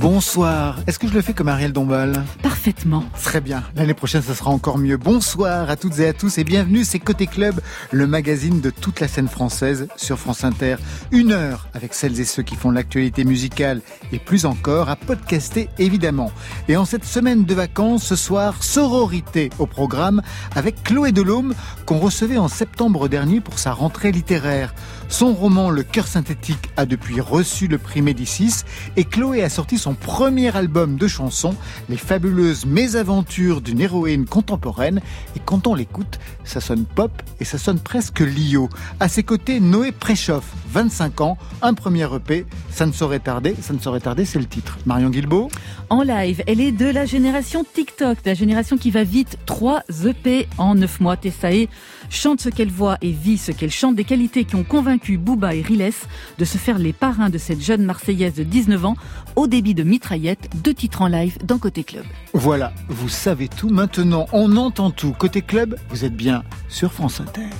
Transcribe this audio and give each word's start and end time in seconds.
Bonsoir. 0.00 0.78
Est-ce 0.86 0.98
que 0.98 1.06
je 1.06 1.12
le 1.12 1.20
fais 1.20 1.34
comme 1.34 1.48
Ariel 1.48 1.74
Dombal 1.74 2.24
Parfaitement. 2.42 3.04
Très 3.22 3.42
bien. 3.42 3.62
L'année 3.76 3.92
prochaine, 3.92 4.22
ça 4.22 4.34
sera 4.34 4.50
encore 4.50 4.78
mieux. 4.78 4.96
Bonsoir 4.96 5.68
à 5.68 5.76
toutes 5.76 5.98
et 5.98 6.08
à 6.08 6.14
tous 6.14 6.38
et 6.38 6.44
bienvenue. 6.44 6.84
C'est 6.84 6.98
Côté 6.98 7.26
Club, 7.26 7.60
le 7.90 8.06
magazine 8.06 8.62
de 8.62 8.70
toute 8.70 9.00
la 9.00 9.08
scène 9.08 9.28
française 9.28 9.88
sur 9.96 10.18
France 10.18 10.42
Inter. 10.42 10.76
Une 11.10 11.32
heure 11.32 11.68
avec 11.74 11.92
celles 11.92 12.18
et 12.18 12.24
ceux 12.24 12.42
qui 12.42 12.56
font 12.56 12.70
l'actualité 12.70 13.24
musicale 13.24 13.82
et 14.10 14.18
plus 14.18 14.46
encore 14.46 14.88
à 14.88 14.96
podcaster 14.96 15.68
évidemment. 15.78 16.32
Et 16.68 16.78
en 16.78 16.86
cette 16.86 17.04
semaine 17.04 17.44
de 17.44 17.54
vacances, 17.54 18.04
ce 18.04 18.16
soir, 18.16 18.62
sororité 18.62 19.50
au 19.58 19.66
programme 19.66 20.22
avec 20.56 20.82
Chloé 20.82 21.12
Delhomme 21.12 21.52
qu'on 21.84 21.98
recevait 21.98 22.38
en 22.38 22.48
septembre 22.48 23.08
dernier 23.08 23.42
pour 23.42 23.58
sa 23.58 23.72
rentrée 23.72 24.12
littéraire. 24.12 24.72
Son 25.10 25.34
roman 25.34 25.70
Le 25.70 25.82
cœur 25.82 26.06
synthétique 26.06 26.70
a 26.76 26.86
depuis 26.86 27.20
reçu 27.20 27.66
le 27.66 27.78
prix 27.78 28.00
Médicis 28.00 28.62
et 28.96 29.04
Chloé 29.04 29.42
a 29.42 29.50
sorti 29.50 29.76
son 29.76 29.94
premier 29.94 30.56
album 30.56 30.96
de 30.96 31.08
chansons, 31.08 31.56
Les 31.88 31.96
fabuleuses 31.96 32.64
mésaventures 32.64 33.60
d'une 33.60 33.80
héroïne 33.80 34.24
contemporaine. 34.24 35.00
Et 35.34 35.40
quand 35.44 35.66
on 35.66 35.74
l'écoute, 35.74 36.20
ça 36.44 36.60
sonne 36.60 36.84
pop 36.84 37.10
et 37.40 37.44
ça 37.44 37.58
sonne 37.58 37.80
presque 37.80 38.20
Lio. 38.20 38.68
À 39.00 39.08
ses 39.08 39.24
côtés, 39.24 39.58
Noé 39.58 39.90
Préchoff, 39.90 40.44
25 40.68 41.20
ans, 41.22 41.38
un 41.60 41.74
premier 41.74 42.06
EP, 42.14 42.46
ça 42.80 42.86
ne 42.86 42.92
saurait 42.92 43.18
tarder, 43.18 43.54
ça 43.60 43.74
ne 43.74 43.78
saurait 43.78 44.00
tarder, 44.00 44.24
c'est 44.24 44.38
le 44.38 44.46
titre. 44.46 44.78
Marion 44.86 45.10
Guilbeault 45.10 45.50
En 45.90 46.02
live, 46.02 46.42
elle 46.46 46.62
est 46.62 46.72
de 46.72 46.86
la 46.86 47.04
génération 47.04 47.62
TikTok, 47.62 48.24
de 48.24 48.30
la 48.30 48.32
génération 48.32 48.78
qui 48.78 48.90
va 48.90 49.04
vite, 49.04 49.36
3 49.44 49.82
EP 50.06 50.48
en 50.56 50.76
9 50.76 51.00
mois. 51.00 51.18
Tessae 51.18 51.68
chante 52.08 52.40
ce 52.40 52.48
qu'elle 52.48 52.70
voit 52.70 52.96
et 53.02 53.10
vit 53.10 53.36
ce 53.36 53.52
qu'elle 53.52 53.70
chante, 53.70 53.96
des 53.96 54.04
qualités 54.04 54.44
qui 54.44 54.54
ont 54.54 54.64
convaincu 54.64 55.18
Booba 55.18 55.54
et 55.54 55.60
Riles 55.60 55.92
de 56.38 56.44
se 56.46 56.56
faire 56.56 56.78
les 56.78 56.94
parrains 56.94 57.28
de 57.28 57.36
cette 57.36 57.60
jeune 57.60 57.84
Marseillaise 57.84 58.32
de 58.32 58.44
19 58.44 58.82
ans 58.86 58.96
au 59.36 59.46
débit 59.46 59.74
de 59.74 59.82
mitraillette, 59.82 60.48
deux 60.64 60.72
titres 60.72 61.02
en 61.02 61.08
live 61.08 61.36
dans 61.44 61.58
Côté 61.58 61.84
Club. 61.84 62.04
Voilà, 62.32 62.72
vous 62.88 63.10
savez 63.10 63.48
tout. 63.48 63.68
Maintenant, 63.68 64.24
on 64.32 64.56
entend 64.56 64.90
tout. 64.90 65.12
Côté 65.12 65.42
Club, 65.42 65.76
vous 65.90 66.06
êtes 66.06 66.16
bien 66.16 66.44
sur 66.70 66.94
France 66.94 67.20
Inter. 67.20 67.50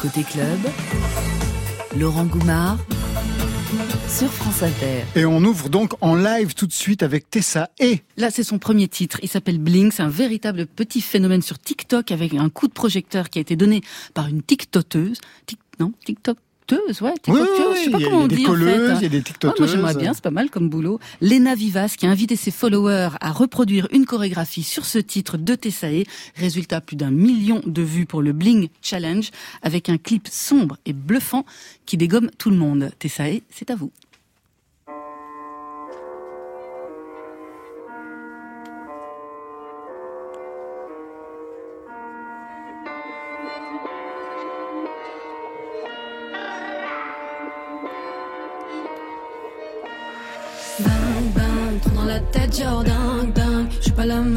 Côté 0.00 0.22
Club, 0.22 0.60
Laurent 1.98 2.24
Goumard 2.24 2.78
sur 4.08 4.32
France 4.32 4.62
Inter. 4.62 5.04
Et 5.16 5.24
on 5.24 5.38
ouvre 5.44 5.68
donc 5.68 5.92
en 6.00 6.14
live 6.14 6.54
tout 6.54 6.66
de 6.66 6.72
suite 6.72 7.02
avec 7.02 7.30
Tessa 7.30 7.70
et... 7.78 8.00
Là, 8.16 8.30
c'est 8.30 8.44
son 8.44 8.58
premier 8.58 8.88
titre. 8.88 9.18
Il 9.22 9.28
s'appelle 9.28 9.58
Bling. 9.58 9.90
C'est 9.90 10.02
un 10.02 10.08
véritable 10.08 10.66
petit 10.66 11.00
phénomène 11.00 11.42
sur 11.42 11.58
TikTok 11.58 12.12
avec 12.12 12.34
un 12.34 12.48
coup 12.48 12.68
de 12.68 12.72
projecteur 12.72 13.30
qui 13.30 13.38
a 13.38 13.42
été 13.42 13.56
donné 13.56 13.82
par 14.14 14.28
une 14.28 14.42
TikTokeuse. 14.42 15.20
Tic, 15.46 15.58
non, 15.80 15.92
TikTok? 16.04 16.38
Ouais, 16.72 17.12
oui, 17.28 17.40
je 17.76 17.84
sais 17.84 17.90
pas 17.90 17.98
comment 17.98 18.22
on 18.22 18.26
dit. 18.26 18.36
Il 18.36 18.40
y 18.40 18.44
a 18.44 18.48
des 18.48 18.52
colleuses, 18.52 18.98
il 19.00 19.02
y 19.02 19.06
a 19.06 19.08
des 19.08 19.22
tiktokeuses. 19.22 19.58
moi 19.58 19.68
j'aimerais 19.68 19.94
bien, 19.94 20.14
c'est 20.14 20.22
pas 20.22 20.30
mal 20.30 20.50
comme 20.50 20.68
boulot. 20.68 20.98
Lena 21.20 21.54
Vivas 21.54 21.94
qui 21.98 22.06
a 22.06 22.10
invité 22.10 22.36
ses 22.36 22.50
followers 22.50 23.10
à 23.20 23.32
reproduire 23.32 23.88
une 23.92 24.06
chorégraphie 24.06 24.62
sur 24.62 24.86
ce 24.86 24.98
titre 24.98 25.36
de 25.36 25.54
Tessae. 25.54 26.04
Résultat, 26.36 26.80
plus 26.80 26.96
d'un 26.96 27.10
million 27.10 27.60
de 27.64 27.82
vues 27.82 28.06
pour 28.06 28.22
le 28.22 28.32
Bling 28.32 28.68
Challenge 28.82 29.30
avec 29.62 29.88
un 29.88 29.98
clip 29.98 30.28
sombre 30.28 30.78
et 30.86 30.92
bluffant 30.92 31.44
qui 31.86 31.96
dégomme 31.96 32.30
tout 32.38 32.50
le 32.50 32.56
monde. 32.56 32.90
Tessae, 32.98 33.42
c'est 33.50 33.70
à 33.70 33.76
vous. 33.76 33.90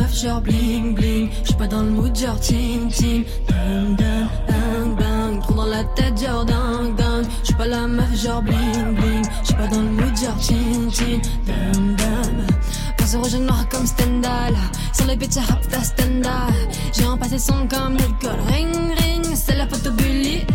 Meuf 0.07 0.22
genre 0.22 0.41
bling 0.41 0.95
bling. 0.95 1.29
J'suis 1.44 1.56
pas 1.56 1.68
dans 1.68 1.84
le 1.84 1.90
mood 1.90 2.16
genre 2.16 2.40
team 2.40 2.90
team. 2.90 3.23
Ding 3.47 3.95
ding 3.95 4.28
bang 4.47 4.95
bang. 4.97 5.41
Trop 5.41 5.53
dans 5.53 5.66
la 5.66 5.84
tête 5.95 6.19
genre 6.22 6.45
dingue 6.45 6.95
dingue. 6.95 7.25
J'suis 7.44 7.56
pas 7.56 7.68
la 7.68 7.88
meuf 7.88 8.16
genre 8.16 8.41
bling 8.41 8.96
bling. 8.96 9.25
J'suis 9.44 9.56
pas 9.56 9.67
dans 9.67 9.81
le 9.81 9.90
mood 9.90 10.17
genre 10.17 10.38
team 10.38 10.90
team. 10.91 11.22
Ding 11.46 11.96
ding. 11.96 12.47
Pense 12.97 13.16
rouge 13.16 13.35
noir 13.35 13.67
comme 13.69 13.85
Stendhal. 13.85 14.56
Sur 14.94 15.07
les 15.07 15.16
bitches 15.16 15.46
rap 15.47 15.67
ta 15.67 15.84
Stendhal. 15.84 16.53
J'ai 16.94 17.03
un 17.03 17.17
passé 17.17 17.40
son 17.40 17.67
comme 17.67 17.97
l'alcool. 17.97 18.40
Ring 18.47 18.94
ring, 19.00 19.35
c'est 19.35 19.56
la 19.56 19.67
photo 19.67 19.91
bully. 19.91 20.46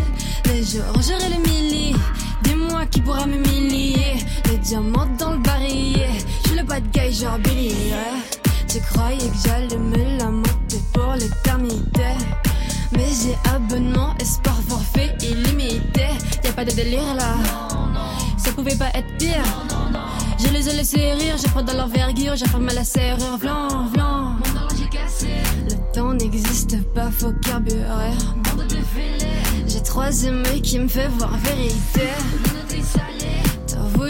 Les 0.45 0.63
jours, 0.63 1.01
j'irai 1.01 1.29
le 1.29 1.39
milli. 1.47 1.95
Dis-moi 2.43 2.85
qui 2.87 3.01
pourra 3.01 3.25
m'humilier. 3.25 4.15
Les 4.49 4.57
diamants 4.57 5.07
dans 5.17 5.31
le 5.31 5.39
barillet 5.39 6.09
le 6.55 6.63
bad 6.63 6.83
guy 6.91 7.11
genre 7.11 7.39
Billy 7.39 7.93
Tu 8.73 8.79
croyais 8.79 9.19
que 9.19 9.37
j'allais 9.45 9.77
me 9.77 10.17
la 10.17 10.31
monter 10.31 10.81
pour 10.93 11.13
l'éternité. 11.13 12.07
Mais 12.93 13.05
j'ai 13.21 13.37
abonnement 13.53 14.15
et 14.19 14.25
sport 14.25 14.59
forfait 14.67 15.15
illimité. 15.21 16.07
Y'a 16.43 16.51
pas 16.53 16.65
de 16.65 16.71
délire 16.71 17.13
là. 17.13 17.35
Ça 18.35 18.51
pouvait 18.51 18.75
pas 18.75 18.89
être 18.95 19.15
pire. 19.19 19.43
Je 20.39 20.51
les 20.51 20.67
ai 20.69 20.73
laissés 20.73 21.13
rire, 21.13 21.35
j'ai 21.37 21.49
pris 21.49 21.63
dans 21.63 21.73
leur 21.73 21.87
vergure 21.87 22.35
J'ai 22.35 22.47
fermé 22.47 22.73
la 22.73 22.83
serrure, 22.83 23.37
vlan, 23.37 23.85
vlan. 23.93 24.37
Le 25.69 25.93
temps 25.93 26.13
n'existe 26.15 26.83
pas, 26.95 27.11
faut 27.11 27.31
carburer. 27.43 28.17
J'ai 29.67 29.83
trois 29.83 30.23
aimés 30.23 30.61
qui 30.63 30.79
me 30.79 30.87
fait 30.87 31.09
voir 31.09 31.37
vérité 31.37 32.09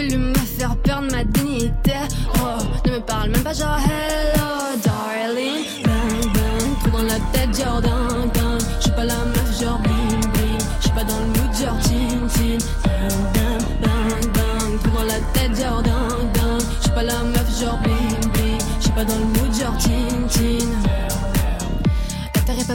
voulu 0.04 0.18
me 0.18 0.34
faire 0.34 0.76
perdre 0.78 1.12
ma 1.12 1.24
dignité. 1.24 1.94
Oh, 2.36 2.58
ne 2.86 2.92
me 2.92 3.00
parle 3.00 3.30
même 3.30 3.44
pas 3.44 3.54
genre 3.54 3.78
hello, 3.78 4.78
darling. 4.84 5.66
Bang, 5.84 6.34
bang, 6.34 6.80
trop 6.84 6.98
dans 6.98 7.04
la 7.04 7.20
tête, 7.32 7.58
genre 7.58 7.82
ding, 7.82 8.32
ding. 8.34 8.68
J'suis 8.80 8.92
pas 8.92 9.06
la 9.06 9.16
meuf, 9.26 9.62
genre 9.62 9.80
bling, 9.80 10.32
bling. 10.34 10.60
J'suis 10.80 10.92
pas 10.92 11.04
dans 11.04 11.20
le 11.20 11.26
mood, 11.28 11.54
genre 11.60 11.80
tin, 11.84 12.28
tin. 12.34 12.58
Bang, 12.84 13.62
bang, 13.82 14.32
bang, 14.34 14.94
dans 14.94 15.04
la 15.04 15.20
tête, 15.34 15.62
genre 15.62 15.82
ding, 15.82 16.32
ding. 16.34 16.68
J'suis 16.82 16.92
pas 16.92 17.04
la 17.04 17.24
meuf, 17.24 17.60
genre 17.60 17.80
bling, 17.84 18.32
bling. 18.34 18.60
J'suis 18.80 18.92
pas 18.92 19.06
dans 19.06 19.16
le 19.16 19.26
mood, 19.26 19.54
genre 19.60 19.78
tin, 19.78 20.28
tin 20.30 20.73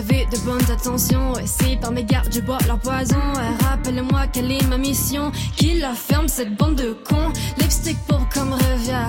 vu 0.00 0.24
de 0.30 0.38
bonnes 0.44 0.70
attentions. 0.70 1.38
Et 1.38 1.46
si 1.46 1.76
par 1.76 1.92
mes 1.92 2.04
gardes 2.04 2.32
je 2.32 2.40
bois 2.40 2.58
leur 2.66 2.78
poison, 2.78 3.20
rappelle-moi 3.68 4.26
quelle 4.32 4.52
est 4.52 4.66
ma 4.66 4.78
mission. 4.78 5.32
Qui 5.56 5.78
la 5.78 5.94
ferme 5.94 6.28
cette 6.28 6.56
bande 6.56 6.76
de 6.76 6.96
cons? 7.08 7.32
Lipstick 7.58 7.98
pour 8.06 8.28
comme 8.28 8.52
revient. 8.52 9.06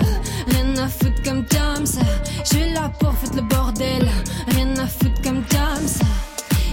Rien 0.47 0.77
à 0.77 0.87
foutre 0.87 1.21
comme 1.23 1.45
Tom's. 1.45 1.97
Je 2.43 2.49
suis 2.49 2.73
là 2.73 2.91
pour 2.99 3.13
foutre 3.13 3.35
le 3.35 3.41
bordel. 3.43 4.09
Rien 4.49 4.75
à 4.77 4.87
foutre 4.87 5.21
comme 5.23 5.43
Tom's. 5.43 5.99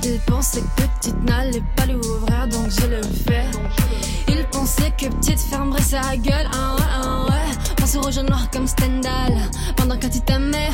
Il 0.04 0.18
pensait 0.20 0.60
que 0.60 0.82
petite 0.82 1.22
n'allait 1.24 1.62
pas 1.74 1.86
l'ouvrir, 1.86 2.46
donc 2.48 2.70
je 2.70 2.86
le 2.86 3.02
fais. 3.02 3.46
Il 4.28 4.44
pensait 4.52 4.92
que 4.96 5.06
petite 5.06 5.40
fermerait 5.40 5.82
sa 5.82 6.16
gueule. 6.16 6.46
Ah 6.52 6.76
ouais, 6.76 6.82
ah 7.02 7.24
ouais. 7.24 7.74
Pense 7.76 7.96
au 7.96 8.02
rouge 8.02 8.18
noir 8.18 8.48
comme 8.52 8.66
Stendhal. 8.66 9.34
Pendant 9.76 9.98
que 9.98 10.06
tu 10.06 10.20
t'aimais, 10.20 10.70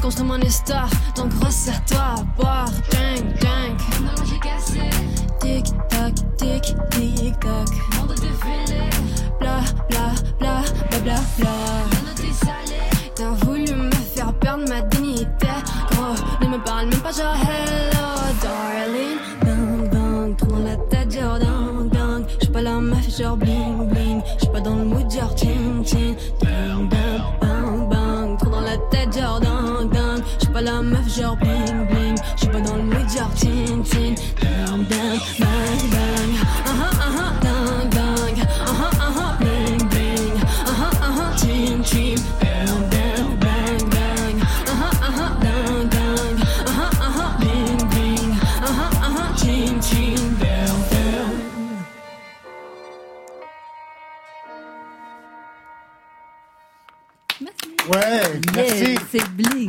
construis 0.00 0.26
mon 0.26 0.40
histoire, 0.40 0.88
donc 1.16 1.32
resserre-toi 1.44 1.98
à 1.98 2.22
boire. 2.36 2.70
Drink, 2.90 3.38
drink. 3.38 3.78
Tic 5.40 5.64
tac, 5.88 6.14
tic, 6.36 6.74
tic 6.90 7.40
tac. 7.40 7.68
Bla 9.38 9.60
bla 9.88 10.12
bla 10.38 10.62
bla 10.90 10.98
bla 11.02 11.14
bla. 11.38 11.50
T'as 13.14 13.30
voulu 13.44 13.74
me 13.74 13.90
faire 13.90 14.32
perdre 14.34 14.68
ma 14.68 14.80
dignité. 14.82 15.48
Oh, 15.92 16.14
ne 16.42 16.48
me 16.48 16.58
parle 16.64 16.86
même 16.86 17.00
pas 17.00 17.12
genre 17.12 17.36
hello, 17.36 18.06
darling. 18.42 19.18
Bang 19.44 19.90
bang, 19.90 20.36
dans 20.48 20.58
la 20.58 20.76
tête, 20.88 21.12
genre 21.12 21.38
dang 21.38 21.88
dang. 21.90 22.24
J'suis 22.40 22.52
pas 22.52 22.62
la 22.62 22.80
meuf, 22.80 23.18
genre 23.18 23.36
bling 23.36 23.88
bling. 23.88 24.22
J'suis 24.38 24.50
pas 24.50 24.60
dans 24.60 24.76
le 24.76 24.84
mood, 24.84 25.10
genre 25.10 25.36
chin 25.36 25.82
chin. 25.84 26.14
Ouais, 57.90 58.40
merci. 58.54 58.92
Yeah, 58.92 59.00
c'est 59.10 59.30
bling. 59.30 59.68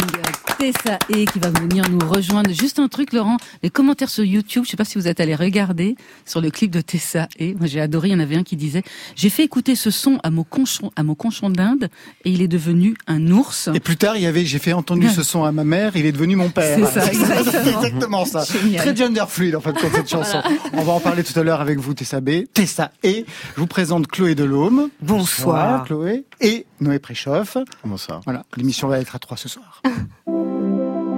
Tessa 0.61 0.99
et 1.09 1.25
qui 1.25 1.39
va 1.39 1.49
venir 1.49 1.89
nous 1.89 2.07
rejoindre. 2.07 2.51
Juste 2.51 2.77
un 2.77 2.87
truc, 2.87 3.13
Laurent, 3.13 3.37
les 3.63 3.71
commentaires 3.71 4.11
sur 4.11 4.23
YouTube, 4.23 4.63
je 4.63 4.69
sais 4.69 4.77
pas 4.77 4.85
si 4.85 4.99
vous 4.99 5.07
êtes 5.07 5.19
allé 5.19 5.33
regarder 5.33 5.95
sur 6.23 6.39
le 6.39 6.51
clip 6.51 6.69
de 6.69 6.81
Tessa 6.81 7.27
et 7.39 7.55
moi 7.55 7.65
j'ai 7.65 7.81
adoré. 7.81 8.09
Il 8.09 8.11
y 8.11 8.15
en 8.15 8.19
avait 8.19 8.35
un 8.35 8.43
qui 8.43 8.55
disait 8.55 8.83
j'ai 9.15 9.31
fait 9.31 9.43
écouter 9.43 9.73
ce 9.73 9.89
son 9.89 10.19
à 10.21 10.29
mon 10.29 10.43
conchon, 10.43 10.91
à 10.95 11.01
mon 11.01 11.15
conchon 11.15 11.49
d'Inde 11.49 11.89
et 12.25 12.29
il 12.29 12.43
est 12.43 12.47
devenu 12.47 12.95
un 13.07 13.31
ours. 13.31 13.71
Et 13.73 13.79
plus 13.79 13.97
tard, 13.97 14.17
il 14.17 14.21
y 14.21 14.27
avait 14.27 14.45
j'ai 14.45 14.59
fait 14.59 14.73
entendre 14.73 15.03
ce 15.09 15.23
son 15.23 15.45
à 15.45 15.51
ma 15.51 15.63
mère, 15.63 15.95
il 15.95 16.05
est 16.05 16.11
devenu 16.11 16.35
mon 16.35 16.51
père. 16.51 16.77
C'est 16.77 16.99
ça, 16.99 17.07
exactement. 17.11 17.81
exactement 17.81 18.25
ça. 18.25 18.45
Très 18.45 18.95
gender 18.95 19.25
fluide 19.27 19.55
en 19.55 19.61
fait 19.61 19.73
comme 19.73 19.91
cette 19.91 20.11
chanson. 20.11 20.43
On 20.73 20.83
va 20.83 20.91
en 20.91 20.99
parler 20.99 21.23
tout 21.23 21.39
à 21.39 21.41
l'heure 21.41 21.61
avec 21.61 21.79
vous, 21.79 21.95
Tessa 21.95 22.21
B. 22.21 22.43
Tessa 22.53 22.91
et 23.01 23.25
je 23.55 23.59
vous 23.59 23.65
présente 23.65 24.05
Chloé 24.05 24.35
Delhomme. 24.35 24.89
Bonsoir. 25.01 25.85
Chloé 25.85 26.25
et 26.39 26.67
Noé 26.81 26.99
Préchoff. 26.99 27.57
Bonsoir. 27.83 28.21
Voilà, 28.25 28.45
l'émission 28.57 28.87
va 28.87 28.99
être 28.99 29.15
à 29.15 29.19
trois 29.19 29.37
ce 29.37 29.49
soir. 29.49 29.81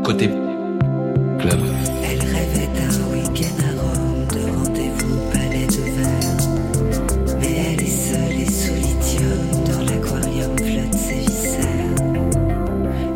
Côté 0.04 0.28
club. 1.40 1.60
Elle 2.04 2.20
rêvait 2.20 2.68
d'un 2.76 2.94
week-end 3.14 3.58
à 3.64 3.72
Rome, 3.82 4.26
de 4.28 4.42
rendez-vous 4.58 5.18
palais 5.32 5.66
de 5.66 5.82
verre. 5.96 7.38
Mais 7.40 7.72
elle 7.72 7.82
est 7.82 7.88
seule 7.88 8.38
et 8.42 8.52
sous 8.52 8.74
lithium, 8.74 9.48
dans 9.66 9.84
l'aquarium 9.86 10.58
flottent 10.58 10.94
ses 10.94 11.20
viscères. 11.20 11.96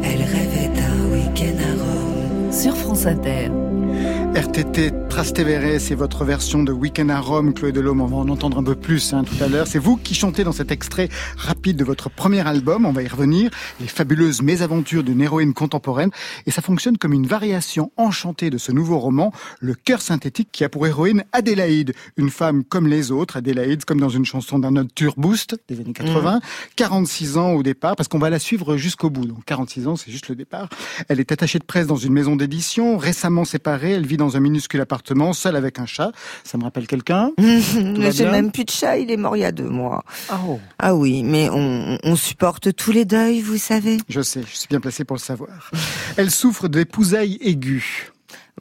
Elle 0.01 0.21
rêvait 0.21 0.71
d'un 0.75 1.13
week-end 1.13 1.57
à 1.59 1.73
Rome. 1.83 2.51
Sur 2.53 2.75
France 2.77 3.05
Inter. 3.05 3.51
RTT 4.35 4.91
Trastevere, 5.09 5.79
c'est 5.79 5.95
votre 5.95 6.23
version 6.23 6.61
de 6.61 6.71
Weekend 6.71 7.09
à 7.09 7.19
Rome, 7.19 7.53
Chloé 7.53 7.71
Delhomme. 7.71 8.01
On 8.01 8.05
va 8.05 8.17
en 8.17 8.29
entendre 8.29 8.59
un 8.59 8.63
peu 8.63 8.75
plus 8.75 9.13
hein, 9.13 9.23
tout 9.23 9.43
à 9.43 9.47
l'heure. 9.47 9.65
C'est 9.65 9.79
vous 9.79 9.97
qui 9.97 10.13
chantez 10.13 10.43
dans 10.43 10.51
cet 10.51 10.71
extrait 10.71 11.09
rapide 11.37 11.77
de 11.77 11.83
votre 11.83 12.09
premier 12.09 12.45
album. 12.45 12.85
On 12.85 12.91
va 12.91 13.01
y 13.01 13.07
revenir. 13.07 13.49
Les 13.79 13.87
fabuleuses 13.87 14.41
mésaventures 14.41 15.03
d'une 15.03 15.21
héroïne 15.21 15.53
contemporaine. 15.53 16.11
Et 16.45 16.51
ça 16.51 16.61
fonctionne 16.61 16.97
comme 16.97 17.13
une 17.13 17.25
variation 17.25 17.91
enchantée 17.97 18.49
de 18.49 18.57
ce 18.57 18.71
nouveau 18.71 18.99
roman, 18.99 19.31
Le 19.59 19.73
cœur 19.73 20.01
synthétique, 20.01 20.49
qui 20.51 20.63
a 20.63 20.69
pour 20.69 20.85
héroïne 20.85 21.23
Adélaïde, 21.31 21.93
une 22.17 22.29
femme 22.29 22.63
comme 22.63 22.87
les 22.87 23.11
autres. 23.11 23.37
Adélaïde, 23.37 23.85
comme 23.85 23.99
dans 23.99 24.09
une 24.09 24.25
chanson 24.25 24.59
d'un 24.59 24.75
autre 24.75 24.93
Turboost 24.93 25.57
des 25.67 25.79
années 25.79 25.93
80. 25.93 26.41
46 26.75 27.37
ans 27.37 27.53
au 27.53 27.63
départ, 27.63 27.95
parce 27.95 28.07
qu'on 28.07 28.19
va 28.19 28.29
la 28.29 28.39
suivre 28.39 28.77
jusqu'au 28.77 29.09
bout. 29.09 29.25
Donc 29.25 29.45
46 29.45 29.87
ans, 29.87 29.95
c'est 29.95 30.11
juste 30.11 30.29
le 30.29 30.35
départ. 30.35 30.69
Elle 31.07 31.19
est 31.19 31.31
attachée 31.31 31.59
de 31.59 31.63
presse 31.63 31.87
dans 31.87 31.95
une 31.95 32.13
maison 32.13 32.35
d'édition, 32.35 32.97
récemment 32.97 33.45
séparée. 33.45 33.93
Elle 33.93 34.05
vit 34.05 34.16
dans 34.17 34.35
un 34.35 34.39
minuscule 34.39 34.81
appartement, 34.81 35.33
seule 35.33 35.55
avec 35.55 35.79
un 35.79 35.85
chat. 35.85 36.11
Ça 36.43 36.57
me 36.57 36.63
rappelle 36.63 36.87
quelqu'un 36.87 37.31
J'ai 37.37 38.25
même 38.25 38.51
plus 38.51 38.65
de 38.65 38.69
chat, 38.69 38.97
il 38.97 39.11
est 39.11 39.17
mort 39.17 39.37
il 39.37 39.41
y 39.41 39.45
a 39.45 39.51
deux 39.51 39.69
mois. 39.69 40.03
Oh. 40.31 40.59
Ah 40.79 40.95
oui, 40.95 41.23
mais 41.23 41.49
on, 41.49 41.97
on 42.03 42.15
supporte 42.15 42.75
tous 42.75 42.91
les 42.91 43.05
deuils, 43.05 43.41
vous 43.41 43.57
savez. 43.57 43.97
Je 44.09 44.21
sais, 44.21 44.41
je 44.41 44.55
suis 44.55 44.67
bien 44.67 44.79
placé 44.79 45.05
pour 45.05 45.15
le 45.15 45.21
savoir. 45.21 45.71
Elle 46.17 46.31
souffre 46.31 46.67
d'épousailles 46.67 47.37
aiguës. 47.41 48.11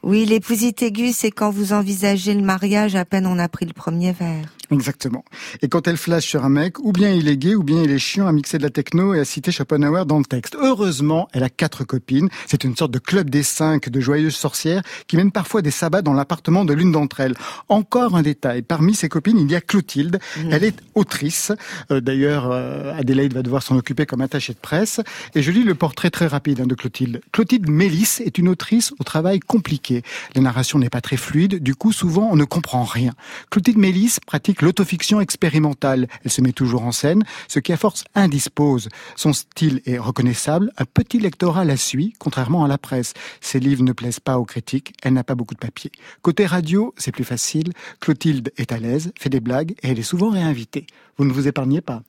Oui, 0.02 0.24
l'épousite 0.24 0.82
aiguë, 0.82 1.12
c'est 1.12 1.30
quand 1.30 1.50
vous 1.50 1.72
envisagez 1.72 2.34
le 2.34 2.42
mariage 2.42 2.94
à 2.94 3.04
peine 3.04 3.26
on 3.26 3.38
a 3.38 3.48
pris 3.48 3.66
le 3.66 3.72
premier 3.72 4.12
verre. 4.12 4.46
Exactement. 4.70 5.24
Et 5.62 5.68
quand 5.68 5.86
elle 5.86 5.96
flash 5.96 6.26
sur 6.26 6.44
un 6.44 6.48
mec, 6.48 6.78
ou 6.80 6.92
bien 6.92 7.10
il 7.10 7.28
est 7.28 7.36
gay, 7.36 7.54
ou 7.54 7.62
bien 7.62 7.82
il 7.82 7.90
est 7.90 7.98
chiant 7.98 8.26
à 8.26 8.32
mixer 8.32 8.58
de 8.58 8.62
la 8.62 8.70
techno 8.70 9.14
et 9.14 9.20
à 9.20 9.24
citer 9.24 9.52
Schopenhauer 9.52 10.04
dans 10.06 10.18
le 10.18 10.24
texte. 10.24 10.56
Heureusement, 10.60 11.28
elle 11.32 11.42
a 11.42 11.48
quatre 11.48 11.84
copines. 11.84 12.28
C'est 12.46 12.64
une 12.64 12.76
sorte 12.76 12.90
de 12.90 12.98
club 12.98 13.30
des 13.30 13.42
cinq 13.42 13.88
de 13.88 14.00
joyeuses 14.00 14.34
sorcières 14.34 14.82
qui 15.06 15.16
mènent 15.16 15.32
parfois 15.32 15.62
des 15.62 15.70
sabbats 15.70 16.02
dans 16.02 16.12
l'appartement 16.14 16.64
de 16.64 16.72
l'une 16.72 16.92
d'entre 16.92 17.20
elles. 17.20 17.34
Encore 17.68 18.16
un 18.16 18.22
détail. 18.22 18.62
Parmi 18.62 18.94
ses 18.94 19.08
copines, 19.08 19.38
il 19.38 19.50
y 19.50 19.54
a 19.54 19.60
Clotilde. 19.60 20.18
Elle 20.50 20.64
est 20.64 20.78
autrice. 20.94 21.52
Euh, 21.90 22.00
D'ailleurs, 22.00 22.50
euh, 22.50 22.94
Adélaïde 22.96 23.34
va 23.34 23.42
devoir 23.42 23.62
s'en 23.62 23.76
occuper 23.76 24.06
comme 24.06 24.20
attachée 24.20 24.52
de 24.52 24.58
presse. 24.58 25.00
Et 25.34 25.42
je 25.42 25.50
lis 25.50 25.64
le 25.64 25.74
portrait 25.74 26.10
très 26.10 26.26
rapide 26.26 26.60
hein, 26.60 26.66
de 26.66 26.74
Clotilde. 26.74 27.20
Clotilde 27.32 27.68
Mélis 27.68 28.20
est 28.24 28.38
une 28.38 28.48
autrice 28.48 28.92
au 28.98 29.04
travail 29.04 29.40
compliqué. 29.40 30.02
La 30.34 30.40
narration 30.40 30.78
n'est 30.78 30.90
pas 30.90 31.00
très 31.00 31.16
fluide. 31.16 31.62
Du 31.62 31.74
coup, 31.74 31.92
souvent, 31.92 32.28
on 32.30 32.36
ne 32.36 32.44
comprend 32.44 32.84
rien. 32.84 33.12
Clotilde 33.50 33.78
Mélis 33.78 34.18
pratique 34.26 34.55
l'autofiction 34.60 35.20
expérimentale. 35.20 36.08
Elle 36.24 36.30
se 36.30 36.40
met 36.40 36.52
toujours 36.52 36.84
en 36.84 36.92
scène, 36.92 37.24
ce 37.48 37.58
qui 37.58 37.72
à 37.72 37.76
force 37.76 38.04
indispose. 38.14 38.88
Son 39.16 39.32
style 39.32 39.82
est 39.86 39.98
reconnaissable, 39.98 40.72
un 40.78 40.84
petit 40.84 41.18
lectorat 41.18 41.64
la 41.64 41.76
suit, 41.76 42.14
contrairement 42.18 42.64
à 42.64 42.68
la 42.68 42.78
presse. 42.78 43.14
Ses 43.40 43.60
livres 43.60 43.82
ne 43.82 43.92
plaisent 43.92 44.20
pas 44.20 44.38
aux 44.38 44.44
critiques, 44.44 44.94
elle 45.02 45.14
n'a 45.14 45.24
pas 45.24 45.34
beaucoup 45.34 45.54
de 45.54 45.60
papier. 45.60 45.90
Côté 46.22 46.46
radio, 46.46 46.94
c'est 46.96 47.12
plus 47.12 47.24
facile. 47.24 47.72
Clotilde 48.00 48.52
est 48.56 48.72
à 48.72 48.78
l'aise, 48.78 49.12
fait 49.18 49.30
des 49.30 49.40
blagues 49.40 49.72
et 49.82 49.88
elle 49.90 49.98
est 49.98 50.02
souvent 50.02 50.30
réinvitée. 50.30 50.86
Vous 51.16 51.24
ne 51.24 51.32
vous 51.32 51.48
épargnez 51.48 51.80
pas? 51.80 52.02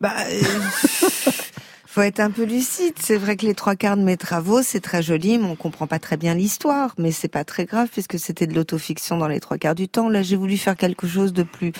Bah, 0.00 0.14
euh, 0.28 0.42
faut 1.94 2.02
être 2.02 2.18
un 2.18 2.32
peu 2.32 2.42
lucide. 2.42 2.94
C'est 2.98 3.16
vrai 3.16 3.36
que 3.36 3.46
les 3.46 3.54
trois 3.54 3.76
quarts 3.76 3.96
de 3.96 4.02
mes 4.02 4.16
travaux, 4.16 4.62
c'est 4.64 4.80
très 4.80 5.00
joli, 5.00 5.38
mais 5.38 5.44
on 5.44 5.54
comprend 5.54 5.86
pas 5.86 6.00
très 6.00 6.16
bien 6.16 6.34
l'histoire. 6.34 6.92
Mais 6.98 7.12
c'est 7.12 7.28
pas 7.28 7.44
très 7.44 7.66
grave 7.66 7.86
puisque 7.88 8.18
c'était 8.18 8.48
de 8.48 8.54
l'autofiction 8.54 9.16
dans 9.16 9.28
les 9.28 9.38
trois 9.38 9.58
quarts 9.58 9.76
du 9.76 9.86
temps. 9.86 10.08
Là, 10.08 10.22
j'ai 10.22 10.34
voulu 10.34 10.56
faire 10.56 10.76
quelque 10.76 11.06
chose 11.06 11.32
de 11.32 11.44
plus, 11.44 11.70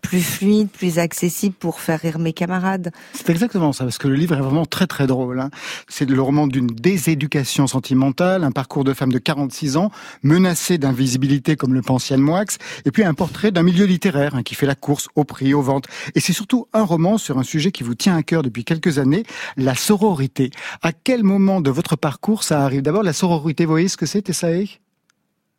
plus 0.00 0.20
fluide, 0.20 0.68
plus 0.68 1.00
accessible 1.00 1.56
pour 1.56 1.80
faire 1.80 1.98
rire 1.98 2.20
mes 2.20 2.32
camarades. 2.32 2.92
C'est 3.14 3.30
exactement 3.30 3.72
ça, 3.72 3.82
parce 3.82 3.98
que 3.98 4.06
le 4.06 4.14
livre 4.14 4.36
est 4.36 4.40
vraiment 4.40 4.64
très 4.64 4.86
très 4.86 5.08
drôle. 5.08 5.40
Hein. 5.40 5.50
C'est 5.88 6.08
le 6.08 6.22
roman 6.22 6.46
d'une 6.46 6.68
déséducation 6.68 7.66
sentimentale, 7.66 8.44
un 8.44 8.52
parcours 8.52 8.84
de 8.84 8.94
femme 8.94 9.10
de 9.10 9.18
46 9.18 9.76
ans, 9.76 9.90
menacée 10.22 10.78
d'invisibilité 10.78 11.56
comme 11.56 11.74
le 11.74 11.82
pense 11.82 12.10
Yann 12.10 12.20
Moix, 12.20 12.44
et 12.84 12.92
puis 12.92 13.02
un 13.02 13.14
portrait 13.14 13.50
d'un 13.50 13.64
milieu 13.64 13.86
littéraire 13.86 14.36
hein, 14.36 14.44
qui 14.44 14.54
fait 14.54 14.66
la 14.66 14.76
course 14.76 15.08
au 15.16 15.24
prix, 15.24 15.52
aux 15.52 15.62
ventes. 15.62 15.86
Et 16.14 16.20
c'est 16.20 16.32
surtout 16.32 16.68
un 16.72 16.84
roman 16.84 17.18
sur 17.18 17.38
un 17.38 17.42
sujet 17.42 17.72
qui 17.72 17.82
vous 17.82 17.96
tient 17.96 18.16
à 18.16 18.22
cœur 18.22 18.44
depuis 18.44 18.64
quelques 18.64 19.00
années, 19.00 19.24
la 19.64 19.74
sororité. 19.74 20.50
À 20.82 20.92
quel 20.92 21.22
moment 21.24 21.60
de 21.60 21.70
votre 21.70 21.96
parcours 21.96 22.42
ça 22.44 22.62
arrive 22.62 22.82
D'abord, 22.82 23.02
la 23.02 23.12
sororité, 23.12 23.64
vous 23.64 23.72
voyez 23.72 23.88
ce 23.88 23.96
que 23.96 24.06
c'est, 24.06 24.22
Tessae 24.22 24.78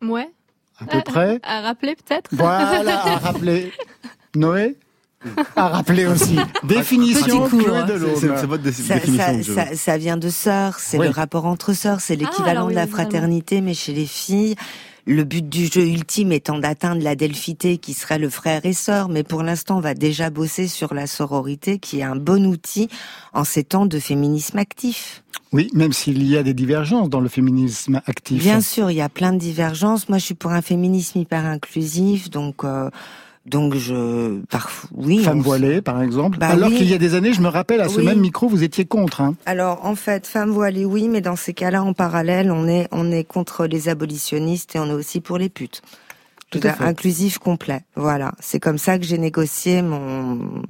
Ouais. 0.01 0.29
À 0.79 0.85
peu 0.85 1.01
près 1.01 1.39
À 1.43 1.61
rappeler 1.61 1.95
peut-être 1.95 2.29
Voilà, 2.33 3.01
à 3.05 3.17
rappeler. 3.17 3.71
Noé 4.35 4.77
à 5.55 5.69
rappeler 5.69 6.05
aussi. 6.05 6.37
Définition 6.63 7.47
Chloé 7.49 7.65
hein. 7.75 7.87
C'est 8.15 8.19
c'est 8.37 8.45
votre 8.45 8.61
dé- 8.61 8.71
Ça, 8.71 8.95
définition. 8.99 9.55
ça, 9.55 9.65
ça, 9.69 9.75
ça 9.75 9.97
vient 9.97 10.17
de 10.17 10.29
sœurs, 10.29 10.77
c'est 10.77 10.99
Oui. 10.99 11.07
le 11.07 11.11
rapport 11.11 11.45
entre 11.47 11.73
sœurs, 11.73 11.99
c'est 11.99 12.15
l'équivalent 12.15 12.49
alors 12.51 12.67
oui, 12.67 12.73
de 12.73 12.79
la 12.79 12.85
fraternité, 12.85 13.61
mais 13.61 13.73
chez 13.73 13.91
les 13.93 14.05
filles. 14.05 14.55
Le 15.07 15.23
but 15.23 15.47
du 15.47 15.67
jeu 15.67 15.85
ultime 15.85 16.31
étant 16.31 16.57
d'atteindre 16.57 17.03
la 17.03 17.15
delphité 17.15 17.77
qui 17.77 17.93
serait 17.93 18.17
le 18.17 18.27
frère 18.27 18.65
et 18.65 18.73
sœur, 18.73 19.07
mais 19.07 19.21
pour 19.21 19.43
l'instant 19.43 19.77
on 19.77 19.81
va 19.81 19.93
déjà 19.93 20.31
bosser 20.31 20.67
sur 20.67 20.95
la 20.95 21.05
sororité 21.05 21.77
qui 21.77 21.99
est 21.99 22.03
un 22.03 22.15
bon 22.15 22.43
outil 22.47 22.89
en 23.31 23.43
ces 23.43 23.63
temps 23.63 23.85
de 23.85 23.99
féminisme 23.99 24.57
actif. 24.57 25.23
Oui, 25.51 25.69
même 25.75 25.93
s'il 25.93 26.27
y 26.27 26.37
a 26.37 26.43
des 26.43 26.55
divergences 26.55 27.07
dans 27.07 27.19
le 27.19 27.29
féminisme 27.29 28.01
actif. 28.07 28.41
Bien 28.41 28.61
sûr, 28.61 28.89
il 28.89 28.95
y 28.95 29.01
a 29.01 29.09
plein 29.09 29.31
de 29.31 29.37
divergences. 29.37 30.09
Moi 30.09 30.17
je 30.17 30.25
suis 30.25 30.33
pour 30.33 30.51
un 30.51 30.63
féminisme 30.63 31.19
hyper 31.19 31.45
inclusif, 31.45 32.31
donc 32.31 32.63
euh, 32.63 32.89
donc 33.45 33.75
je 33.75 34.39
parfois 34.49 34.89
oui. 34.93 35.19
Femme 35.23 35.39
on- 35.39 35.41
voilée, 35.41 35.81
par 35.81 36.01
exemple. 36.01 36.37
Bah 36.39 36.47
Alors 36.49 36.69
oui. 36.69 36.77
qu'il 36.77 36.89
y 36.89 36.93
a 36.93 36.97
des 36.97 37.13
années, 37.15 37.33
je 37.33 37.41
me 37.41 37.47
rappelle, 37.47 37.81
à 37.81 37.89
ce 37.89 37.99
Oui. 37.99 38.05
même 38.05 38.19
micro, 38.19 38.47
vous 38.47 38.63
étiez 38.63 38.85
contre. 38.85 39.21
Hein. 39.21 39.35
Alors 39.45 39.85
en 39.85 39.95
fait, 39.95 40.25
femme 40.27 40.49
voilée, 40.51 40.85
oui, 40.85 41.07
mais 41.07 41.21
dans 41.21 41.35
ces 41.35 41.53
cas-là, 41.53 41.83
en 41.83 41.93
parallèle, 41.93 42.51
on 42.51 42.67
est 42.67 42.87
on 42.91 43.11
est 43.11 43.23
contre 43.23 43.65
les 43.67 43.89
abolitionnistes 43.89 44.75
et 44.75 44.79
on 44.79 44.87
est 44.87 44.93
aussi 44.93 45.21
pour 45.21 45.37
les 45.37 45.49
putes. 45.49 45.81
Tout 46.51 46.59
à 46.63 46.73
fait. 46.73 46.83
inclusif 46.85 47.37
complet. 47.37 47.81
Voilà, 47.95 48.31
c'est 48.39 48.59
comme 48.59 48.77
ça 48.77 48.97
que 48.97 49.03
j'ai 49.05 49.17
négocié 49.17 49.81
mon 49.81 50.61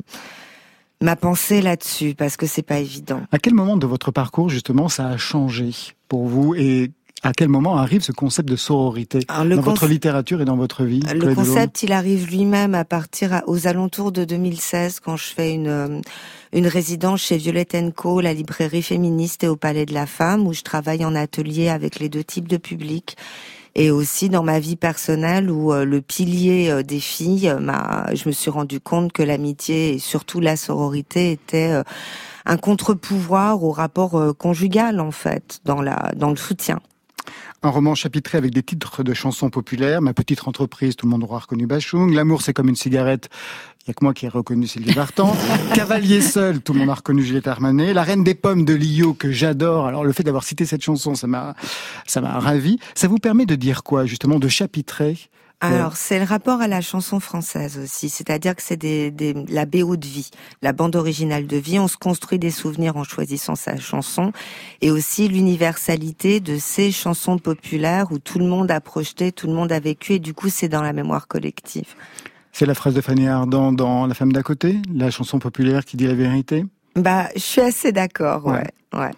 ma 1.02 1.16
pensée 1.16 1.62
là-dessus 1.62 2.16
parce 2.18 2.38
que 2.38 2.48
c'est 2.48 2.62
pas 2.64 2.80
évident. 2.80 3.22
À 3.32 3.38
quel 3.38 3.54
moment 3.54 3.78
de 3.78 3.86
votre 3.86 4.12
parcours, 4.12 4.50
justement, 4.50 4.90
ça 4.90 5.08
a 5.10 5.18
changé 5.18 5.72
pour 6.08 6.26
vous 6.28 6.56
et 6.56 6.92
à 7.26 7.34
quel 7.34 7.50
moment 7.50 7.78
arrive 7.78 8.04
ce 8.04 8.12
concept 8.12 8.48
de 8.48 8.56
sororité 8.56 9.20
Alors, 9.28 9.58
dans 9.58 9.64
votre 9.64 9.88
littérature 9.88 10.42
et 10.42 10.46
dans 10.46 10.58
votre 10.58 10.84
vie 10.84 11.00
Le 11.00 11.34
concept, 11.34 11.82
il 11.82 11.92
arrive 11.92 12.30
lui-même 12.30 12.76
à 12.76 12.86
partir 12.86 13.34
à- 13.34 13.44
aux 13.48 13.66
alentours 13.66 14.12
de 14.12 14.26
2016 14.26 15.00
quand 15.00 15.18
je 15.18 15.26
fais 15.26 15.52
une 15.54 15.68
euh, 15.68 16.02
une 16.54 16.68
résidence 16.68 17.22
chez 17.22 17.38
Violette 17.38 17.76
Co, 17.96 18.22
la 18.22 18.34
librairie 18.34 18.84
féministe 18.84 19.44
et 19.44 19.48
au 19.48 19.56
Palais 19.56 19.88
de 19.88 19.94
la 19.94 20.06
Femme 20.06 20.46
où 20.46 20.54
je 20.54 20.62
travaille 20.62 21.04
en 21.04 21.16
atelier 21.16 21.68
avec 21.70 22.00
les 22.00 22.10
deux 22.10 22.24
types 22.24 22.48
de 22.48 22.58
publics 22.58 23.18
et 23.74 23.90
aussi 23.90 24.30
dans 24.30 24.44
ma 24.44 24.60
vie 24.60 24.76
personnelle 24.78 25.50
où 25.50 25.74
euh, 25.74 25.84
le 25.84 26.02
pilier 26.02 26.70
euh, 26.70 26.84
des 26.84 27.00
filles 27.00 27.52
je 28.14 28.30
me 28.30 28.34
suis 28.34 28.52
rendu 28.52 28.80
compte 28.80 29.12
que 29.12 29.24
l'amitié 29.24 29.96
et 29.96 30.00
surtout 30.00 30.40
la 30.42 30.58
sororité 30.58 31.32
était 31.32 31.72
euh, 31.72 31.84
un 32.46 32.58
contre-pouvoir 32.58 33.64
au 33.64 33.72
rapport 33.72 34.36
conjugal 34.38 35.00
en 35.00 35.10
fait 35.10 35.60
dans 35.66 35.82
la 35.82 36.12
dans 36.16 36.30
le 36.30 36.36
soutien. 36.36 36.80
Un 37.64 37.70
roman 37.70 37.96
chapitré 37.96 38.38
avec 38.38 38.54
des 38.54 38.64
titres 38.64 39.04
de 39.04 39.14
chansons 39.14 39.50
populaires. 39.50 40.02
Ma 40.02 40.14
petite 40.14 40.48
entreprise, 40.48 40.96
tout 40.96 41.06
le 41.06 41.12
monde 41.12 41.24
aura 41.24 41.40
reconnu 41.40 41.68
Bachung. 41.68 42.14
L'amour, 42.14 42.42
c'est 42.42 42.54
comme 42.54 42.70
une 42.70 42.76
cigarette. 42.76 43.30
Il 43.86 43.90
y 43.90 43.92
a 43.92 43.94
que 43.94 44.04
moi 44.04 44.14
qui 44.14 44.26
ai 44.26 44.30
reconnu 44.30 44.66
Sylvie 44.66 44.94
Vartan. 44.94 45.36
Cavalier 45.76 46.22
seul, 46.22 46.62
tout 46.62 46.74
le 46.74 46.80
monde 46.80 46.90
a 46.90 46.96
reconnu 46.96 47.24
Juliette 47.24 47.48
Armanet. 47.48 47.94
La 47.94 48.04
reine 48.04 48.24
des 48.24 48.34
pommes 48.34 48.66
de 48.66 48.74
Lio, 48.74 49.14
que 49.14 49.32
j'adore. 49.32 49.86
Alors, 49.86 50.04
le 50.04 50.12
fait 50.12 50.24
d'avoir 50.24 50.44
cité 50.44 50.66
cette 50.66 50.82
chanson, 50.82 51.14
ça 51.14 51.28
m'a, 51.28 51.56
ça 52.08 52.20
m'a 52.20 52.40
ravi. 52.40 52.80
Ça 52.96 53.08
vous 53.08 53.20
permet 53.20 53.46
de 53.46 53.56
dire 53.56 53.84
quoi, 53.84 54.06
justement, 54.06 54.40
de 54.40 54.48
chapitrer 54.48 55.18
Alors, 55.62 55.98
c'est 55.98 56.20
le 56.20 56.26
rapport 56.26 56.62
à 56.62 56.68
la 56.68 56.82
chanson 56.82 57.20
française 57.20 57.80
aussi, 57.82 58.10
c'est-à-dire 58.10 58.56
que 58.56 58.62
c'est 58.62 58.78
des, 58.78 59.10
des, 59.10 59.34
la 59.48 59.66
BO 59.66 59.96
de 59.96 60.06
vie, 60.06 60.30
la 60.62 60.74
bande 60.74 60.96
originale 60.96 61.48
de 61.48 61.58
vie. 61.58 61.80
On 61.80 61.88
se 61.88 61.98
construit 61.98 62.38
des 62.38 62.52
souvenirs 62.52 62.98
en 62.98 63.04
choisissant 63.04 63.56
sa 63.56 63.78
chanson, 63.78 64.32
et 64.82 64.92
aussi 64.92 65.28
l'universalité 65.28 66.40
de 66.40 66.58
ces 66.58 66.92
chansons 66.92 67.40
populaires 67.40 68.12
où 68.12 68.20
tout 68.20 68.38
le 68.38 68.46
monde 68.46 68.70
a 68.70 68.80
projeté, 68.82 69.32
tout 69.32 69.48
le 69.48 69.54
monde 69.54 69.72
a 69.72 69.80
vécu, 69.80 70.14
et 70.14 70.20
du 70.20 70.34
coup, 70.34 70.50
c'est 70.50 70.68
dans 70.70 70.82
la 70.84 70.94
mémoire 70.94 71.28
collective. 71.28 71.96
C'est 72.52 72.66
la 72.66 72.76
phrase 72.76 72.94
de 72.94 73.02
Fanny 73.02 73.28
Ardant 73.28 73.72
dans 73.74 74.06
La 74.08 74.14
femme 74.14 74.32
d'à 74.34 74.44
côté, 74.44 74.78
la 74.94 75.10
chanson 75.10 75.40
populaire 75.40 75.84
qui 75.84 75.98
dit 75.98 76.08
la 76.08 76.14
vérité? 76.14 76.66
Bah, 76.96 77.28
je 77.36 77.42
suis 77.42 77.62
assez 77.62 77.92
d'accord, 77.92 78.46
Ouais. 78.46 78.64
ouais. 78.94 79.00
ouais. 79.00 79.12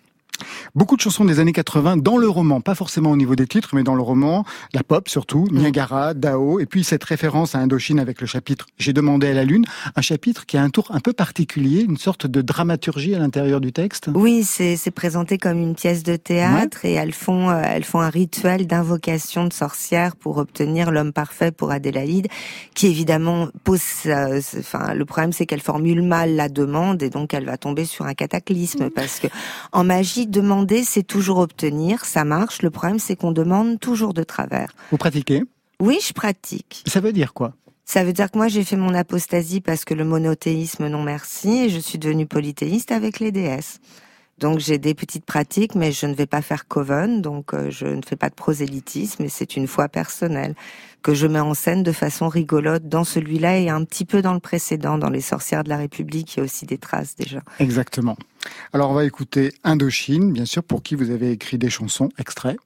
Beaucoup 0.76 0.96
de 0.96 1.02
chansons 1.02 1.26
des 1.26 1.40
années 1.40 1.54
80 1.54 1.98
dans 1.98 2.18
le 2.18 2.28
roman, 2.30 2.62
pas 2.62 2.76
forcément 2.76 3.12
au 3.12 3.18
niveau 3.18 3.36
des 3.36 3.48
titres, 3.48 3.70
mais 3.74 3.84
dans 3.84 3.96
le 3.96 4.02
roman, 4.02 4.46
la 4.74 4.84
pop 4.84 5.10
surtout, 5.10 5.48
Niagara, 5.52 6.14
Dao, 6.14 6.60
et 6.60 6.66
puis 6.66 6.84
cette 6.84 7.04
référence 7.04 7.56
à 7.56 7.60
Indochine 7.60 8.00
avec 8.00 8.22
le 8.22 8.28
chapitre 8.28 8.66
J'ai 8.78 8.94
demandé 8.94 9.28
à 9.28 9.34
la 9.34 9.44
lune, 9.44 9.66
un 9.96 10.02
chapitre 10.02 10.46
qui 10.46 10.58
a 10.58 10.62
un 10.62 10.70
tour 10.70 10.88
un 10.92 11.00
peu 11.00 11.14
particulier, 11.14 11.82
une 11.82 11.98
sorte 11.98 12.28
de 12.28 12.42
dramaturgie 12.42 13.16
à 13.16 13.20
l'intérieur 13.20 13.62
du 13.62 13.72
texte. 13.74 14.10
Oui, 14.14 14.44
c'est 14.44 14.92
présenté 14.92 15.38
comme 15.38 15.58
une 15.58 15.76
pièce 15.76 16.04
de 16.04 16.16
théâtre 16.16 16.86
et 16.86 16.94
elles 16.94 17.14
font 17.14 17.50
euh, 17.50 17.62
elles 17.64 17.84
font 17.84 18.00
un 18.02 18.10
rituel 18.10 18.68
d'invocation 18.68 19.46
de 19.46 19.54
sorcières 19.54 20.16
pour 20.16 20.38
obtenir 20.38 20.92
l'homme 20.92 21.14
parfait 21.14 21.52
pour 21.52 21.72
Adélaïde, 21.72 22.28
qui 22.76 22.88
évidemment 22.88 23.48
pose. 23.64 23.82
euh, 24.06 24.40
Enfin, 24.60 24.94
le 24.94 25.06
problème 25.06 25.32
c'est 25.34 25.46
qu'elle 25.46 25.62
formule 25.62 26.02
mal 26.02 26.36
la 26.36 26.50
demande 26.50 27.02
et 27.04 27.10
donc 27.10 27.34
elle 27.34 27.46
va 27.46 27.58
tomber 27.58 27.86
sur 27.86 28.06
un 28.06 28.14
cataclysme 28.14 28.90
parce 28.90 29.20
que 29.20 29.28
en 29.72 29.84
magie 29.84 30.27
demander 30.30 30.84
c'est 30.84 31.04
toujours 31.04 31.40
obtenir, 31.40 32.06
ça 32.06 32.24
marche. 32.24 32.62
Le 32.62 32.70
problème 32.70 33.00
c'est 33.00 33.16
qu'on 33.16 33.32
demande 33.32 33.80
toujours 33.80 34.14
de 34.14 34.24
travers. 34.24 34.72
Vous 34.92 34.98
pratiquez? 34.98 35.44
Oui, 35.80 36.00
je 36.06 36.14
pratique. 36.14 36.84
Ça 36.88 37.00
veut 37.00 37.14
dire 37.14 37.34
quoi? 37.34 37.54
Ça 37.86 38.04
veut 38.04 38.14
dire 38.14 38.30
que 38.30 38.38
moi 38.38 38.48
j'ai 38.48 38.64
fait 38.64 38.76
mon 38.76 38.94
apostasie 38.94 39.62
parce 39.62 39.86
que 39.86 39.94
le 39.94 40.04
monothéisme 40.04 40.88
non 40.88 41.04
merci 41.04 41.50
et 41.50 41.70
je 41.70 41.80
suis 41.80 41.98
devenue 41.98 42.26
polythéiste 42.26 42.92
avec 42.92 43.20
les 43.20 43.32
déesses. 43.32 43.80
Donc 44.40 44.60
j'ai 44.60 44.78
des 44.78 44.94
petites 44.94 45.26
pratiques 45.26 45.76
mais 45.76 45.92
je 45.92 46.06
ne 46.06 46.14
vais 46.14 46.26
pas 46.26 46.42
faire 46.42 46.68
coven 46.68 47.22
donc 47.22 47.54
euh, 47.54 47.70
je 47.70 47.88
ne 47.88 48.02
fais 48.02 48.16
pas 48.16 48.30
de 48.30 48.36
prosélytisme 48.36 49.24
et 49.24 49.30
c'est 49.30 49.56
une 49.56 49.68
foi 49.68 49.88
personnelle 49.88 50.56
que 51.02 51.14
je 51.14 51.26
mets 51.26 51.40
en 51.40 51.54
scène 51.54 51.84
de 51.84 51.92
façon 51.92 52.28
rigolote 52.28 52.88
dans 52.88 53.04
celui-là 53.04 53.60
et 53.60 53.70
un 53.70 53.84
petit 53.84 54.06
peu 54.06 54.22
dans 54.22 54.34
le 54.34 54.40
précédent 54.40 54.98
dans 54.98 55.10
les 55.10 55.22
sorcières 55.22 55.64
de 55.64 55.70
la 55.70 55.78
République 55.78 56.36
il 56.36 56.38
y 56.38 56.42
a 56.42 56.44
aussi 56.44 56.66
des 56.66 56.78
traces 56.78 57.16
déjà. 57.16 57.42
Exactement. 57.60 58.18
Alors 58.74 58.92
on 58.92 58.94
va 58.94 59.06
écouter 59.06 59.54
Indochine, 59.64 60.32
bien 60.34 60.46
sûr, 60.46 60.64
pour 60.64 60.84
qui 60.84 60.96
vous 60.96 61.12
avez 61.12 61.32
écrit 61.32 61.58
des 61.58 61.70
chansons, 61.70 62.10
extraits. 62.18 62.58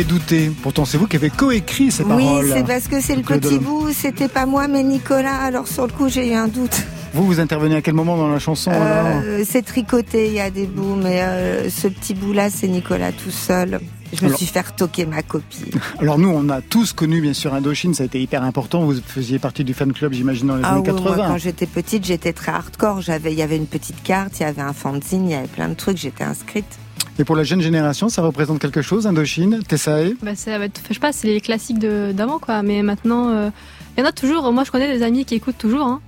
Avez 0.00 0.04
douté, 0.08 0.50
pourtant 0.62 0.84
c'est 0.84 0.96
vous 0.98 1.06
qui 1.06 1.16
avez 1.16 1.30
coécrit 1.30 1.90
ces 1.90 2.02
oui, 2.04 2.08
paroles. 2.24 2.52
c'est 2.54 2.66
parce 2.66 2.88
que 2.88 3.00
c'est 3.00 3.16
le 3.16 3.22
petit 3.22 3.58
bout, 3.58 3.90
c'était 3.92 4.28
pas 4.28 4.46
moi 4.46 4.66
mais 4.68 4.82
Nicolas 4.82 5.36
alors 5.36 5.68
sur 5.68 5.86
le 5.86 5.92
coup 5.92 6.08
j'ai 6.08 6.30
eu 6.30 6.34
un 6.34 6.48
doute. 6.48 6.82
Vous, 7.12 7.26
vous 7.26 7.40
intervenez 7.40 7.74
à 7.74 7.82
quel 7.82 7.94
moment 7.94 8.16
dans 8.16 8.28
la 8.28 8.38
chanson 8.38 8.70
Euh, 8.72 9.42
c'est 9.46 9.62
tricoté, 9.62 10.28
il 10.28 10.34
y 10.34 10.40
a 10.40 10.48
des 10.50 10.66
bouts, 10.66 10.94
mais 10.94 11.22
euh, 11.22 11.68
ce 11.68 11.88
petit 11.88 12.14
bout-là, 12.14 12.50
c'est 12.50 12.68
Nicolas 12.68 13.10
tout 13.10 13.32
seul. 13.32 13.80
Je 14.12 14.22
me 14.22 14.26
Alors- 14.28 14.38
suis 14.38 14.46
fait 14.46 14.60
retoquer 14.60 15.06
ma 15.06 15.22
copie. 15.22 15.72
Alors 15.98 16.18
nous, 16.18 16.28
on 16.28 16.48
a 16.50 16.60
tous 16.60 16.92
connu 16.92 17.20
bien 17.20 17.32
sûr 17.32 17.52
Indochine, 17.52 17.94
ça 17.94 18.04
a 18.04 18.06
été 18.06 18.20
hyper 18.22 18.44
important. 18.44 18.84
Vous 18.84 18.94
faisiez 19.04 19.40
partie 19.40 19.64
du 19.64 19.74
fan 19.74 19.92
club, 19.92 20.12
j'imagine, 20.12 20.46
dans 20.46 20.56
les 20.56 20.62
Ah 20.64 20.74
années 20.76 20.82
oui, 20.88 20.92
moi, 21.02 21.10
80. 21.10 21.28
quand 21.28 21.38
j'étais 21.38 21.66
petite, 21.66 22.04
j'étais 22.06 22.32
très 22.32 22.52
hardcore. 22.52 23.00
J'avais, 23.00 23.32
il 23.32 23.38
y 23.38 23.42
avait 23.42 23.56
une 23.56 23.66
petite 23.66 24.02
carte, 24.04 24.38
il 24.38 24.44
y 24.44 24.46
avait 24.46 24.62
un 24.62 24.72
fanzine, 24.72 25.24
il 25.28 25.32
y 25.32 25.34
avait 25.34 25.48
plein 25.48 25.68
de 25.68 25.74
trucs. 25.74 25.96
J'étais 25.96 26.22
inscrite. 26.24 26.78
Et 27.20 27.24
pour 27.24 27.36
la 27.36 27.44
jeune 27.44 27.60
génération, 27.60 28.08
ça 28.08 28.22
représente 28.22 28.60
quelque 28.60 28.80
chose, 28.80 29.06
Indochine, 29.06 29.60
Tessae? 29.68 30.16
Bah, 30.22 30.34
ça 30.34 30.58
va 30.58 30.64
être, 30.64 30.80
je 30.88 30.94
sais 30.94 31.00
pas, 31.00 31.12
c'est 31.12 31.26
les 31.28 31.42
classiques 31.42 31.78
d'avant, 31.78 32.38
quoi. 32.38 32.62
Mais 32.62 32.82
maintenant, 32.82 33.28
euh, 33.28 33.50
il 33.96 34.00
y 34.00 34.02
en 34.02 34.08
a 34.08 34.12
toujours. 34.12 34.50
Moi, 34.52 34.64
je 34.64 34.70
connais 34.70 34.90
des 34.90 35.02
amis 35.02 35.26
qui 35.26 35.34
écoutent 35.34 35.58
toujours. 35.58 35.86
hein. 35.86 36.00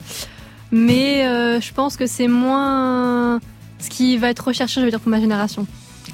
Mais 0.71 1.27
euh, 1.27 1.61
je 1.61 1.71
pense 1.75 1.99
que 1.99 2.07
c'est 2.07 2.29
moins 2.29 3.41
ce 3.79 3.91
qui 3.91 4.17
va 4.17 4.31
être 4.31 4.47
recherché, 4.47 4.81
je 4.81 4.87
veux 4.87 4.91
dire, 4.91 5.01
pour 5.01 5.11
ma 5.11 5.21
génération. 5.21 5.67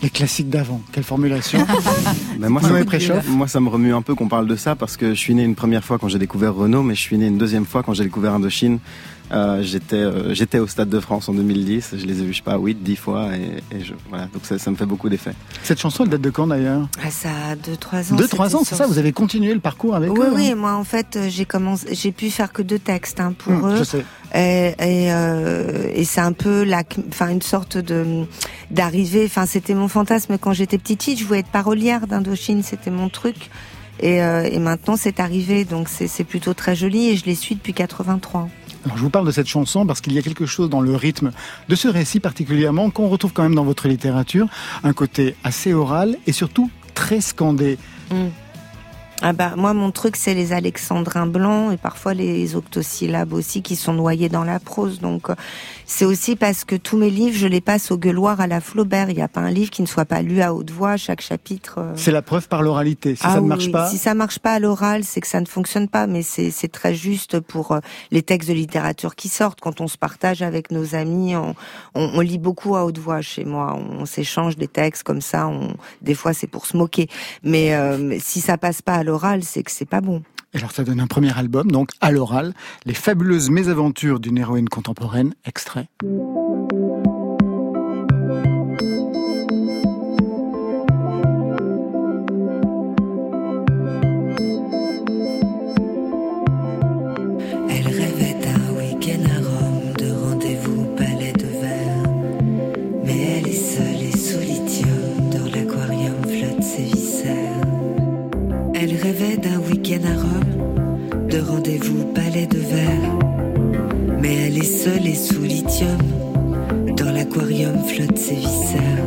Les 0.02 0.10
classiques 0.10 0.50
d'avant, 0.50 0.80
quelle 0.90 1.04
formulation 1.04 1.64
Ben 2.40 2.48
moi, 2.48 2.60
ça, 2.60 2.68
me- 2.70 3.28
moi, 3.30 3.46
ça 3.46 3.60
me 3.60 3.68
remue 3.68 3.94
un 3.94 4.02
peu 4.02 4.16
qu'on 4.16 4.28
parle 4.28 4.48
de 4.48 4.56
ça 4.56 4.74
parce 4.74 4.96
que 4.96 5.10
je 5.10 5.18
suis 5.18 5.34
né 5.34 5.44
une 5.44 5.54
première 5.54 5.84
fois 5.84 5.98
quand 5.98 6.08
j'ai 6.08 6.18
découvert 6.18 6.54
Renault, 6.54 6.82
mais 6.82 6.96
je 6.96 7.00
suis 7.00 7.16
né 7.18 7.26
une 7.28 7.38
deuxième 7.38 7.64
fois 7.66 7.84
quand 7.84 7.94
j'ai 7.94 8.04
découvert 8.04 8.32
Indochine. 8.34 8.78
Euh, 9.30 9.62
j'étais, 9.62 9.96
euh, 9.96 10.32
j'étais 10.32 10.58
au 10.58 10.66
Stade 10.66 10.88
de 10.88 11.00
France 11.00 11.28
en 11.28 11.34
2010. 11.34 11.94
Je 11.98 12.06
les 12.06 12.20
ai 12.20 12.24
vus, 12.24 12.32
je 12.32 12.38
sais 12.38 12.42
pas, 12.42 12.56
8, 12.58 12.82
10 12.82 12.96
fois 12.96 13.28
et, 13.36 13.76
et 13.76 13.84
je, 13.84 13.92
voilà. 14.08 14.24
Donc 14.32 14.44
ça, 14.44 14.58
ça 14.58 14.70
me 14.70 14.76
fait 14.76 14.86
beaucoup 14.86 15.08
d'effet. 15.08 15.32
Cette 15.62 15.78
chanson, 15.80 16.04
elle 16.04 16.10
date 16.10 16.22
de 16.22 16.30
quand 16.30 16.46
d'ailleurs? 16.46 16.88
Ah, 17.04 17.10
ça 17.10 17.28
a 17.50 17.54
2-3 17.56 18.12
ans. 18.12 18.16
Deux, 18.16 18.26
trois 18.28 18.46
c'était 18.46 18.56
ans, 18.60 18.62
c'est 18.64 18.74
ça 18.74 18.86
Vous 18.86 18.98
avez 18.98 19.12
continué 19.12 19.52
le 19.52 19.60
parcours 19.60 19.94
avec 19.94 20.10
Oui, 20.12 20.18
eux 20.22 20.32
oui. 20.34 20.48
hein? 20.50 20.54
Moi, 20.56 20.72
en 20.74 20.84
fait, 20.84 21.16
euh, 21.16 21.28
j'ai 21.28 21.44
commencé, 21.44 21.94
j'ai 21.94 22.12
pu 22.12 22.30
faire 22.30 22.52
que 22.52 22.62
deux 22.62 22.78
textes 22.78 23.20
hein, 23.20 23.34
pour 23.36 23.52
Hum, 23.52 23.66
eux. 23.72 23.76
Je 23.76 23.84
sais. 23.84 24.04
Et, 24.34 24.74
et, 24.78 25.12
euh, 25.12 25.90
et 25.94 26.04
c'est 26.04 26.20
un 26.20 26.32
peu 26.32 26.62
la, 26.64 26.82
enfin 27.08 27.28
une 27.28 27.42
sorte 27.42 27.76
de 27.78 28.24
d'arrivée. 28.70 29.24
Enfin, 29.26 29.46
c'était 29.46 29.74
mon 29.74 29.88
fantasme 29.88 30.36
quand 30.38 30.52
j'étais 30.52 30.78
petite 30.78 31.02
fille. 31.02 31.16
Je 31.16 31.24
voulais 31.24 31.40
être 31.40 31.48
parolière 31.48 32.06
d'Indochine, 32.06 32.62
c'était 32.62 32.90
mon 32.90 33.08
truc. 33.08 33.50
Et, 34.00 34.22
euh, 34.22 34.42
et 34.44 34.58
maintenant, 34.58 34.96
c'est 34.96 35.18
arrivé, 35.20 35.64
donc 35.64 35.88
c'est 35.88 36.06
c'est 36.08 36.24
plutôt 36.24 36.54
très 36.54 36.76
joli. 36.76 37.08
Et 37.08 37.16
je 37.16 37.24
les 37.26 37.34
suis 37.34 37.54
depuis 37.56 37.72
83. 37.74 38.48
Je 38.96 39.00
vous 39.00 39.10
parle 39.10 39.26
de 39.26 39.30
cette 39.30 39.46
chanson 39.46 39.86
parce 39.86 40.00
qu'il 40.00 40.12
y 40.12 40.18
a 40.18 40.22
quelque 40.22 40.46
chose 40.46 40.70
dans 40.70 40.80
le 40.80 40.94
rythme 40.94 41.32
de 41.68 41.74
ce 41.74 41.88
récit 41.88 42.20
particulièrement 42.20 42.90
qu'on 42.90 43.08
retrouve 43.08 43.32
quand 43.32 43.42
même 43.42 43.54
dans 43.54 43.64
votre 43.64 43.88
littérature, 43.88 44.46
un 44.84 44.92
côté 44.92 45.36
assez 45.44 45.72
oral 45.72 46.16
et 46.26 46.32
surtout 46.32 46.70
très 46.94 47.20
scandé. 47.20 47.78
Ah 49.20 49.32
bah 49.32 49.54
moi 49.56 49.74
mon 49.74 49.90
truc 49.90 50.14
c'est 50.14 50.34
les 50.34 50.52
alexandrins 50.52 51.26
blancs 51.26 51.72
et 51.72 51.76
parfois 51.76 52.14
les 52.14 52.54
octosyllabes 52.54 53.32
aussi 53.32 53.62
qui 53.62 53.74
sont 53.74 53.92
noyés 53.92 54.28
dans 54.28 54.44
la 54.44 54.60
prose. 54.60 55.00
Donc 55.00 55.28
euh, 55.28 55.34
c'est 55.90 56.04
aussi 56.04 56.36
parce 56.36 56.66
que 56.66 56.76
tous 56.76 56.98
mes 56.98 57.08
livres 57.08 57.36
je 57.36 57.46
les 57.46 57.62
passe 57.62 57.90
au 57.90 57.96
gueuloir 57.96 58.40
à 58.42 58.46
la 58.46 58.60
Flaubert 58.60 59.08
il 59.08 59.16
n'y 59.16 59.22
a 59.22 59.26
pas 59.28 59.40
un 59.40 59.50
livre 59.50 59.70
qui 59.70 59.80
ne 59.80 59.86
soit 59.86 60.04
pas 60.04 60.20
lu 60.20 60.42
à 60.42 60.52
haute 60.54 60.70
voix 60.70 60.98
chaque 60.98 61.22
chapitre 61.22 61.78
euh. 61.78 61.92
C'est 61.96 62.12
la 62.12 62.20
preuve 62.20 62.46
par 62.46 62.62
l'oralité. 62.62 63.16
Si 63.16 63.22
Ah 63.24 63.34
ça 63.34 63.40
ne 63.40 63.46
marche 63.46 63.64
oui. 63.64 63.72
pas, 63.72 63.88
si 63.88 63.96
ça 63.96 64.12
marche 64.12 64.38
pas 64.38 64.52
à 64.52 64.58
l'oral 64.58 65.02
c'est 65.02 65.22
que 65.22 65.26
ça 65.26 65.40
ne 65.40 65.46
fonctionne 65.46 65.88
pas 65.88 66.06
mais 66.06 66.22
c'est 66.22 66.68
très 66.70 66.94
juste 66.94 67.40
pour 67.40 67.72
euh, 67.72 67.80
les 68.10 68.22
textes 68.22 68.50
de 68.50 68.54
littérature 68.54 69.16
qui 69.16 69.28
sortent 69.28 69.60
quand 69.60 69.80
on 69.80 69.88
se 69.88 69.96
partage 69.96 70.42
avec 70.42 70.70
nos 70.70 70.94
amis 70.94 71.34
on, 71.34 71.54
on, 71.94 72.10
on 72.14 72.20
lit 72.20 72.38
beaucoup 72.38 72.76
à 72.76 72.84
haute 72.84 72.98
voix 72.98 73.22
chez 73.22 73.46
moi 73.46 73.74
on, 73.74 74.04
s'échange 74.04 74.56
des 74.56 74.68
textes 74.68 75.04
comme 75.04 75.22
ça 75.22 75.48
on 75.48 75.74
des 76.02 76.14
fois 76.14 76.34
c'est 76.34 76.46
pour 76.46 76.66
se 76.66 76.76
moquer 76.76 77.08
mais 77.42 77.74
euh, 77.74 78.18
si 78.20 78.42
ça 78.42 78.58
passe 78.58 78.82
pas 78.82 78.94
à 78.94 79.02
l'oral 79.02 79.42
c'est 79.42 79.62
que 79.62 79.70
c'est 79.70 79.88
pas 79.88 80.02
bon 80.02 80.22
Et 80.54 80.58
alors 80.58 80.72
ça 80.72 80.84
donne 80.84 81.00
un 81.00 81.06
premier 81.06 81.36
album, 81.36 81.70
donc 81.70 81.90
à 82.00 82.10
l'oral, 82.10 82.54
les 82.86 82.94
fabuleuses 82.94 83.50
mésaventures 83.50 84.20
d'une 84.20 84.38
héroïne 84.38 84.68
contemporaine, 84.68 85.34
extrait. 85.44 85.88
sous 115.18 115.42
lithium. 115.42 115.98
Dans 116.96 117.10
l'aquarium 117.12 117.76
flottent 117.84 118.18
ses 118.18 118.36
viscères. 118.36 119.04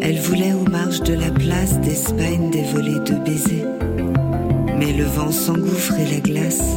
Elle 0.00 0.18
voulait 0.18 0.54
aux 0.54 0.70
marges 0.70 1.02
de 1.02 1.12
la 1.12 1.30
place 1.30 1.78
d'Espagne 1.80 2.50
des 2.50 2.62
volées 2.62 3.00
de 3.00 3.14
baisers. 3.24 3.66
Mais 4.78 4.92
le 4.92 5.04
vent 5.04 5.30
s'engouffre 5.30 5.94
et 6.00 6.14
la 6.14 6.20
glace, 6.20 6.76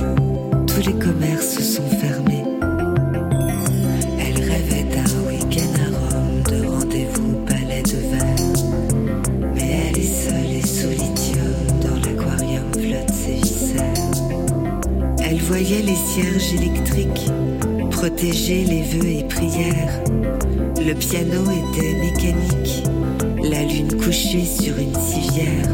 tous 0.68 0.86
les 0.86 0.94
commerces 1.00 1.60
sont 1.60 1.90
fermés. 1.90 2.44
Elle 4.20 4.44
rêvait 4.44 4.88
d'un 4.94 5.30
week-end 5.30 5.74
à 5.86 6.16
Rome, 6.16 6.44
de 6.52 6.68
rendez-vous 6.68 7.32
au 7.36 7.46
palais 7.46 7.84
de 7.84 8.00
verre. 8.12 9.54
Mais 9.56 9.80
elle 9.88 10.00
est 10.00 10.04
seule 10.04 10.52
et 10.58 10.68
sous 10.68 10.90
lithium, 10.90 11.66
dans 11.82 11.96
l'aquarium 12.06 12.72
flotte 12.74 13.14
ses 13.14 13.36
viscères. 13.36 14.10
Elle 15.24 15.40
voyait 15.42 15.84
les 15.84 15.96
cierges 15.96 16.54
électriques 16.54 17.32
protéger 18.00 18.64
les 18.64 18.82
vœux 18.82 19.10
et 19.10 19.24
prières. 19.26 20.02
Le 20.78 20.94
piano 20.94 21.44
était 21.52 21.96
mécanique, 21.96 22.84
la 23.44 23.64
lune 23.64 24.02
couchée 24.02 24.46
sur 24.46 24.78
une 24.78 24.96
civière. 24.96 25.68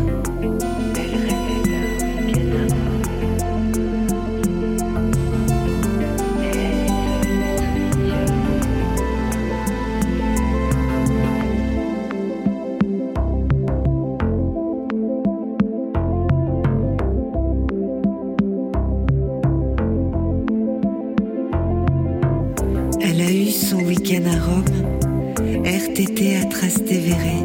A 23.26 23.32
eu 23.32 23.50
son 23.50 23.78
week-end 23.78 24.24
à 24.28 24.40
Rome, 24.46 25.66
RTT 25.66 26.38
à 26.38 26.46
Trastevere. 26.46 27.44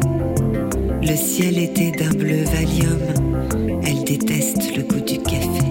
Le 1.01 1.15
ciel 1.15 1.57
était 1.57 1.91
d'un 1.91 2.11
bleu 2.11 2.43
Valium, 2.43 3.79
elle 3.83 4.03
déteste 4.03 4.75
le 4.75 4.83
goût 4.83 4.99
du 4.99 5.17
café. 5.17 5.65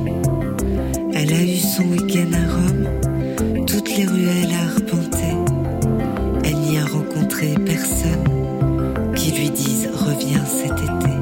Elle 1.15 1.33
a 1.33 1.43
eu 1.43 1.57
son 1.57 1.85
week-end 1.85 2.33
à 2.33 2.53
Rome, 2.53 3.67
toutes 3.67 3.97
les 3.97 4.05
ruelles 4.05 4.53
à 4.53 4.65
arpenter. 4.65 5.37
Elle 6.45 6.59
n'y 6.59 6.79
a 6.79 6.85
rencontré 6.87 7.55
personne 7.65 9.15
qui 9.15 9.31
lui 9.31 9.51
dise 9.51 9.89
reviens 9.95 10.45
cet 10.45 10.73
été, 10.73 11.20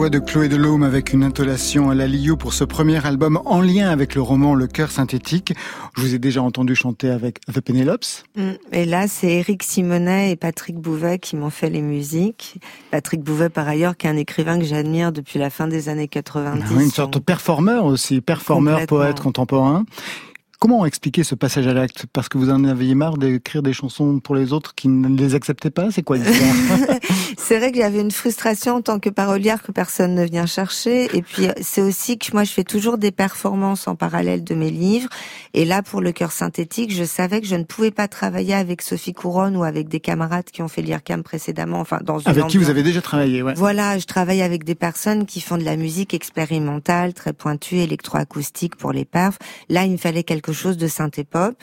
voix 0.00 0.08
de 0.08 0.18
Chloé 0.18 0.48
Delhomme 0.48 0.82
avec 0.82 1.12
une 1.12 1.22
intonation 1.22 1.90
à 1.90 1.94
la 1.94 2.06
Lio 2.06 2.34
pour 2.34 2.54
ce 2.54 2.64
premier 2.64 3.04
album 3.04 3.38
en 3.44 3.60
lien 3.60 3.90
avec 3.90 4.14
le 4.14 4.22
roman 4.22 4.54
Le 4.54 4.66
cœur 4.66 4.90
synthétique. 4.90 5.52
Je 5.94 6.00
vous 6.00 6.14
ai 6.14 6.18
déjà 6.18 6.40
entendu 6.40 6.74
chanter 6.74 7.10
avec 7.10 7.38
The 7.52 7.60
Penelopes. 7.60 8.24
Mm. 8.34 8.52
Et 8.72 8.86
là, 8.86 9.08
c'est 9.08 9.30
Eric 9.30 9.62
Simonet 9.62 10.30
et 10.30 10.36
Patrick 10.36 10.78
Bouvet 10.78 11.18
qui 11.18 11.36
m'ont 11.36 11.50
fait 11.50 11.68
les 11.68 11.82
musiques. 11.82 12.62
Patrick 12.90 13.20
Bouvet, 13.20 13.50
par 13.50 13.68
ailleurs, 13.68 13.94
qui 13.94 14.06
est 14.06 14.10
un 14.10 14.16
écrivain 14.16 14.58
que 14.58 14.64
j'admire 14.64 15.12
depuis 15.12 15.38
la 15.38 15.50
fin 15.50 15.68
des 15.68 15.90
années 15.90 16.08
90. 16.08 16.64
Ah 16.66 16.82
une 16.82 16.90
sorte 16.90 17.12
de 17.12 17.18
performeur 17.18 17.84
aussi, 17.84 18.22
performeur, 18.22 18.86
poète 18.86 19.20
contemporain. 19.20 19.84
Comment 20.60 20.84
expliquer 20.84 21.24
ce 21.24 21.34
passage 21.34 21.66
à 21.68 21.72
l'acte? 21.72 22.04
Parce 22.12 22.28
que 22.28 22.36
vous 22.36 22.50
en 22.50 22.64
aviez 22.64 22.94
marre 22.94 23.16
d'écrire 23.16 23.62
des 23.62 23.72
chansons 23.72 24.20
pour 24.20 24.34
les 24.34 24.52
autres 24.52 24.74
qui 24.74 24.88
ne 24.88 25.16
les 25.16 25.34
acceptaient 25.34 25.70
pas? 25.70 25.90
C'est 25.90 26.02
quoi 26.02 26.18
C'est 27.38 27.58
vrai 27.58 27.72
que 27.72 27.78
j'avais 27.78 28.02
une 28.02 28.10
frustration 28.10 28.74
en 28.74 28.82
tant 28.82 28.98
que 28.98 29.08
parolière 29.08 29.62
que 29.62 29.72
personne 29.72 30.14
ne 30.14 30.22
vient 30.22 30.44
chercher. 30.44 31.08
Et 31.16 31.22
puis 31.22 31.48
c'est 31.62 31.80
aussi 31.80 32.18
que 32.18 32.30
moi 32.34 32.44
je 32.44 32.52
fais 32.52 32.62
toujours 32.62 32.98
des 32.98 33.10
performances 33.10 33.88
en 33.88 33.96
parallèle 33.96 34.44
de 34.44 34.54
mes 34.54 34.70
livres. 34.70 35.08
Et 35.54 35.64
là 35.64 35.80
pour 35.82 36.02
le 36.02 36.12
cœur 36.12 36.30
synthétique, 36.30 36.94
je 36.94 37.04
savais 37.04 37.40
que 37.40 37.46
je 37.46 37.56
ne 37.56 37.64
pouvais 37.64 37.90
pas 37.90 38.06
travailler 38.06 38.52
avec 38.52 38.82
Sophie 38.82 39.14
Couronne 39.14 39.56
ou 39.56 39.64
avec 39.64 39.88
des 39.88 40.00
camarades 40.00 40.44
qui 40.52 40.60
ont 40.60 40.68
fait 40.68 40.82
l'IRCAM 40.82 41.22
précédemment. 41.22 41.80
Enfin 41.80 42.00
dans 42.02 42.18
une 42.18 42.28
Avec 42.28 42.48
qui 42.48 42.58
vous 42.58 42.68
avez 42.68 42.82
déjà 42.82 43.00
travaillé, 43.00 43.42
ouais. 43.42 43.54
Voilà, 43.56 43.96
je 43.96 44.04
travaille 44.04 44.42
avec 44.42 44.64
des 44.64 44.74
personnes 44.74 45.24
qui 45.24 45.40
font 45.40 45.56
de 45.56 45.64
la 45.64 45.76
musique 45.76 46.12
expérimentale, 46.12 47.14
très 47.14 47.32
pointue, 47.32 47.76
électroacoustique 47.76 48.76
pour 48.76 48.92
les 48.92 49.06
perfs. 49.06 49.38
Là, 49.70 49.86
il 49.86 49.92
me 49.92 49.96
fallait 49.96 50.22
quelque 50.22 50.49
chose 50.52 50.76
de 50.76 50.86
synthé-pop. 50.88 51.54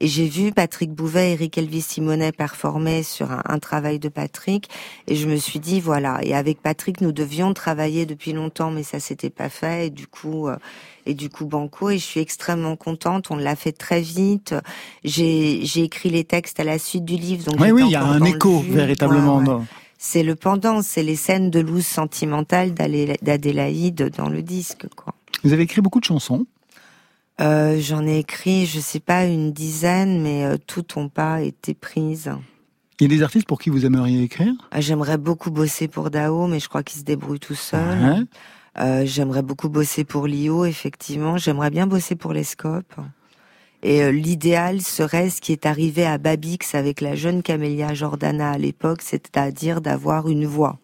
Et 0.00 0.06
j'ai 0.08 0.26
vu 0.28 0.52
Patrick 0.52 0.90
Bouvet 0.92 1.30
et 1.30 1.32
Eric 1.32 1.58
Elvis 1.58 1.82
Simonet 1.82 2.32
performer 2.32 3.02
sur 3.02 3.30
un, 3.32 3.42
un 3.46 3.58
travail 3.58 3.98
de 3.98 4.08
Patrick. 4.08 4.68
Et 5.06 5.16
je 5.16 5.26
me 5.28 5.36
suis 5.36 5.58
dit, 5.58 5.80
voilà. 5.80 6.18
Et 6.22 6.34
avec 6.34 6.60
Patrick, 6.60 7.00
nous 7.00 7.12
devions 7.12 7.54
travailler 7.54 8.06
depuis 8.06 8.32
longtemps, 8.32 8.70
mais 8.70 8.82
ça 8.82 9.00
s'était 9.00 9.30
pas 9.30 9.48
fait. 9.48 9.86
Et 9.86 9.90
du 9.90 10.06
coup, 10.06 10.48
euh, 10.48 10.56
et 11.06 11.14
du 11.14 11.30
coup, 11.30 11.46
banco. 11.46 11.90
Et 11.90 11.98
je 11.98 12.04
suis 12.04 12.20
extrêmement 12.20 12.76
contente. 12.76 13.30
On 13.30 13.36
l'a 13.36 13.56
fait 13.56 13.72
très 13.72 14.00
vite. 14.00 14.54
J'ai, 15.04 15.60
j'ai 15.64 15.82
écrit 15.84 16.10
les 16.10 16.24
textes 16.24 16.60
à 16.60 16.64
la 16.64 16.78
suite 16.78 17.04
du 17.04 17.16
livre. 17.16 17.44
Donc 17.44 17.60
Oui, 17.60 17.70
oui, 17.70 17.82
il 17.86 17.92
y 17.92 17.96
a 17.96 18.04
un 18.04 18.22
écho 18.24 18.62
jus. 18.62 18.70
véritablement. 18.72 19.34
Ouais, 19.36 19.40
ouais. 19.40 19.46
dans- 19.46 19.66
C'est 19.98 20.22
le 20.22 20.34
pendant, 20.36 20.82
c'est 20.82 21.02
les 21.02 21.16
scènes 21.16 21.50
de 21.50 21.58
loose 21.60 21.86
sentimentale 21.86 22.74
d'Adélaïde 23.22 24.12
dans 24.16 24.28
le 24.28 24.42
disque, 24.42 24.86
quoi. 24.94 25.14
Vous 25.42 25.52
avez 25.52 25.62
écrit 25.62 25.80
beaucoup 25.80 26.00
de 26.00 26.04
chansons. 26.04 26.46
Euh, 27.40 27.78
J'en 27.80 28.06
ai 28.06 28.18
écrit, 28.18 28.66
je 28.66 28.80
sais 28.80 29.00
pas, 29.00 29.26
une 29.26 29.52
dizaine, 29.52 30.22
mais 30.22 30.44
euh, 30.44 30.56
toutes 30.66 30.96
n'ont 30.96 31.08
pas 31.08 31.42
été 31.42 31.74
prises. 31.74 32.30
Il 32.98 33.10
y 33.10 33.12
a 33.12 33.16
des 33.16 33.22
artistes 33.22 33.46
pour 33.46 33.60
qui 33.60 33.68
vous 33.68 33.84
aimeriez 33.84 34.22
écrire? 34.22 34.54
Ah, 34.70 34.80
J'aimerais 34.80 35.18
beaucoup 35.18 35.50
bosser 35.50 35.86
pour 35.86 36.10
Dao, 36.10 36.46
mais 36.46 36.60
je 36.60 36.68
crois 36.68 36.82
qu'il 36.82 36.98
se 36.98 37.04
débrouille 37.04 37.40
tout 37.40 37.54
seul. 37.54 37.98
Ouais. 37.98 38.22
Euh, 38.78 39.02
J'aimerais 39.04 39.42
beaucoup 39.42 39.68
bosser 39.68 40.04
pour 40.04 40.26
Lio, 40.26 40.64
effectivement. 40.64 41.36
J'aimerais 41.36 41.70
bien 41.70 41.86
bosser 41.86 42.16
pour 42.16 42.32
les 42.32 42.44
Scopes. 42.44 42.94
Et 43.82 44.02
euh, 44.02 44.10
l'idéal 44.10 44.80
serait 44.80 45.28
ce 45.28 45.42
qui 45.42 45.52
est 45.52 45.66
arrivé 45.66 46.06
à 46.06 46.16
Babix 46.16 46.74
avec 46.74 47.02
la 47.02 47.14
jeune 47.14 47.42
Camélia 47.42 47.92
Jordana 47.92 48.52
à 48.52 48.58
l'époque, 48.58 49.02
c'est-à-dire 49.02 49.82
d'avoir 49.82 50.28
une 50.30 50.46
voix. 50.46 50.78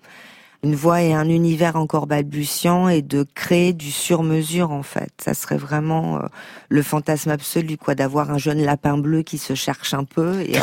Une 0.65 0.77
voix 0.77 1.03
et 1.03 1.13
un 1.13 1.29
univers 1.29 1.75
encore 1.75 2.07
balbutiant 2.07 2.89
et 2.89 3.03
de 3.03 3.27
créer 3.35 3.73
du 3.73 3.91
sur-mesure 3.91 4.71
en 4.71 4.85
fait. 4.85 5.11
Ça 5.21 5.35
serait 5.35 5.57
vraiment 5.57 6.19
euh, 6.19 6.21
le 6.69 6.83
fantasme 6.83 7.31
absolu 7.31 7.77
quoi, 7.77 7.97
d'avoir 7.97 8.31
un 8.31 8.39
jeune 8.39 8.63
lapin 8.63 8.97
bleu 8.97 9.23
qui 9.23 9.39
se 9.39 9.55
cherche 9.55 9.93
un 9.93 10.05
peu 10.05 10.41
et 10.43 10.55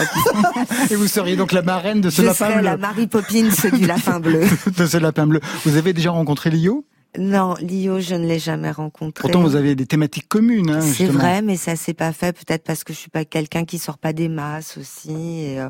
Et 0.92 0.96
vous 0.96 1.08
seriez 1.08 1.36
donc 1.36 1.52
la 1.52 1.64
marraine 1.64 2.00
de 2.00 2.10
ce 2.10 2.22
je 2.22 2.28
lapin 2.28 2.50
serais 2.50 2.62
la 2.62 2.78
bleu. 2.78 2.82
Mary 2.82 3.08
Poppins 3.08 3.50
du 3.74 3.86
lapin 3.86 4.22
bleu. 4.22 4.46
de 4.78 4.86
ce 4.86 4.96
lapin 4.98 5.28
bleu. 5.28 5.42
Vous 5.66 5.76
avez 5.76 5.92
déjà 5.92 6.12
rencontré 6.12 6.50
Lio? 6.50 6.86
Non, 7.18 7.56
Lio, 7.60 8.00
je 8.00 8.16
ne 8.16 8.26
l'ai 8.26 8.40
jamais 8.40 8.70
rencontré. 8.72 9.24
Pourtant, 9.24 9.42
vous 9.42 9.56
avez 9.56 9.74
des 9.76 9.88
thématiques 9.88 10.30
communes. 10.30 10.70
hein, 10.70 10.82
C'est 10.82 11.08
vrai, 11.08 11.42
mais 11.42 11.58
ça 11.58 11.76
s'est 11.76 11.96
pas 11.96 12.14
fait. 12.14 12.34
Peut-être 12.38 12.64
parce 12.64 12.84
que 12.84 12.94
je 12.94 13.00
suis 13.00 13.10
pas 13.10 13.26
quelqu'un 13.26 13.66
qui 13.66 13.80
sort 13.80 13.98
pas 13.98 14.14
des 14.14 14.30
masses 14.30 14.78
aussi, 14.78 15.42
et, 15.42 15.60
euh, 15.60 15.70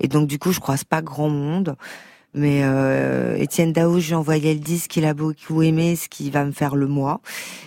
et 0.00 0.08
donc 0.08 0.26
du 0.26 0.38
coup, 0.40 0.50
je 0.52 0.58
croise 0.58 0.82
pas 0.82 1.00
grand 1.00 1.28
monde. 1.30 1.76
Mais 2.32 2.60
euh, 2.62 3.36
Étienne 3.36 3.72
Dao, 3.72 3.98
je 3.98 4.06
lui 4.06 4.12
ai 4.12 4.16
envoyé 4.16 4.54
le 4.54 4.60
disque, 4.60 4.96
il 4.96 5.04
a 5.04 5.14
beaucoup 5.14 5.62
aimé, 5.62 5.96
ce 5.96 6.08
qui 6.08 6.30
va 6.30 6.44
me 6.44 6.52
faire 6.52 6.76
le 6.76 6.86
mois. 6.86 7.20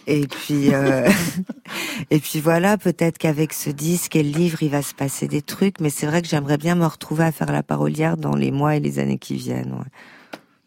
Et 0.07 0.25
puis, 0.25 0.73
euh, 0.73 1.09
et 2.11 2.19
puis 2.19 2.39
voilà, 2.39 2.77
peut-être 2.77 3.17
qu'avec 3.17 3.51
ce 3.53 3.69
disque 3.69 4.15
et 4.15 4.23
le 4.23 4.29
livre, 4.31 4.63
il 4.63 4.69
va 4.69 4.81
se 4.81 4.93
passer 4.93 5.27
des 5.27 5.41
trucs. 5.41 5.81
Mais 5.81 5.89
c'est 5.89 6.05
vrai 6.05 6.21
que 6.21 6.27
j'aimerais 6.29 6.57
bien 6.57 6.75
me 6.75 6.85
retrouver 6.85 7.25
à 7.25 7.31
faire 7.33 7.51
la 7.51 7.61
parolière 7.63 8.15
dans 8.15 8.35
les 8.35 8.51
mois 8.51 8.75
et 8.77 8.79
les 8.79 8.99
années 8.99 9.17
qui 9.17 9.35
viennent. 9.35 9.73
ouais. 9.73 9.89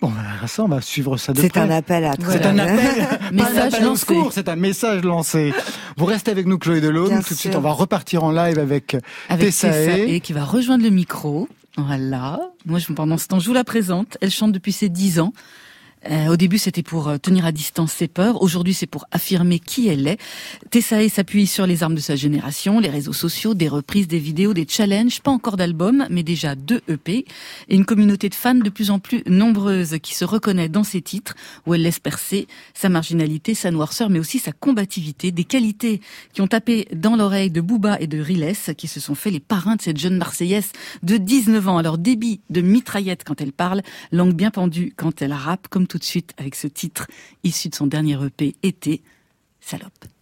Bon, 0.02 0.08
ben, 0.10 0.46
ça, 0.46 0.62
on 0.62 0.68
va 0.68 0.82
suivre 0.82 1.16
ça 1.16 1.32
de 1.32 1.40
C'est 1.40 1.48
près. 1.48 1.60
un 1.60 1.70
appel 1.70 2.04
à 2.04 2.12
C'est 2.28 2.44
un 2.44 2.58
appel, 2.58 2.76
pas 3.08 3.26
un 3.28 3.30
Message 3.32 3.72
appel 3.72 3.84
au 3.86 3.88
lancé. 3.88 4.00
secours, 4.06 4.30
c'est 4.34 4.48
un 4.50 4.56
message 4.56 5.02
lancé. 5.04 5.54
Vous 5.96 6.04
restez 6.04 6.30
avec 6.30 6.44
nous, 6.44 6.58
Chloé 6.58 6.82
Delhomme. 6.82 7.08
Bien 7.08 7.22
Tout 7.22 7.32
de 7.32 7.38
suite, 7.38 7.56
on 7.56 7.60
va 7.62 7.70
repartir 7.72 8.22
en 8.22 8.30
live 8.30 8.58
avec, 8.58 8.94
avec 9.30 9.46
Tessae. 9.46 9.70
Tessae 9.70 10.20
qui 10.20 10.34
va 10.34 10.44
rejoindre 10.44 10.84
le 10.84 10.90
micro. 10.90 11.48
Voilà. 11.76 12.40
Moi, 12.64 12.78
je, 12.78 12.92
pendant 12.92 13.18
ce 13.18 13.28
temps, 13.28 13.38
je 13.38 13.46
vous 13.46 13.54
la 13.54 13.64
présente. 13.64 14.16
Elle 14.20 14.30
chante 14.30 14.52
depuis 14.52 14.72
ses 14.72 14.88
10 14.88 15.20
ans. 15.20 15.32
Euh, 16.10 16.28
au 16.28 16.36
début, 16.36 16.58
c'était 16.58 16.82
pour 16.82 17.08
euh, 17.08 17.18
tenir 17.18 17.44
à 17.44 17.52
distance 17.52 17.92
ses 17.92 18.08
peurs. 18.08 18.42
Aujourd'hui, 18.42 18.74
c'est 18.74 18.86
pour 18.86 19.06
affirmer 19.10 19.58
qui 19.58 19.88
elle 19.88 20.06
est. 20.06 20.18
Tessae 20.70 21.08
s'appuie 21.08 21.46
sur 21.46 21.66
les 21.66 21.82
armes 21.82 21.94
de 21.94 22.00
sa 22.00 22.16
génération, 22.16 22.80
les 22.80 22.90
réseaux 22.90 23.12
sociaux, 23.12 23.54
des 23.54 23.68
reprises, 23.68 24.08
des 24.08 24.18
vidéos, 24.18 24.54
des 24.54 24.66
challenges, 24.68 25.20
pas 25.20 25.30
encore 25.30 25.56
d'album, 25.56 26.06
mais 26.10 26.22
déjà 26.22 26.54
deux 26.54 26.80
EP, 26.88 27.24
et 27.68 27.74
une 27.74 27.84
communauté 27.84 28.28
de 28.28 28.34
fans 28.34 28.54
de 28.54 28.70
plus 28.70 28.90
en 28.90 28.98
plus 28.98 29.22
nombreuse 29.26 29.96
qui 30.02 30.14
se 30.14 30.24
reconnaît 30.24 30.68
dans 30.68 30.84
ses 30.84 31.02
titres, 31.02 31.34
où 31.66 31.74
elle 31.74 31.82
laisse 31.82 31.98
percer 31.98 32.46
sa 32.74 32.88
marginalité, 32.88 33.54
sa 33.54 33.70
noirceur, 33.70 34.10
mais 34.10 34.18
aussi 34.18 34.38
sa 34.38 34.52
combativité, 34.52 35.32
des 35.32 35.44
qualités 35.44 36.00
qui 36.32 36.40
ont 36.40 36.46
tapé 36.46 36.88
dans 36.94 37.16
l'oreille 37.16 37.50
de 37.50 37.60
Booba 37.60 37.98
et 38.00 38.06
de 38.06 38.20
Riles, 38.20 38.54
qui 38.76 38.88
se 38.88 39.00
sont 39.00 39.14
fait 39.14 39.30
les 39.30 39.40
parrains 39.40 39.76
de 39.76 39.82
cette 39.82 39.98
jeune 39.98 40.18
Marseillaise 40.18 40.72
de 41.02 41.16
19 41.16 41.68
ans. 41.68 41.78
Alors 41.78 41.98
débit 41.98 42.40
de 42.50 42.60
mitraillette 42.60 43.24
quand 43.24 43.40
elle 43.40 43.52
parle, 43.52 43.82
langue 44.12 44.34
bien 44.34 44.50
pendue 44.50 44.92
quand 44.96 45.22
elle 45.22 45.32
rappe, 45.32 45.68
comme 45.68 45.86
tout 45.86 45.95
de 45.98 46.04
suite 46.04 46.32
avec 46.36 46.54
ce 46.54 46.66
titre 46.66 47.06
issu 47.44 47.68
de 47.68 47.74
son 47.74 47.86
dernier 47.86 48.18
EP, 48.24 48.56
Été, 48.62 49.02
Salope. 49.60 50.15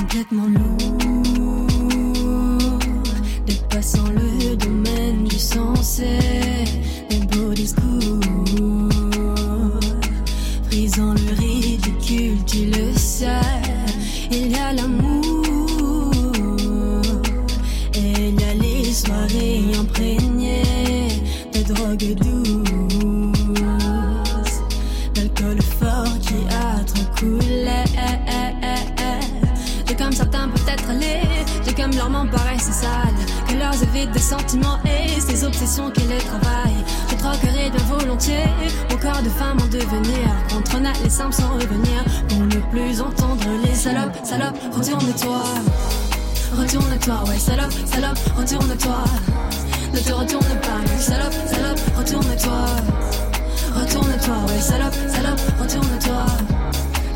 Complètement 0.00 0.46
lourd, 0.46 1.68
dépassant 3.46 4.08
le 4.08 4.56
domaine 4.56 5.24
du 5.24 5.38
sensé, 5.38 6.18
volontiers 38.24 38.74
mon 38.90 38.96
corps 38.96 39.22
de 39.22 39.28
femme 39.28 39.58
en 39.60 39.66
devenir, 39.66 40.28
contre 40.50 40.78
Nat 40.80 40.92
les 41.02 41.10
simples 41.10 41.34
sans 41.34 41.54
revenir, 41.54 42.04
pour 42.28 42.40
ne 42.40 42.60
plus 42.70 43.00
entendre 43.00 43.44
les 43.64 43.74
salopes, 43.74 44.16
salopes, 44.22 44.58
retourne-toi. 44.72 45.42
Retourne-toi, 46.56 47.24
ouais, 47.28 47.38
salope, 47.38 47.72
salope, 47.84 48.18
retourne-toi. 48.36 49.04
Ne 49.92 49.98
te 49.98 50.12
retourne 50.12 50.60
pas, 50.62 50.78
non, 50.78 50.98
salope, 51.00 51.34
salope, 51.46 51.80
retourne-toi. 51.96 52.66
Retourne-toi, 53.74 54.36
ouais, 54.48 54.60
salope, 54.60 54.94
salope, 55.08 55.40
retourne-toi. 55.60 56.26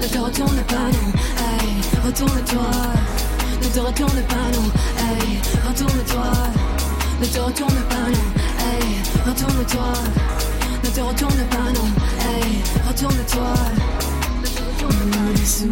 Ne 0.01 0.07
te 0.07 0.19
retourne 0.19 0.63
pas, 0.67 0.75
non, 0.75 1.13
hey, 1.39 2.05
retourne-toi. 2.05 2.71
Ne 3.63 3.69
te 3.69 3.81
retourne 3.81 4.23
pas, 4.23 4.49
non, 4.55 4.67
hey, 4.99 5.39
retourne-toi. 5.69 6.33
Ne 7.21 7.27
te 7.27 7.39
retourne 7.39 7.83
pas, 7.89 8.09
non, 8.11 8.27
hey, 8.67 9.27
retourne-toi. 9.27 10.48
Retourne 11.01 11.45
pas, 11.51 11.73
non, 11.73 11.89
hey, 12.21 12.63
retourne-toi. 12.87 13.55
Sourde 15.45 15.71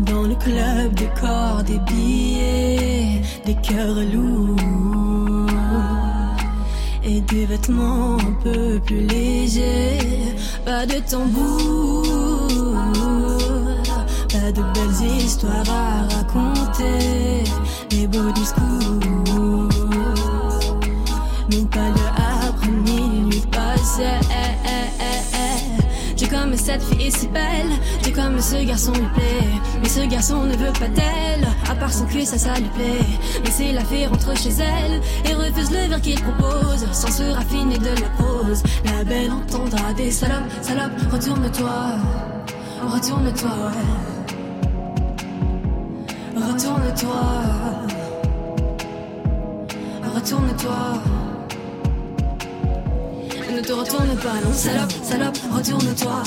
dans 0.00 0.22
le 0.22 0.34
club 0.34 0.94
des 0.94 1.10
corps, 1.18 1.62
des 1.62 1.78
billets, 1.78 3.22
des 3.46 3.54
cœurs 3.54 4.02
lourds 4.12 5.46
et 7.04 7.20
des 7.20 7.46
vêtements 7.46 8.16
un 8.18 8.32
peu 8.42 8.80
plus 8.84 9.06
légers. 9.06 10.34
Pas 10.64 10.84
de 10.84 10.98
tambour, 11.08 12.02
pas 14.32 14.50
de 14.50 14.62
belles 14.74 15.02
histoires 15.18 15.70
à 15.70 16.08
raconter, 16.16 17.44
des 17.90 18.06
beaux 18.08 18.32
discours. 18.32 19.11
Comme 26.52 26.58
cette 26.58 26.82
fille 26.82 27.06
est 27.06 27.16
si 27.16 27.28
belle, 27.28 27.72
j'ai 28.04 28.12
comme 28.12 28.38
ce 28.38 28.62
garçon 28.62 28.92
lui 28.92 29.08
plaît. 29.14 29.48
Mais 29.80 29.88
ce 29.88 30.00
garçon 30.00 30.44
ne 30.44 30.54
veut 30.54 30.72
pas 30.78 30.88
d'elle, 30.88 31.46
à 31.70 31.74
part 31.74 31.92
son 31.92 32.04
cul, 32.04 32.26
ça, 32.26 32.36
ça 32.36 32.54
lui 32.56 32.68
plaît. 32.74 33.06
Mais 33.42 33.50
c'est 33.50 33.72
la 33.72 33.82
fille 33.84 34.06
rentre 34.06 34.36
chez 34.36 34.50
elle 34.50 35.00
et 35.24 35.34
refuse 35.34 35.70
le 35.70 35.88
verre 35.88 36.00
qu'il 36.02 36.20
propose, 36.20 36.86
sans 36.92 37.10
se 37.10 37.22
raffiner 37.22 37.78
de 37.78 37.88
la 37.88 38.08
pause. 38.18 38.62
La 38.84 39.02
belle 39.04 39.30
entendra 39.30 39.94
des 39.94 40.10
salopes, 40.10 40.50
salopes, 40.60 41.00
retourne-toi, 41.10 41.72
retourne-toi, 42.86 43.50
ouais. 43.50 44.02
Retourne-toi, 46.36 47.22
retourne-toi. 50.14 51.21
Ne 53.54 53.60
te 53.60 53.72
retourne 53.74 54.16
pas, 54.16 54.40
non, 54.42 54.52
salope, 54.54 54.92
salope, 55.04 55.38
retourne-toi. 55.52 56.22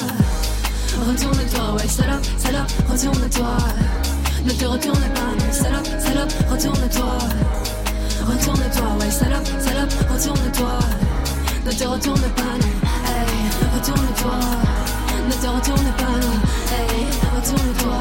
Retourne-toi, 1.07 1.73
ouais, 1.73 1.87
salope, 1.87 2.23
salope, 2.37 2.71
retourne-toi. 2.87 3.57
Ne 4.45 4.51
te 4.51 4.65
retourne 4.65 5.07
pas, 5.15 5.31
non, 5.33 5.51
salope, 5.51 5.87
salope, 5.99 6.33
retourne-toi. 6.51 7.17
Retourne-toi, 8.27 8.87
ouais, 8.99 9.09
salope, 9.09 9.47
salope, 9.59 9.93
retourne-toi. 10.07 10.79
Ne 11.65 11.71
te 11.71 11.83
retourne 11.87 12.29
pas, 12.35 12.53
non, 12.61 12.73
hey, 13.09 13.33
retourne-toi. 13.73 14.39
Ne 15.27 15.33
te 15.33 15.47
retourne 15.47 15.91
pas, 15.97 16.15
non, 16.21 16.37
hey, 16.77 17.07
retourne-toi. 17.35 17.99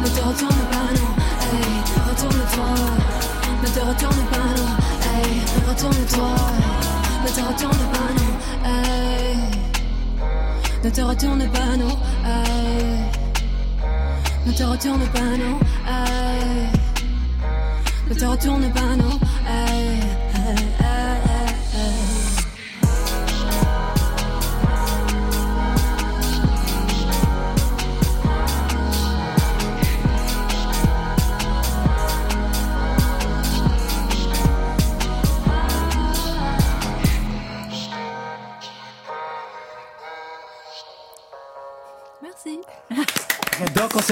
Ne 0.00 0.08
te 0.08 0.20
retourne 0.20 0.64
pas, 0.70 0.88
non, 0.94 1.10
hey, 1.42 1.70
retourne-toi. 2.08 2.70
Ne 3.62 3.68
te 3.68 3.80
retourne 3.80 4.24
pas, 4.30 4.48
non, 4.56 4.70
hey, 5.10 5.42
retourne-toi. 5.68 6.87
Ne 7.24 7.28
te 7.30 7.40
retourne 7.40 7.84
pas, 7.92 8.08
non. 8.16 8.28
Ne 10.84 10.90
te 10.90 11.00
retourne 11.02 11.46
pas, 11.48 11.76
non, 11.76 11.98
hey. 12.24 13.08
Ne 14.46 14.52
te 14.52 14.62
retourne 14.62 15.06
pas, 15.12 15.20
non. 15.20 15.58
Ne 18.08 18.14
te 18.14 18.24
retourne 18.24 18.70
pas, 18.72 18.96
non, 18.96 19.18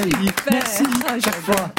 Dit. 0.02 0.30
Merci, 0.50 0.82
Ah, 1.09 1.14
chaque 1.22 1.35
fois. 1.37 1.72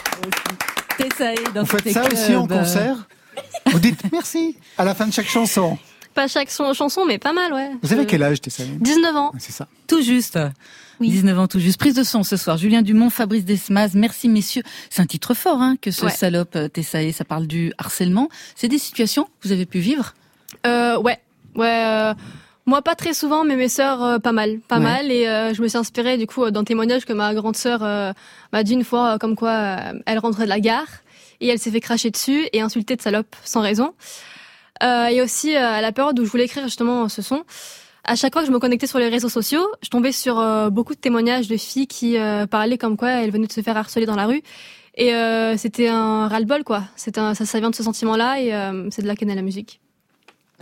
Tessae 0.98 1.36
dans 1.54 1.62
Vous 1.64 1.68
faites 1.78 1.94
ça 1.94 2.08
aussi 2.12 2.36
en 2.36 2.48
concert 2.48 3.08
Vous 3.68 3.80
dites 3.80 4.02
merci 4.12 4.58
à 4.78 4.84
la 4.86 4.96
fin 4.96 5.06
de 5.08 5.14
chaque 5.14 5.28
chanson. 5.28 5.78
Pas 6.16 6.28
chaque 6.28 6.50
son- 6.50 6.74
chanson, 6.74 7.06
mais 7.06 7.20
pas 7.20 7.34
mal, 7.34 7.54
ouais. 7.54 7.70
Vous 7.84 7.94
avez 7.94 8.02
Euh, 8.02 8.06
quel 8.08 8.24
âge, 8.24 8.42
Tessa 8.42 8.64
19 8.66 9.16
ans. 9.16 9.32
C'est 9.38 9.52
ça. 9.52 9.68
Tout 9.88 10.02
juste. 10.02 10.40
Oui. 11.00 11.10
19 11.10 11.38
ans 11.38 11.48
tout 11.48 11.60
juste. 11.60 11.80
Prise 11.80 11.94
de 11.94 12.02
son 12.02 12.24
ce 12.24 12.38
soir. 12.38 12.58
Julien 12.58 12.82
Dumont, 12.82 13.12
Fabrice 13.12 13.46
Desmas. 13.46 13.90
Merci 13.94 14.28
messieurs. 14.28 14.64
C'est 14.90 15.04
un 15.04 15.06
titre 15.06 15.36
fort 15.36 15.62
hein, 15.62 15.76
que 15.80 15.92
ce 15.92 16.06
Ouais. 16.06 16.12
salope 16.12 16.56
euh, 16.56 16.68
Tessae. 16.70 17.14
Ça 17.14 17.24
parle 17.24 17.46
du 17.46 17.72
harcèlement. 17.78 18.30
C'est 18.56 18.68
des 18.68 18.80
situations 18.80 19.26
que 19.26 19.48
vous 19.48 19.52
avez 19.52 19.68
pu 19.68 19.78
vivre? 19.78 20.16
Euh, 20.66 20.98
ouais, 21.00 21.20
ouais. 21.56 21.84
euh, 21.86 22.14
moi, 22.68 22.82
pas 22.84 22.94
très 22.96 23.14
souvent, 23.14 23.44
mais 23.44 23.56
mes 23.56 23.70
sœurs, 23.70 24.04
euh, 24.04 24.20
pas 24.20 24.32
mal, 24.34 24.60
pas 24.68 24.78
Ouais. 24.78 24.84
mal. 24.84 25.12
Et 25.12 25.28
euh, 25.28 25.54
je 25.54 25.62
me 25.62 25.68
suis 25.68 25.78
inspirée 25.78 26.18
du 26.18 26.28
coup 26.28 26.44
euh, 26.44 26.52
d'un 26.52 26.64
témoignage 26.64 27.06
que 27.06 27.14
ma 27.14 27.34
grande 27.34 27.56
sœur 27.56 27.80
euh, 27.82 28.12
m'a 28.54 28.64
dit 28.64 28.74
une 28.74 28.84
fois, 28.84 29.18
comme 29.20 29.36
quoi 29.36 29.78
elle 30.06 30.20
rentrait 30.20 30.44
de 30.44 30.50
la 30.50 30.60
gare 30.60 30.88
et 31.42 31.48
elle 31.48 31.60
s'est 31.60 31.72
fait 31.72 31.80
cracher 31.82 32.12
dessus 32.12 32.48
et 32.54 32.62
insulter 32.62 32.96
de 32.96 33.02
salope 33.02 33.36
sans 33.44 33.62
raison. 33.62 33.94
Euh, 34.84 35.08
et 35.08 35.22
aussi 35.22 35.56
à 35.56 35.82
la 35.82 35.92
période 35.92 36.20
où 36.20 36.26
je 36.26 36.30
voulais 36.30 36.46
écrire 36.46 36.64
justement 36.66 37.10
ce 37.10 37.22
son, 37.24 37.44
à 38.04 38.16
chaque 38.16 38.34
fois 38.34 38.42
que 38.44 38.48
je 38.48 38.52
me 38.54 38.60
connectais 38.60 38.88
sur 38.88 39.00
les 39.00 39.10
réseaux 39.10 39.30
sociaux, 39.30 39.68
je 39.82 39.90
tombais 39.90 40.12
sur 40.12 40.36
beaucoup 40.72 40.94
de 40.94 41.00
témoignages 41.00 41.48
de 41.48 41.58
filles 41.58 41.88
qui 41.88 42.16
parlaient 42.50 42.78
comme 42.78 42.96
quoi 42.98 43.10
elles 43.10 43.32
venaient 43.32 43.48
de 43.48 43.52
se 43.52 43.62
faire 43.62 43.76
harceler 43.78 44.06
dans 44.06 44.16
la 44.16 44.26
rue. 44.28 44.42
Et 45.00 45.14
euh, 45.14 45.58
c'était 45.58 45.90
un 45.90 46.28
ras-le-bol, 46.28 46.64
quoi. 46.64 46.84
C'est 46.96 47.18
un, 47.20 47.34
ça, 47.36 47.46
ça 47.46 47.60
vient 47.60 47.70
de 47.70 47.76
ce 47.76 47.84
sentiment-là 47.84 48.40
et 48.42 48.54
euh, 48.54 48.88
c'est 48.90 49.04
de 49.04 49.08
là 49.08 49.16
qu'est 49.16 49.26
née 49.26 49.36
la 49.36 49.44
musique. 49.44 49.80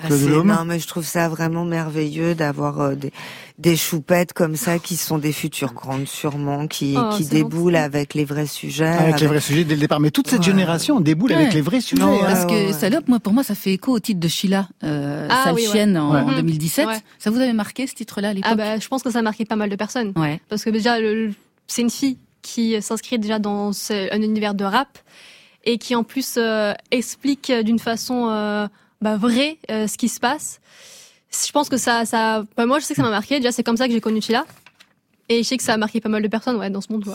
Ah, 0.04 0.10
non, 0.10 0.66
mais 0.66 0.78
je 0.80 0.88
trouve 0.88 1.06
ça 1.06 1.30
vraiment 1.30 1.64
merveilleux 1.64 2.36
d'avoir 2.36 2.82
euh, 2.82 2.96
des, 2.96 3.14
des 3.60 3.78
choupettes 3.78 4.34
comme 4.34 4.58
ça 4.58 4.78
qui 4.78 4.98
sont 4.98 5.18
des 5.18 5.32
futures 5.32 5.74
grandes 5.74 6.06
sûrement, 6.08 6.68
qui, 6.68 6.96
Oh, 6.98 7.12
qui 7.16 7.24
déboulent 7.26 7.78
avec 7.78 8.14
les 8.14 8.26
vrais 8.26 8.46
sujets. 8.46 8.86
Avec 8.88 9.22
les 9.22 9.28
vrais 9.28 9.40
sujets 9.40 9.64
dès 9.64 9.76
le 9.76 9.80
départ. 9.80 10.02
Mais 10.02 10.12
toute 10.12 10.28
cette 10.28 10.40
Ouais. 10.40 10.46
génération 10.46 11.00
déboule 11.00 11.32
Ouais. 11.32 11.38
avec 11.38 11.54
les 11.54 11.62
vrais 11.62 11.80
sujets. 11.80 12.02
Non, 12.02 12.22
hein. 12.22 12.26
Parce 12.26 12.46
que 12.46 12.68
ouais. 12.68 12.74
Salope, 12.74 13.08
moi, 13.08 13.22
pour 13.22 13.32
moi, 13.32 13.44
ça 13.44 13.56
fait 13.56 13.72
écho 13.72 13.94
au 13.94 14.00
titre 14.00 14.20
de 14.20 14.28
Sheila, 14.28 14.68
euh, 14.84 15.28
Ah, 15.32 15.46
Sale 15.46 15.56
oui, 15.56 15.62
ouais. 15.66 15.72
chienne 15.72 15.98
en, 15.98 16.14
Ouais. 16.14 16.20
en 16.20 16.28
Mhm. 16.28 16.36
2017. 16.36 16.88
Ouais. 16.88 16.98
Ça 17.18 17.30
vous 17.30 17.40
avait 17.40 17.54
marqué 17.54 17.88
ce 17.88 17.94
titre-là 17.96 18.30
à 18.30 18.34
l'époque? 18.34 18.52
Ah 18.52 18.56
bah, 18.56 18.78
je 18.78 18.88
pense 18.90 19.02
que 19.02 19.10
ça 19.12 19.20
a 19.20 19.22
marqué 19.22 19.46
pas 19.46 19.56
mal 19.56 19.70
de 19.70 19.76
personnes. 19.78 20.12
Ouais. 20.18 20.42
Parce 20.50 20.66
que 20.66 20.70
déjà, 20.72 21.00
le- 21.00 21.28
le- 21.28 21.34
c'est 21.68 21.82
une 21.84 21.90
fille 21.90 22.18
qui 22.42 22.80
s'inscrit 22.82 23.18
déjà 23.18 23.40
dans 23.40 23.72
ce- 23.72 24.14
un 24.14 24.22
univers 24.22 24.56
de 24.56 24.66
rap 24.66 25.00
et 25.64 25.78
qui 25.78 25.96
en 25.96 26.04
plus 26.04 26.36
euh, 26.38 26.74
explique 26.92 27.50
d'une 27.64 27.80
façon 27.80 28.28
euh, 28.30 28.68
bah, 29.06 29.18
vraie 29.18 29.60
euh, 29.70 29.86
ce 29.86 30.00
qui 30.00 30.10
se 30.10 30.20
passe. 30.20 30.60
Je 31.32 31.52
pense 31.52 31.70
que 31.70 31.78
ça, 31.78 32.06
ça, 32.06 32.44
bah, 32.58 32.66
moi 32.66 32.80
je 32.80 32.86
sais 32.86 32.96
que 32.96 32.98
ça 32.98 33.04
m'a 33.04 33.12
marqué. 33.12 33.38
Déjà, 33.38 33.52
c'est 33.52 33.62
comme 33.62 33.78
ça 33.78 33.86
que 33.86 33.94
j'ai 33.94 34.02
connu 34.02 34.20
Sheila. 34.20 34.46
Et 35.30 35.44
je 35.44 35.48
sais 35.48 35.58
que 35.58 35.64
ça 35.64 35.74
a 35.74 35.78
marqué 35.78 36.02
pas 36.02 36.10
mal 36.10 36.24
de 36.24 36.28
personnes 36.28 36.56
ouais, 36.56 36.72
dans 36.72 36.82
ce 36.82 36.92
monde. 36.92 37.04
quoi. 37.04 37.14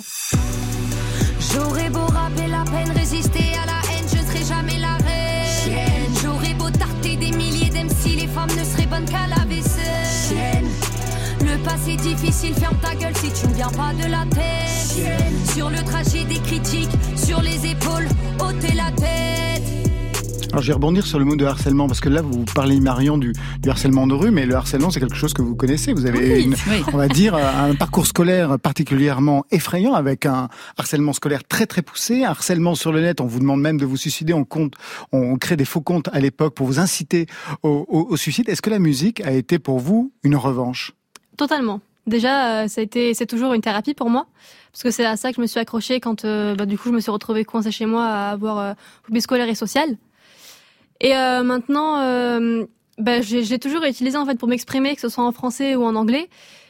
J'aurais 1.53 1.91
beau 1.91 2.07
rapper 2.07 2.47
la 2.47 2.63
peine, 2.71 2.97
résister 2.97 3.55
à 3.61 3.67
la 3.67 3.81
haine, 3.91 4.07
je 4.09 4.19
ne 4.19 4.25
serai 4.25 4.45
jamais 4.45 4.79
la 4.79 4.97
reine. 4.99 6.13
J'aurais 6.23 6.55
beau 6.55 6.71
tarter 6.71 7.17
des 7.17 7.33
milliers 7.33 7.71
d'MC, 7.71 8.21
les 8.21 8.29
femmes 8.29 8.51
ne 8.57 8.65
seraient 8.65 8.87
bonnes 8.87 9.05
qu'à 9.07 9.27
la 9.27 9.45
vaisselle. 9.47 10.65
Le 11.43 11.59
passé 11.65 11.97
difficile, 11.97 12.55
ferme 12.55 12.77
ta 12.81 12.95
gueule 12.95 13.17
si 13.17 13.33
tu 13.33 13.49
ne 13.49 13.55
viens 13.55 13.71
pas 13.71 13.93
de 13.95 14.09
la 14.09 14.25
tête. 14.31 15.51
Sur 15.55 15.71
le 15.71 15.83
trajet 15.83 16.25
des 16.25 16.39
critiques, 16.39 16.80
Alors 20.53 20.63
je 20.63 20.67
vais 20.69 20.73
rebondir 20.75 21.07
sur 21.07 21.21
le 21.21 21.25
mot 21.25 21.37
de 21.37 21.45
harcèlement 21.45 21.87
parce 21.87 22.01
que 22.01 22.09
là 22.09 22.23
vous 22.23 22.45
parlez 22.45 22.81
Marion 22.81 23.19
du, 23.19 23.33
du 23.61 23.71
harcèlement 23.71 24.09
de 24.09 24.15
rue, 24.15 24.33
mais 24.33 24.47
le 24.47 24.57
harcèlement 24.57 24.91
c'est 24.91 24.99
quelque 24.99 25.15
chose 25.15 25.33
que 25.33 25.43
vous 25.43 25.55
connaissez. 25.55 25.93
Vous 25.93 26.07
avez 26.07 26.19
Oui, 26.39 26.43
une- 26.45 26.55
oui. 26.69 26.83
on 26.93 26.97
va 26.97 27.07
dire 27.07 27.37
un 27.37 27.75
parcours 27.77 28.05
scolaire 28.05 28.59
particulièrement 28.59 29.45
effrayant 29.53 29.95
avec 29.95 30.27
un 30.27 30.49
harcèlement 30.77 31.13
scolaire 31.13 31.45
très 31.47 31.67
très 31.67 31.83
poussé, 31.83 32.25
un 32.25 32.31
harcèlement 32.31 32.75
sur 32.75 32.91
le 32.91 33.01
net. 33.01 33.21
On 33.21 33.27
vous 33.27 33.39
demande 33.39 33.61
même 33.61 33.79
de 33.79 33.87
vous 33.87 33.97
suicider. 33.97 34.33
On 34.33 34.45
compte, 34.45 34.75
on 35.13 35.37
crée 35.37 35.57
des 35.57 35.65
faux 35.65 35.83
comptes 35.83 36.09
à 36.13 36.19
l'époque 36.19 36.55
pour 36.55 36.67
vous 36.67 36.81
inciter 36.81 37.27
au, 37.63 37.87
au- 37.89 38.09
au 38.11 38.17
suicide. 38.17 38.49
Est-ce 38.49 38.63
que 38.63 38.71
la 38.71 38.81
musique 38.81 39.21
a 39.21 39.31
été 39.31 39.61
pour 39.61 39.79
vous 39.79 40.11
une 40.25 40.35
revanche? 40.35 40.93
Totalement. 41.37 41.81
Déjà, 42.09 42.63
euh, 42.65 42.69
ça 42.69 42.81
a 42.81 42.85
été, 42.85 43.15
c'est 43.15 43.27
toujours 43.27 43.53
une 43.55 43.61
thérapie 43.61 43.95
pour 43.95 44.11
moi, 44.11 44.27
parce 44.73 44.83
que 44.83 44.91
c'est 44.91 45.05
à 45.07 45.17
ça 45.17 45.31
que 45.31 45.37
je 45.37 45.41
me 45.43 45.47
suis 45.47 45.61
accrochée 45.61 46.01
quand, 46.01 46.25
euh, 46.25 46.57
bah, 46.57 46.67
du 46.67 46.77
coup, 46.77 46.89
je 46.89 46.95
me 46.95 47.01
suis 47.01 47.11
retrouvée 47.13 47.45
coincée 47.45 47.71
chez 47.71 47.87
moi 47.87 48.05
à 48.05 48.31
avoir 48.31 48.59
euh, 48.59 48.73
phobie 49.05 49.21
scolaire 49.21 49.49
et 49.49 49.55
sociale. 49.55 49.97
Et 51.01 51.17
euh, 51.17 51.43
maintenant, 51.43 52.01
euh, 52.01 52.65
bah, 52.99 53.21
j'ai 53.21 53.59
toujours 53.59 53.85
utilisé 53.85 54.17
en 54.17 54.27
fait 54.27 54.39
pour 54.39 54.49
m'exprimer, 54.49 54.95
que 54.95 55.01
ce 55.01 55.09
soit 55.09 55.25
en 55.25 55.33
français 55.33 55.75
ou 55.77 55.85
en 55.85 55.95
anglais. 55.95 56.29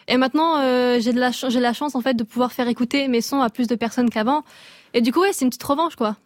Et 0.09 0.17
maintenant, 0.17 0.59
euh, 0.59 0.99
j'ai 1.01 1.13
de 1.13 1.21
la, 1.21 1.31
j'ai 1.31 1.61
la 1.61 1.73
chance 1.73 1.95
en 1.95 2.01
fait 2.01 2.15
de 2.15 2.25
pouvoir 2.25 2.53
faire 2.53 2.69
écouter 2.69 3.09
mes 3.09 3.21
sons 3.21 3.41
à 3.41 3.51
plus 3.51 3.67
de 3.67 3.75
personnes 3.75 4.11
qu'avant. 4.11 4.45
Et 4.95 5.01
du 5.01 5.13
coup, 5.13 5.21
ouais, 5.21 5.33
c'est 5.33 5.45
une 5.45 5.51
petite 5.51 5.63
revanche, 5.63 5.97
quoi. 5.97 6.17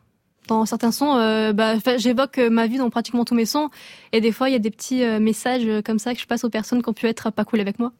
Dans 0.47 0.67
certains 0.67 0.93
sons, 0.93 1.17
euh, 1.17 1.53
bah, 1.53 1.75
j'évoque 1.97 2.39
ma 2.39 2.67
vie 2.67 2.77
dans 2.77 2.91
pratiquement 2.91 3.25
tous 3.25 3.35
mes 3.35 3.47
sons. 3.47 3.71
Et 4.13 4.21
des 4.21 4.31
fois, 4.33 4.51
il 4.51 4.53
y 4.53 4.57
a 4.57 4.59
des 4.59 4.71
petits 4.71 5.03
euh, 5.03 5.19
messages 5.19 5.67
euh, 5.67 5.81
comme 5.81 5.99
ça 5.99 6.15
que 6.15 6.21
je 6.21 6.27
passe 6.27 6.45
aux 6.45 6.51
personnes 6.51 6.83
qui 6.83 6.89
ont 6.89 6.95
pu 6.95 7.07
être 7.07 7.31
pas 7.31 7.45
cool 7.45 7.61
avec 7.61 7.79
moi. 7.79 7.93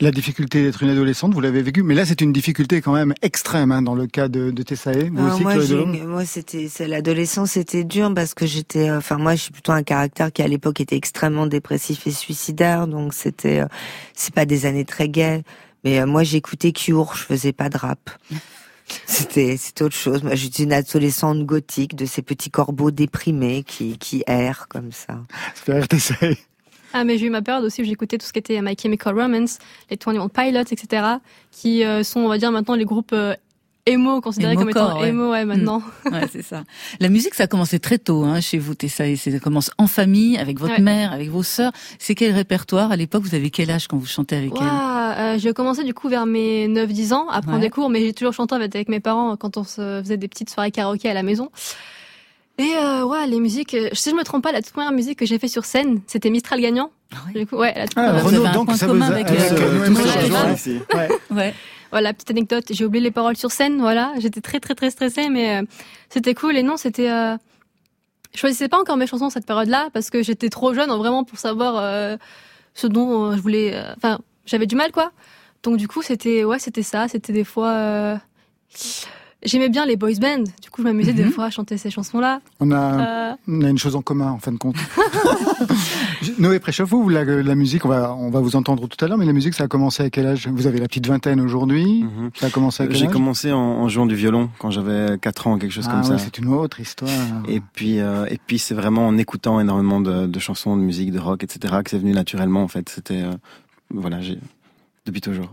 La 0.00 0.12
difficulté 0.12 0.62
d'être 0.62 0.84
une 0.84 0.90
adolescente, 0.90 1.34
vous 1.34 1.40
l'avez 1.40 1.60
vécu, 1.60 1.82
mais 1.82 1.96
là 1.96 2.04
c'est 2.06 2.20
une 2.20 2.32
difficulté 2.32 2.80
quand 2.80 2.92
même 2.92 3.14
extrême 3.20 3.72
hein, 3.72 3.82
dans 3.82 3.96
le 3.96 4.06
cas 4.06 4.28
de, 4.28 4.52
de 4.52 4.62
Tessae. 4.62 5.10
Vous 5.10 5.18
Alors 5.18 5.34
aussi, 5.34 5.74
moi, 5.74 6.06
moi, 6.06 6.24
c'était, 6.24 6.68
c'est 6.68 6.86
l'adolescence, 6.86 7.50
c'était 7.52 7.82
dur 7.82 8.14
parce 8.14 8.32
que 8.32 8.46
j'étais, 8.46 8.90
euh, 8.90 8.98
enfin, 8.98 9.16
moi, 9.18 9.34
je 9.34 9.42
suis 9.42 9.50
plutôt 9.50 9.72
un 9.72 9.82
caractère 9.82 10.32
qui 10.32 10.42
à 10.42 10.46
l'époque 10.46 10.80
était 10.80 10.94
extrêmement 10.94 11.48
dépressif 11.48 12.06
et 12.06 12.12
suicidaire, 12.12 12.86
donc 12.86 13.12
c'était, 13.12 13.58
euh, 13.58 13.66
c'est 14.14 14.32
pas 14.32 14.46
des 14.46 14.66
années 14.66 14.84
très 14.84 15.08
gaies. 15.08 15.42
Mais 15.82 15.98
euh, 15.98 16.06
moi, 16.06 16.22
j'écoutais 16.22 16.70
Cure, 16.70 17.16
je 17.16 17.24
faisais 17.24 17.52
pas 17.52 17.68
de 17.68 17.78
rap. 17.78 18.10
C'était, 19.04 19.58
c'était 19.58 19.84
autre 19.84 19.96
chose. 19.96 20.22
Moi, 20.22 20.34
j'étais 20.34 20.62
une 20.62 20.72
adolescente 20.72 21.44
gothique 21.44 21.94
de 21.94 22.06
ces 22.06 22.22
petits 22.22 22.50
corbeaux 22.50 22.90
déprimés 22.90 23.62
qui, 23.62 23.98
qui 23.98 24.24
errent 24.26 24.66
comme 24.66 24.92
ça. 24.92 25.20
Tessae. 25.88 26.38
Ah, 26.92 27.04
mais 27.04 27.18
j'ai 27.18 27.26
eu 27.26 27.30
ma 27.30 27.42
période 27.42 27.64
aussi 27.64 27.82
où 27.82 27.84
j'écoutais 27.84 28.18
tout 28.18 28.26
ce 28.26 28.32
qui 28.32 28.38
était 28.38 28.60
My 28.62 28.76
Chemical 28.80 29.18
Romance, 29.18 29.58
les 29.90 29.98
21 30.02 30.28
Pilots, 30.28 30.60
etc., 30.60 31.02
qui 31.50 31.84
euh, 31.84 32.02
sont, 32.02 32.20
on 32.20 32.28
va 32.28 32.38
dire, 32.38 32.50
maintenant 32.52 32.74
les 32.74 32.84
groupes 32.84 33.12
euh, 33.12 33.34
emo, 33.86 34.20
considérés 34.20 34.54
comme 34.56 34.68
étant 34.70 35.00
ouais. 35.00 35.08
emo, 35.08 35.30
ouais, 35.30 35.44
maintenant. 35.44 35.82
Ouais, 36.12 36.26
c'est 36.30 36.42
ça. 36.42 36.64
La 37.00 37.08
musique, 37.08 37.34
ça 37.34 37.44
a 37.44 37.46
commencé 37.46 37.78
très 37.78 37.98
tôt 37.98 38.24
hein, 38.24 38.40
chez 38.40 38.58
vous, 38.58 38.74
Tessa. 38.74 39.06
et 39.06 39.16
Ça 39.16 39.30
commence 39.38 39.70
en 39.78 39.86
famille, 39.86 40.36
avec 40.36 40.58
votre 40.58 40.74
Ouais. 40.74 40.80
mère, 40.82 41.12
avec 41.12 41.28
vos 41.30 41.42
sœurs. 41.42 41.72
C'est 41.98 42.14
quel 42.14 42.34
répertoire? 42.34 42.92
À 42.92 42.96
l'époque, 42.96 43.22
vous 43.22 43.34
avez 43.34 43.50
quel 43.50 43.70
âge 43.70 43.88
quand 43.88 43.96
vous 43.96 44.06
chantez 44.06 44.36
avec 44.36 44.52
elle? 44.60 44.66
Ouah, 44.66 45.14
euh, 45.18 45.38
j'ai 45.38 45.52
commencé 45.54 45.84
du 45.84 45.94
coup 45.94 46.08
vers 46.08 46.26
mes 46.26 46.68
9-10 46.68 47.12
ans 47.14 47.28
à 47.28 47.40
prendre 47.40 47.60
des 47.60 47.70
cours, 47.70 47.88
mais 47.90 48.00
j'ai 48.00 48.12
toujours 48.12 48.34
chanté 48.34 48.54
avec, 48.54 48.74
avec 48.74 48.88
mes 48.88 49.00
parents 49.00 49.36
quand 49.36 49.56
on 49.56 49.64
se 49.64 50.00
faisait 50.02 50.16
des 50.18 50.28
petites 50.28 50.50
soirées 50.50 50.70
karaoké 50.70 51.08
à 51.08 51.14
la 51.14 51.22
maison. 51.22 51.50
Et 52.58 52.74
euh, 52.76 53.04
ouais, 53.04 53.26
les 53.28 53.38
musiques, 53.38 53.74
euh, 53.74 53.88
si 53.92 54.10
je 54.10 54.14
me 54.16 54.24
trompe 54.24 54.42
pas, 54.42 54.50
la 54.52 54.60
toute 54.62 54.72
première 54.72 54.90
musique 54.92 55.18
que 55.18 55.26
j'ai 55.26 55.38
fait 55.38 55.46
sur 55.48 55.64
scène, 55.64 56.00
c'était 56.08 56.28
Mistral 56.30 56.60
gagnant. 56.60 56.90
Du 57.34 57.46
coup, 57.46 57.56
ouais, 57.56 57.72
la 57.76 57.86
toute 57.86 57.96
Ah, 57.96 58.18
Renaud, 58.20 58.44
un 58.44 58.52
donc 58.52 58.66
point 58.66 58.76
ça 58.76 58.86
commun 58.86 59.06
vous 59.06 59.12
a- 59.12 59.14
avec, 59.14 59.28
avec, 59.28 59.52
euh, 59.52 59.86
euh, 59.86 59.94
Ouais. 59.94 60.76
Ouais. 60.94 61.08
Ouais. 61.30 61.54
Voilà, 61.90 62.12
petite 62.12 62.30
anecdote, 62.32 62.64
j'ai 62.70 62.84
oublié 62.84 63.02
les 63.02 63.10
paroles 63.10 63.36
sur 63.36 63.50
scène, 63.50 63.80
voilà, 63.80 64.12
j'étais 64.18 64.40
très 64.42 64.60
très 64.60 64.74
très 64.74 64.90
stressée, 64.90 65.28
mais 65.30 65.56
euh, 65.58 65.62
c'était 66.10 66.34
cool. 66.34 66.56
Et 66.56 66.62
non, 66.62 66.76
c'était, 66.76 67.10
euh, 67.10 67.36
je 68.34 68.38
choisissais 68.40 68.68
pas 68.68 68.78
encore 68.78 68.96
mes 68.98 69.06
chansons 69.06 69.26
à 69.26 69.30
cette 69.30 69.46
période-là 69.46 69.88
parce 69.94 70.10
que 70.10 70.22
j'étais 70.22 70.50
trop 70.50 70.74
jeune 70.74 70.90
vraiment 70.90 71.24
pour 71.24 71.38
savoir 71.38 71.76
euh, 71.78 72.16
ce 72.74 72.86
dont 72.88 73.30
euh, 73.30 73.36
je 73.36 73.40
voulais. 73.40 73.70
euh, 73.74 73.94
Enfin, 73.96 74.18
j'avais 74.44 74.66
du 74.66 74.74
mal 74.76 74.92
quoi. 74.92 75.12
Donc 75.62 75.76
du 75.78 75.88
coup, 75.88 76.02
c'était 76.02 76.44
ouais, 76.44 76.58
c'était 76.58 76.82
ça. 76.82 77.08
C'était 77.08 77.32
des 77.32 77.44
fois. 77.44 78.20
J'aimais 79.44 79.68
bien 79.68 79.86
les 79.86 79.96
boys 79.96 80.10
bands. 80.20 80.42
Du 80.60 80.68
coup, 80.70 80.82
je 80.82 80.86
m'amusais 80.88 81.12
des 81.12 81.24
Mhm. 81.24 81.30
fois 81.30 81.44
à 81.44 81.50
chanter 81.50 81.76
ces 81.78 81.90
chansons-là. 81.90 82.40
On 82.58 82.72
a 82.72 83.30
Euh, 83.30 83.34
On 83.46 83.62
a 83.62 83.68
une 83.70 83.78
chose 83.78 83.94
en 83.94 84.02
commun, 84.02 84.30
en 84.32 84.38
fin 84.38 84.50
de 84.52 84.56
compte. 84.58 84.74
Noé 86.38 86.58
Préchauffe, 86.58 86.88
vous, 86.90 87.08
la, 87.08 87.24
la 87.24 87.54
musique, 87.54 87.84
on 87.84 87.88
va, 87.88 88.12
on 88.14 88.30
va 88.30 88.40
vous 88.40 88.56
entendre 88.56 88.88
tout 88.88 89.02
à 89.04 89.08
l'heure, 89.08 89.16
mais 89.18 89.26
la 89.26 89.32
musique, 89.32 89.54
ça 89.54 89.64
a 89.64 89.68
commencé 89.68 90.02
à 90.02 90.10
quel 90.10 90.26
âge? 90.26 90.48
Vous 90.48 90.66
avez 90.66 90.78
la 90.80 90.86
petite 90.88 91.06
vingtaine 91.06 91.40
aujourd'hui. 91.40 92.02
Mhm. 92.04 92.30
Ça 92.34 92.46
a 92.46 92.50
commencé 92.50 92.82
à 92.82 92.86
quel 92.86 92.96
J'ai 92.96 93.06
âge? 93.06 93.12
commencé 93.12 93.52
en, 93.52 93.58
en 93.58 93.88
jouant 93.88 94.06
du 94.06 94.14
violon 94.16 94.50
quand 94.58 94.70
j'avais 94.70 95.16
4 95.18 95.46
ans, 95.46 95.58
quelque 95.58 95.70
chose 95.72 95.86
ah, 95.88 95.92
comme 95.92 96.00
ouais, 96.00 96.18
ça. 96.18 96.18
c'est 96.18 96.38
une 96.38 96.48
autre 96.48 96.80
histoire. 96.80 97.10
Et 97.48 97.60
puis, 97.60 98.00
euh, 98.00 98.26
et 98.28 98.38
puis 98.44 98.58
c'est 98.58 98.74
vraiment 98.74 99.06
en 99.06 99.16
écoutant 99.18 99.60
énormément 99.60 100.00
de, 100.00 100.26
de 100.26 100.38
chansons, 100.40 100.76
de 100.76 100.82
musique, 100.82 101.12
de 101.12 101.18
rock, 101.20 101.44
etc., 101.44 101.74
que 101.84 101.90
c'est 101.90 101.98
venu 101.98 102.12
naturellement. 102.12 102.62
En 102.62 102.68
fait, 102.68 102.88
c'était 102.88 103.22
euh, 103.22 103.32
voilà, 103.90 104.20
j'ai 104.20 104.38
depuis 105.06 105.20
toujours. 105.20 105.52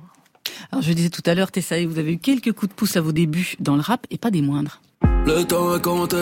Alors, 0.72 0.82
je 0.84 0.94
disais 0.94 1.10
tout 1.10 1.24
à 1.26 1.34
l'heure, 1.34 1.52
Tessa, 1.52 1.76
vous 1.86 2.00
avez 2.00 2.14
eu 2.14 2.18
quelques 2.18 2.52
coups 2.52 2.70
de 2.70 2.76
pouce 2.76 2.96
à 2.98 3.02
vos 3.02 3.12
débuts 3.12 3.56
dans 3.60 3.76
le 3.76 3.82
rap 3.82 4.06
et 4.12 4.18
pas 4.18 4.32
des 4.32 4.42
moindres. 4.42 4.82
Le 5.26 5.44
temps 5.44 5.76
est 5.76 5.82
compté, 5.82 6.18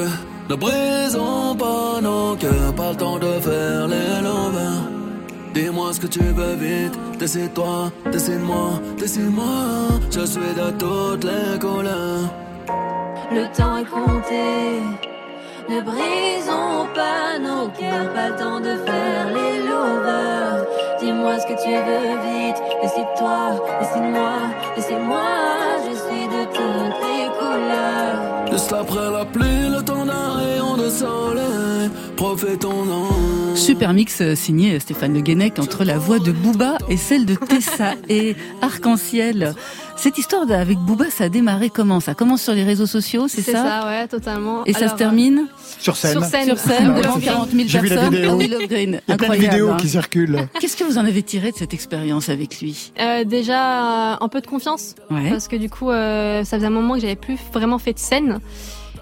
ne 0.50 0.56
brisons 0.56 1.56
pas 1.58 2.00
nos 2.02 2.36
cœurs, 2.36 2.74
pas 2.76 2.92
le 2.92 2.98
temps 2.98 3.20
de 3.20 3.40
faire 3.42 3.88
les 3.88 4.22
lovers. 4.22 4.90
Dis-moi 5.54 5.94
ce 5.94 6.00
que 6.00 6.08
tu 6.08 6.20
veux 6.20 6.56
vite, 6.56 6.98
décide-toi, 7.20 7.92
décide-moi, 8.12 8.82
décide-moi. 8.98 9.46
Je 10.10 10.26
suis 10.26 10.40
de 10.40 10.72
toutes 10.80 11.24
les 11.26 11.60
couleurs. 11.60 12.34
Le 13.32 13.46
temps 13.56 13.78
est 13.78 13.86
compté. 13.86 14.82
Ne 15.70 15.82
brisons 15.82 16.88
pas 16.96 17.40
nos 17.40 17.70
cœurs, 17.70 18.14
pas 18.14 18.30
le 18.30 18.36
temps 18.36 18.60
de 18.60 18.76
faire 18.86 19.28
les 19.28 19.60
lovers. 19.60 20.66
Dis-moi 21.24 21.40
ce 21.40 21.46
que 21.46 21.64
tu 21.64 21.70
veux 21.70 22.16
vite, 22.28 22.62
décide-toi, 22.82 23.56
décide-moi, 23.80 24.34
décide-moi. 24.76 25.22
Je 25.86 25.96
suis 25.96 26.28
de 26.28 26.44
toutes 26.52 27.00
les 27.08 27.28
couleurs. 27.40 28.52
Juste 28.52 28.74
après 28.74 29.10
la 29.10 29.24
pluie, 29.24 29.70
le 29.70 29.82
temps 29.82 30.06
d'un 30.06 30.34
rayon 30.36 30.76
de 30.76 30.90
soleil. 30.90 31.53
Super 33.54 33.94
mix 33.94 34.22
euh, 34.22 34.34
signé 34.34 34.80
Stéphane 34.80 35.14
Le 35.14 35.20
Guenec 35.20 35.60
entre 35.60 35.84
la 35.84 35.98
voix 35.98 36.20
de 36.20 36.32
Booba 36.32 36.78
et 36.88 36.96
celle 36.96 37.26
de 37.26 37.36
Tessa 37.36 37.96
et 38.08 38.38
Arc-en-Ciel. 38.62 39.54
Cette 39.98 40.18
histoire 40.18 40.50
avec 40.50 40.78
Booba, 40.78 41.10
ça 41.10 41.26
a 41.26 41.30
démarré 41.30 41.70
comment? 41.70 42.00
Ça 42.00 42.14
commence 42.14 42.42
sur 42.42 42.54
les 42.54 42.64
réseaux 42.64 42.86
sociaux, 42.86 43.28
c'est 43.28 43.42
c'est 43.42 43.52
ça, 43.52 43.82
ça, 43.82 43.88
ouais, 43.88 44.08
totalement. 44.08 44.64
Et 44.66 44.72
ça 44.72 44.88
se 44.88 44.96
termine? 44.96 45.48
Sur 45.80 45.98
scène. 45.98 46.14
Sur 46.14 46.24
scène. 46.24 46.46
sur 46.46 46.58
scène 46.58 46.94
Ah 46.96 47.02
devant 47.02 47.16
c'est 47.16 47.26
ça. 47.26 47.32
40 47.34 47.50
000 47.52 47.64
J'ai 47.68 47.80
vu 47.80 47.88
la 47.90 47.96
personnes. 47.96 48.14
vidéo. 48.14 48.30
pour 48.30 48.40
Willow 48.40 48.68
Green. 48.68 49.02
Il 49.06 49.12
y 49.12 49.14
a 49.14 49.18
plein 49.18 49.30
de 49.30 49.36
vidéos 49.36 49.70
hein. 49.72 49.78
qui 49.78 49.90
circulent. 49.90 50.48
Qu'est-ce 50.62 50.78
que 50.78 50.86
vous 50.86 50.98
en 50.98 51.06
avez 51.06 51.24
tiré 51.24 51.52
de 51.52 51.58
cette 51.58 51.74
expérience 51.74 52.30
avec 52.30 52.62
lui? 52.62 52.94
Euh, 53.02 53.26
déjà, 53.26 54.14
un 54.22 54.28
peu 54.30 54.40
de 54.40 54.48
confiance. 54.48 54.96
Ouais. 55.12 55.30
parce 55.30 55.50
que 55.50 55.58
du 55.58 55.70
coup 55.70 55.90
euh, 55.90 56.46
ça 56.46 56.56
faisait 56.56 56.68
un 56.68 56.70
moment 56.70 56.96
que 56.96 57.02
j'avais 57.02 57.18
plus 57.18 57.38
vraiment 57.52 57.80
fait 57.80 57.94
de 57.94 58.00
scène 58.00 58.40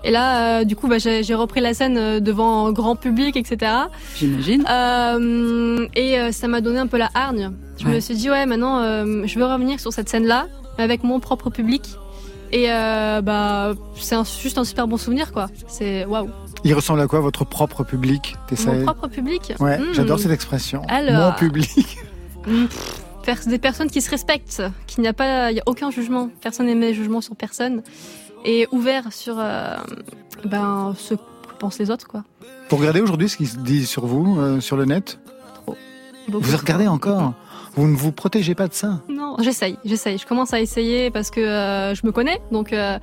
Et 0.04 0.12
là, 0.12 0.60
euh, 0.62 0.64
du 0.64 0.76
coup, 0.76 0.88
bah, 0.88 0.98
j'ai 0.98 1.24
j'ai 1.24 1.36
repris 1.36 1.62
la 1.62 1.74
scène 1.74 1.98
euh, 1.98 2.20
devant 2.20 2.66
un 2.68 2.72
grand 2.72 2.96
public, 2.96 3.36
etc. 3.38 3.72
J'imagine. 4.18 4.66
Euh, 4.70 5.88
et 5.96 6.20
euh, 6.20 6.32
ça 6.32 6.48
m'a 6.48 6.62
donné 6.62 6.80
un 6.80 6.88
peu 6.88 6.98
la 6.98 7.10
hargne. 7.14 7.52
Je 7.78 7.88
me 7.88 8.00
suis 8.00 8.16
dit, 8.16 8.30
ouais, 8.30 8.46
maintenant, 8.46 8.80
euh, 8.80 9.24
je 9.26 9.38
veux 9.40 9.46
revenir 9.46 9.80
sur 9.80 9.92
cette 9.94 10.10
scène-là, 10.10 10.48
mais 10.78 10.84
avec 10.84 11.04
mon 11.04 11.20
propre 11.20 11.50
public. 11.50 11.84
Et 12.52 12.66
euh, 12.70 13.22
bah, 13.22 13.74
c'est 13.96 14.18
juste 14.42 14.58
un 14.58 14.66
super 14.66 14.88
bon 14.88 14.98
souvenir, 14.98 15.32
quoi. 15.32 15.48
C'est 15.68 16.06
waouh. 16.06 16.30
Il 16.64 16.74
ressemble 16.74 17.00
à 17.02 17.08
quoi 17.08 17.20
votre 17.22 17.46
propre 17.46 17.84
public 17.84 18.36
Mon 18.66 18.84
propre 18.84 19.08
public. 19.08 19.54
Ouais, 19.60 19.78
Hmm. 19.80 19.94
j'adore 19.94 20.20
cette 20.20 20.32
expression. 20.32 20.82
Alors. 20.90 21.32
Mon 21.32 21.38
public. 21.38 21.98
Hmm, 22.44 22.66
des 23.46 23.60
personnes 23.60 23.92
qui 23.92 24.02
se 24.02 24.10
respectent, 24.10 24.64
qu'il 24.88 25.04
n'y 25.04 25.08
a 25.08 25.14
pas, 25.14 25.52
il 25.52 25.58
y 25.58 25.60
a 25.60 25.64
aucun 25.68 25.92
jugement. 25.92 26.30
Personne 26.42 26.66
n'émet 26.66 26.92
jugement 26.92 27.22
sur 27.22 27.36
personne. 27.36 27.84
Et 28.44 28.68
ouvert 28.72 29.14
sur 29.14 29.36
euh, 29.38 29.78
ben, 30.46 30.94
ce 30.98 31.14
que 31.14 31.20
pensent 31.60 31.80
les 31.80 31.92
autres, 31.92 32.08
quoi. 32.08 32.24
Vous 32.70 32.78
regardez 32.78 33.02
aujourd'hui 33.02 33.30
ce 33.30 33.38
qui 33.38 33.46
se 33.46 33.58
dit 33.58 33.86
sur 33.86 34.06
vous, 34.06 34.40
euh, 34.40 34.60
sur 34.60 34.78
le 34.78 34.86
net? 34.86 35.20
Beaucoup. 36.28 36.46
Vous 36.46 36.58
regardez 36.58 36.88
encore? 36.88 37.34
Vous 37.76 37.88
ne 37.88 37.96
vous 37.96 38.12
protégez 38.12 38.54
pas 38.54 38.68
de 38.68 38.74
ça? 38.74 39.02
Non, 39.10 39.38
j'essaye, 39.40 39.78
j'essaye. 39.86 40.18
Je 40.18 40.26
commence 40.26 40.54
à 40.54 40.60
essayer 40.60 41.10
parce 41.10 41.32
que 41.32 41.40
euh, 41.40 41.96
je 41.96 42.06
me 42.06 42.12
connais. 42.12 42.42
Donc, 42.52 42.74
euh, 42.74 43.00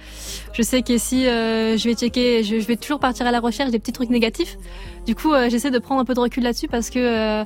je 0.52 0.62
sais 0.62 0.82
que 0.82 0.98
si 0.98 1.26
euh, 1.26 1.76
je 1.78 1.88
vais 1.88 1.94
checker, 1.94 2.44
je, 2.44 2.60
je 2.60 2.66
vais 2.66 2.76
toujours 2.76 3.00
partir 3.00 3.26
à 3.26 3.30
la 3.30 3.40
recherche 3.40 3.70
des 3.70 3.78
petits 3.78 3.92
trucs 3.92 4.10
négatifs. 4.10 4.56
Du 5.06 5.14
coup, 5.14 5.32
j'essaie 5.48 5.70
de 5.70 5.78
prendre 5.78 6.00
un 6.00 6.04
peu 6.04 6.14
de 6.14 6.20
recul 6.20 6.42
là-dessus 6.42 6.68
parce 6.68 6.90
que 6.90 7.44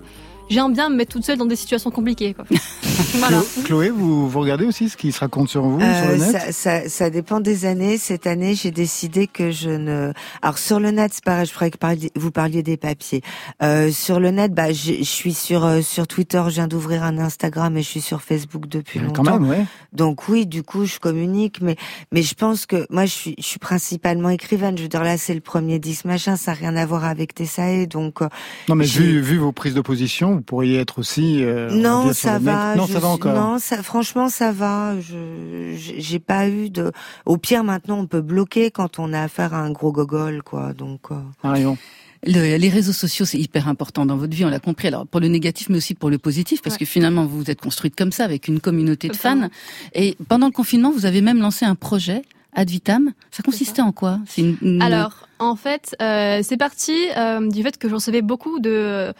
j'aime 0.51 0.73
bien 0.73 0.89
me 0.91 0.97
mettre 0.97 1.13
toute 1.13 1.25
seule 1.25 1.39
dans 1.39 1.47
des 1.47 1.57
situations 1.57 1.91
compliquées. 1.91 2.35
Quoi. 2.35 2.45
voilà. 3.15 3.39
Chlo- 3.41 3.63
Chloé, 3.65 3.91
vous, 3.91 4.29
vous 4.29 4.41
regardez 4.41 4.65
aussi 4.67 4.89
ce 4.89 4.97
qui 4.97 5.13
se 5.13 5.21
raconte 5.21 5.49
sur 5.49 5.63
vous, 5.63 5.81
sur 5.81 5.89
Euh, 5.89 6.13
le 6.13 6.19
net 6.19 6.33
ça, 6.33 6.53
ça, 6.53 6.89
ça 6.89 7.11
dépend 7.11 7.41
des 7.41 7.65
années. 7.65 7.99
Cette 7.99 8.27
année, 8.27 8.55
j'ai 8.55 8.71
décidé 8.71 9.27
que 9.27 9.51
je 9.51 9.71
ne. 9.71 10.13
Alors 10.43 10.59
sur 10.59 10.81
le 10.81 10.91
net, 10.91 11.13
c'est 11.15 11.25
pareil. 11.25 11.47
Je 11.47 11.53
croyais 11.55 11.71
que 11.71 11.79
vous 12.19 12.31
parliez 12.31 12.63
des 12.63 12.77
papiers. 12.77 13.23
Euh, 13.63 13.91
sur 13.91 14.21
le 14.21 14.31
net, 14.31 14.53
bah, 14.53 14.73
je, 14.73 14.93
je 14.99 15.03
suis 15.03 15.35
sur 15.35 15.65
euh, 15.65 15.81
sur 15.83 16.07
Twitter. 16.07 16.43
Je 16.49 16.55
viens 16.55 16.69
d'ouvrir 16.69 17.03
un 17.03 17.19
Instagram 17.19 17.77
et 17.77 17.83
je 17.83 17.89
suis 17.89 18.01
sur 18.01 18.23
Facebook 18.23 18.67
depuis 18.69 18.99
Euh, 19.01 19.05
longtemps. 19.05 19.23
Quand 19.25 19.41
même, 19.41 19.49
ouais. 19.49 19.65
Donc 19.93 20.29
oui, 20.29 20.47
du 20.47 20.63
coup, 20.63 20.85
je 20.85 20.99
communique, 20.99 21.61
mais 21.61 21.77
mais 22.13 22.23
je 22.23 22.35
pense 22.35 22.67
que 22.67 22.87
moi, 22.91 23.05
je 23.07 23.11
suis 23.13 23.35
je 23.39 23.45
suis 23.45 23.59
principalement 23.59 24.31
écrivaine. 24.31 24.77
Je 24.77 24.83
veux 24.83 24.89
dire 24.89 25.03
là, 25.05 25.17
c'est 25.19 25.35
le 25.35 25.41
premier 25.41 25.79
disque 25.79 26.05
machin, 26.05 26.37
ça 26.37 26.53
n'a 26.53 26.59
rien 26.59 26.77
à 26.77 26.87
voir 26.87 27.05
avec 27.05 27.35
Tessae, 27.35 27.87
donc. 27.87 28.23
euh, 28.23 28.29
Non, 28.69 28.75
mais 28.75 28.85
j'ai- 28.85 29.01
vu, 29.03 29.21
vu 29.21 29.37
vos 29.39 29.53
prises 29.53 29.75
de 29.75 29.81
position, 29.81 30.32
vous 30.35 30.41
pourriez 30.43 30.79
être 30.79 30.99
aussi. 30.99 31.45
euh, 31.45 31.71
non, 31.71 32.13
ça 32.13 32.39
va. 32.39 32.75
Non, 32.77 32.87
je 32.87 32.93
ça 32.93 32.99
va 33.01 33.09
encore. 33.09 33.35
Non, 33.35 33.59
ça, 33.59 33.83
franchement, 33.83 34.29
ça 34.29 34.53
va. 34.53 34.99
Je, 35.01 35.75
j'ai 35.77 36.19
pas 36.19 36.49
eu 36.49 36.71
de. 36.71 36.93
Au 37.27 37.37
pire, 37.37 37.65
maintenant, 37.65 37.99
on 37.99 38.07
peut 38.07 38.21
bloquer 38.21 38.71
quand 38.71 38.99
on 38.99 39.13
a 39.13 39.23
affaire 39.23 39.55
à 39.55 39.59
un 39.59 39.71
gros 39.71 39.93
gogol, 39.93 40.43
quoi. 40.43 40.73
Donc. 40.73 41.01
euh, 41.11 41.17
Marion. 41.45 41.77
Le- 42.25 42.57
les 42.57 42.69
réseaux 42.69 42.93
sociaux, 42.93 43.25
c'est 43.25 43.39
hyper 43.39 43.67
important 43.67 44.07
dans 44.07 44.17
votre 44.17 44.33
vie, 44.33 44.45
on 44.45 44.49
l'a 44.49 44.61
compris. 44.61 44.87
Alors 44.87 45.09
pour 45.09 45.21
le 45.21 45.27
négatif, 45.27 45.69
mais 45.69 45.79
aussi 45.79 45.95
pour 45.95 46.09
le 46.09 46.19
positif, 46.19 46.63
parce 46.63 46.75
Ouais. 46.77 46.81
que 46.81 46.85
finalement, 46.85 47.27
vous 47.27 47.39
vous 47.39 47.51
êtes 47.51 47.61
construite 47.61 47.97
comme 47.97 48.13
ça, 48.13 48.25
avec 48.25 48.47
une 48.47 48.61
communauté 48.61 49.09
de 49.09 49.17
fans. 49.17 49.49
Et 49.93 50.17
pendant 50.29 50.47
le 50.47 50.53
confinement, 50.53 50.93
vous 50.93 51.05
avez 51.05 51.21
même 51.21 51.41
lancé 51.41 51.65
un 51.65 51.75
projet, 51.75 52.23
Ad 52.55 52.71
Vitam. 52.71 53.13
Ça 53.33 53.43
consistait 53.43 53.83
en 53.83 53.91
quoi? 53.91 54.21
C'est 54.27 54.43
une, 54.43 54.57
une- 54.63 54.83
Alors, 54.83 55.27
en 55.41 55.57
fait, 55.57 55.97
euh, 56.01 56.41
c'est 56.45 56.57
parti 56.57 56.95
euh, 57.17 57.49
du 57.51 57.61
fait 57.61 57.77
que 57.77 57.89
je 57.89 57.95
recevais 57.95 58.23
beaucoup 58.23 58.61
de 58.61 59.13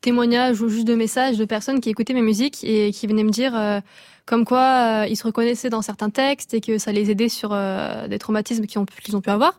témoignages 0.00 0.60
ou 0.60 0.68
juste 0.68 0.86
de 0.86 0.94
messages 0.94 1.36
de 1.38 1.44
personnes 1.44 1.80
qui 1.80 1.90
écoutaient 1.90 2.14
mes 2.14 2.22
musiques 2.22 2.62
et 2.64 2.92
qui 2.92 3.06
venaient 3.06 3.24
me 3.24 3.30
dire 3.30 3.52
euh, 3.56 3.80
comme 4.24 4.44
quoi 4.44 5.02
euh, 5.02 5.06
ils 5.08 5.16
se 5.16 5.24
reconnaissaient 5.24 5.70
dans 5.70 5.82
certains 5.82 6.10
textes 6.10 6.54
et 6.54 6.60
que 6.60 6.78
ça 6.78 6.92
les 6.92 7.10
aidait 7.10 7.28
sur 7.28 7.50
euh, 7.52 8.08
des 8.08 8.18
traumatismes 8.18 8.66
qu'ils 8.66 8.80
ont, 8.80 8.86
pu- 8.86 9.00
qu'ils 9.02 9.16
ont 9.16 9.20
pu 9.20 9.30
avoir. 9.30 9.58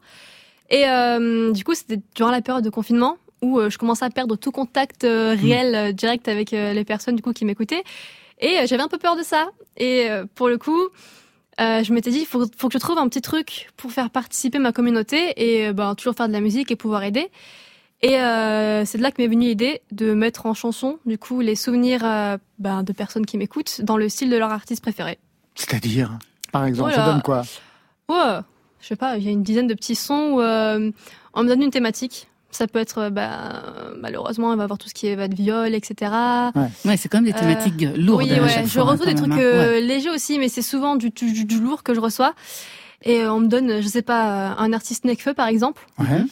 Et 0.70 0.84
du 1.54 1.64
coup, 1.64 1.74
c'était 1.76 2.00
durant 2.16 2.32
la 2.32 2.42
période 2.42 2.64
de 2.64 2.70
confinement 2.70 3.18
où 3.42 3.62
je 3.70 3.78
commençais 3.78 4.04
à 4.04 4.10
perdre 4.10 4.36
tout 4.36 4.52
contact 4.52 5.06
euh, 5.06 5.34
réel, 5.40 5.94
direct 5.94 6.28
avec 6.28 6.52
les 6.52 6.84
personnes 6.84 7.16
du 7.16 7.22
coup 7.22 7.32
qui 7.32 7.46
m'écoutaient. 7.46 7.84
Et 8.40 8.58
j'avais 8.68 8.84
un 8.84 8.90
peu 8.90 8.98
peur 8.98 9.16
de 9.16 9.24
ça. 9.24 9.48
Et 9.78 10.08
pour 10.36 10.50
le 10.50 10.58
coup, 10.58 10.82
euh, 11.62 11.84
je 11.84 11.94
m'étais 11.94 12.12
dit, 12.12 12.20
il 12.20 12.26
faut, 12.26 12.46
faut 12.58 12.68
que 12.68 12.74
je 12.74 12.78
trouve 12.80 12.98
un 13.00 13.08
petit 13.08 13.22
truc 13.22 13.70
pour 13.78 13.92
faire 13.92 14.10
participer 14.10 14.60
ma 14.60 14.72
communauté 14.72 15.34
et 15.38 15.68
euh, 15.68 15.74
ben, 15.74 15.96
toujours 15.96 16.14
faire 16.16 16.28
de 16.28 16.34
la 16.34 16.42
musique 16.42 16.70
et 16.70 16.76
pouvoir 16.76 17.04
aider. 17.04 17.30
Et 18.04 18.20
euh, 18.20 18.86
c'est 18.86 18.98
de 19.00 19.04
là 19.04 19.10
que 19.12 19.20
m'est 19.22 19.28
venue 19.28 19.48
l'idée 19.48 19.82
de 19.92 20.14
mettre 20.14 20.46
en 20.46 20.54
chanson, 20.54 21.00
du 21.06 21.18
coup, 21.18 21.42
les 21.42 21.56
souvenirs 21.56 22.02
euh, 22.06 22.38
ben, 22.60 22.84
de 22.84 22.94
personnes 22.94 23.26
qui 23.26 23.38
m'écoutent 23.38 23.82
dans 23.82 23.98
le 23.98 24.08
style 24.08 24.30
de 24.30 24.38
leur 24.38 24.52
artiste 24.52 24.82
préféré. 24.84 25.18
C'est-à-dire, 25.56 26.20
par 26.52 26.66
exemple, 26.66 26.92
Oh 26.94 26.96
ça 26.96 27.06
donne 27.06 27.22
quoi? 27.24 27.42
Ouais, 28.08 28.40
je 28.82 28.88
sais 28.88 28.96
pas, 28.96 29.18
il 29.18 29.24
y 29.24 29.28
a 29.30 29.32
une 29.32 29.42
dizaine 29.44 29.66
de 29.68 29.74
petits 29.74 29.96
sons 29.96 30.34
où 30.34 30.42
euh, 30.42 30.92
on 31.34 31.44
me 31.44 31.48
donne 31.48 31.64
une 31.64 31.72
thématique. 31.72 32.28
Ça 32.52 32.66
peut 32.68 32.80
être, 32.80 33.00
euh, 33.00 33.10
bah, 33.10 33.64
malheureusement, 34.00 34.54
il 34.54 34.58
va 34.58 34.64
avoir 34.64 34.78
tout 34.80 34.88
ce 34.90 34.94
qui 34.94 35.08
est 35.08 35.16
va 35.16 35.28
de 35.28 35.36
viol, 35.36 35.74
etc. 35.74 36.12
Ouais, 36.86 36.98
c'est 36.98 37.10
quand 37.10 37.18
même 37.18 37.26
des 37.26 37.36
Euh, 37.36 37.40
thématiques 37.40 37.82
lourdes. 37.98 38.22
Oui, 38.24 38.30
ouais. 38.32 38.66
Je 38.66 38.80
hein, 38.80 38.84
reçois 38.84 39.06
des 39.08 39.16
trucs 39.16 39.34
hein. 39.34 39.38
euh, 39.40 39.72
Ouais. 39.74 39.82
légers 39.82 40.10
aussi, 40.12 40.38
mais 40.40 40.48
c'est 40.50 40.62
souvent 40.62 40.96
du, 40.96 41.10
du, 41.10 41.46
du 41.46 41.60
lourd 41.60 41.82
que 41.84 41.94
je 41.96 42.00
reçois. 42.00 42.34
Et 43.04 43.22
euh, 43.24 43.34
on 43.34 43.40
me 43.42 43.48
donne, 43.48 43.82
je 43.82 43.88
sais 43.88 44.02
pas, 44.04 44.52
euh, 44.52 44.56
un 44.60 44.72
artiste 44.72 45.04
Nekfeu 45.04 45.34
par 45.34 45.48
exemple. 45.48 45.86
Ouais. 46.00 46.24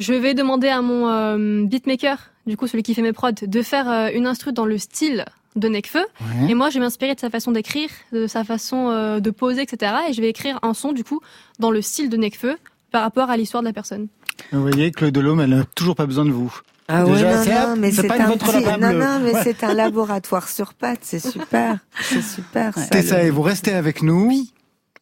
Je 0.00 0.12
vais 0.14 0.34
demander 0.34 0.68
à 0.68 0.82
mon 0.82 1.08
euh, 1.08 1.64
beatmaker, 1.64 2.18
du 2.46 2.56
coup 2.56 2.66
celui 2.66 2.82
qui 2.82 2.94
fait 2.94 3.02
mes 3.02 3.12
prods, 3.12 3.30
de 3.42 3.62
faire 3.62 3.88
euh, 3.88 4.08
une 4.12 4.26
instru 4.26 4.52
dans 4.52 4.64
le 4.66 4.78
style 4.78 5.24
de 5.56 5.68
Nekfeu. 5.68 5.98
ouais. 6.20 6.50
Et 6.50 6.54
moi, 6.54 6.70
je 6.70 6.74
vais 6.74 6.80
m'inspirer 6.80 7.14
de 7.14 7.20
sa 7.20 7.28
façon 7.30 7.50
d'écrire, 7.52 7.90
de 8.12 8.26
sa 8.26 8.42
façon 8.44 8.88
euh, 8.90 9.20
de 9.20 9.30
poser, 9.30 9.62
etc. 9.62 9.92
Et 10.08 10.12
je 10.12 10.20
vais 10.20 10.28
écrire 10.30 10.58
un 10.62 10.74
son, 10.74 10.92
du 10.92 11.04
coup, 11.04 11.20
dans 11.58 11.70
le 11.70 11.82
style 11.82 12.08
de 12.08 12.16
Nekfeu 12.16 12.56
par 12.90 13.02
rapport 13.02 13.30
à 13.30 13.36
l'histoire 13.36 13.62
de 13.62 13.68
la 13.68 13.72
personne. 13.72 14.08
Vous 14.52 14.62
voyez, 14.62 14.90
Claude 14.90 15.12
Delhomme, 15.12 15.40
elle 15.40 15.50
n'a 15.50 15.64
toujours 15.76 15.96
pas 15.96 16.06
besoin 16.06 16.24
de 16.24 16.30
vous. 16.30 16.52
Ah 16.88 17.04
Déjà, 17.04 17.26
ouais, 17.26 17.46
non, 17.46 17.52
hop, 17.62 17.68
non, 17.68 17.76
mais 17.76 17.92
c'est 17.92 18.10
un 18.10 18.26
votre 18.26 18.46
petit- 18.52 18.64
non, 18.80 18.92
non, 18.92 19.20
mais 19.20 19.32
Ouais. 19.34 19.40
c'est 19.44 19.62
un 19.62 19.74
laboratoire 19.74 20.48
sur 20.48 20.74
pattes, 20.74 20.98
c'est 21.02 21.20
super, 21.24 21.78
c'est 22.00 22.22
super. 22.22 22.74
ça, 22.76 22.86
Tessa, 22.86 23.18
le- 23.18 23.26
et 23.26 23.30
vous 23.30 23.42
restez 23.42 23.72
avec 23.74 24.02
nous. 24.02 24.32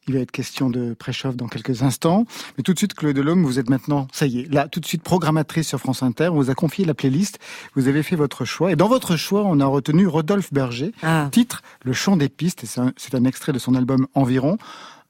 Il 0.09 0.14
va 0.14 0.21
être 0.21 0.31
question 0.31 0.71
de 0.71 0.94
préchauffe 0.94 1.37
dans 1.37 1.49
quelques 1.49 1.83
instants. 1.83 2.25
Mais 2.57 2.62
tout 2.62 2.73
de 2.73 2.79
suite, 2.79 2.94
Claude 2.94 3.14
Delhomme, 3.14 3.44
vous 3.44 3.59
êtes 3.59 3.68
maintenant, 3.68 4.09
ça 4.11 4.27
y 4.27 4.40
est, 4.40 4.53
là, 4.53 4.66
tout 4.66 4.81
de 4.81 4.87
suite 4.87 5.03
programmatrice 5.03 5.68
sur 5.68 5.79
France 5.79 6.03
Inter. 6.03 6.29
On 6.29 6.37
vous 6.37 6.51
a 6.51 6.55
confié 6.55 6.87
la 6.87 6.94
playlist. 6.94 7.38
Vous 7.75 7.88
avez 7.88 8.03
fait 8.03 8.16
votre 8.16 8.47
choix. 8.47 8.73
Et 8.73 8.77
dans 8.77 8.88
votre 8.88 9.16
choix, 9.16 9.42
on 9.44 9.61
a 9.61 9.66
retenu 9.66 10.07
Rodolphe 10.07 10.53
Berger. 10.53 10.92
Ah. 11.03 11.29
Titre, 11.31 11.62
Le 11.85 11.92
chant 11.92 12.16
des 12.16 12.31
pistes. 12.31 12.64
Et 12.64 12.66
c'est 12.66 12.81
un, 12.81 12.92
c'est 12.97 13.14
un 13.14 13.25
extrait 13.25 13.53
de 13.53 13.59
son 13.59 13.75
album 13.75 14.07
Environ. 14.14 14.57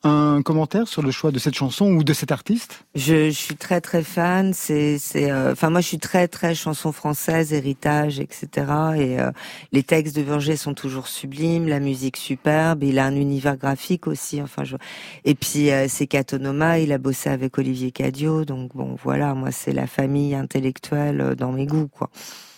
Un 0.05 0.43
commentaire 0.43 0.87
sur 0.87 1.03
le 1.03 1.11
choix 1.11 1.33
de 1.33 1.41
cette 1.41 1.57
chanson 1.57 1.87
ou 1.87 2.05
de 2.05 2.13
cet 2.13 2.31
artiste? 2.31 2.85
Je, 2.95 3.31
je 3.31 3.37
suis 3.37 3.57
très 3.57 3.81
très 3.81 4.05
fan. 4.05 4.55
C'est, 4.55 4.97
c'est, 4.97 5.29
euh, 5.29 5.53
enfin 5.53 5.71
moi 5.71 5.81
je 5.81 5.89
suis 5.89 5.99
très 5.99 6.29
très 6.29 6.55
chanson 6.55 6.93
française, 6.93 7.53
héritage, 7.53 8.21
etc. 8.21 8.49
Et 8.97 9.19
euh, 9.19 9.33
les 9.73 9.83
textes 9.83 10.15
de 10.15 10.23
Berger 10.23 10.57
sont 10.57 10.75
toujours 10.75 11.09
sublimes, 11.09 11.67
la 11.67 11.81
musique 11.81 12.17
superbe. 12.17 12.85
Il 12.85 13.01
a 13.01 13.07
un 13.07 13.17
univers 13.17 13.57
graphique 13.57 14.07
aussi. 14.07 14.41
Enfin 14.41 14.63
je, 14.63 14.77
et 15.25 15.35
puis 15.35 15.73
euh, 15.73 15.87
c'est 15.89 16.07
Catonoma. 16.07 16.79
Il 16.79 16.93
a 16.93 16.99
bossé 16.99 17.29
avec 17.29 17.59
Olivier 17.59 17.91
Cadio. 17.91 18.45
Donc 18.45 18.77
bon 18.77 18.95
voilà, 19.03 19.35
moi 19.35 19.51
c'est 19.51 19.73
la 19.73 19.89
famille 19.89 20.37
intellectuelle 20.37 21.21
euh, 21.21 21.35
dans 21.35 21.51
mes 21.51 21.67
goûts 21.67 21.89
quoi. 21.89 22.09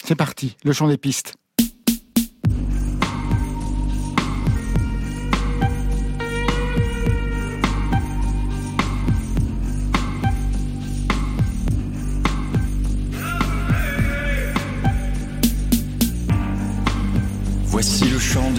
C'est 0.05 0.15
parti, 0.15 0.59
Le 0.63 0.75
chant 0.75 0.89
des 0.89 0.99
pistes. 0.99 1.37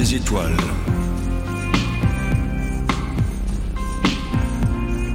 Étoiles. 0.01 0.57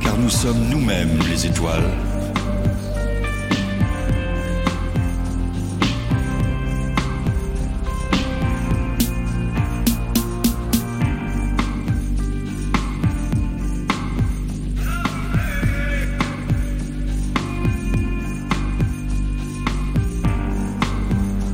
Car 0.01 0.17
nous 0.17 0.31
sommes 0.31 0.69
nous-mêmes 0.71 1.19
les 1.29 1.47
étoiles. 1.47 1.83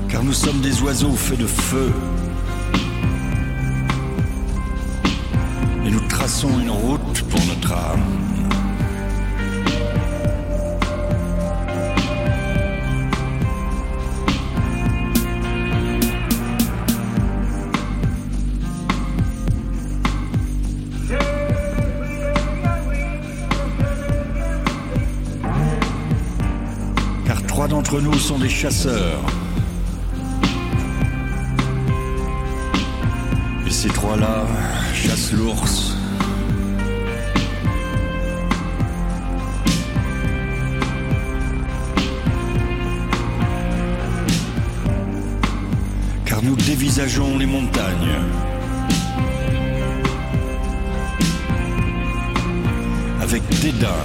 Car 0.09 0.23
nous 0.23 0.33
sommes 0.35 0.61
des 0.61 0.83
oiseaux 0.83 1.17
faits 1.17 1.39
de 1.39 1.47
feu. 1.47 1.91
Traçons 6.13 6.61
une 6.61 6.71
route 6.71 7.23
pour 7.31 7.41
notre 7.47 7.73
âme. 7.73 8.23
d'entre 27.69 28.01
nous 28.01 28.19
sont 28.19 28.39
des 28.39 28.49
chasseurs. 28.49 29.21
Et 33.67 33.71
ces 33.71 33.89
trois-là 33.89 34.47
chassent 34.93 35.33
l'ours. 35.33 35.92
Nous 46.43 46.57
dévisageons 46.57 47.39
les 47.39 47.47
montagnes. 47.47 48.19
Avec 53.21 53.43
dédain. 53.61 54.05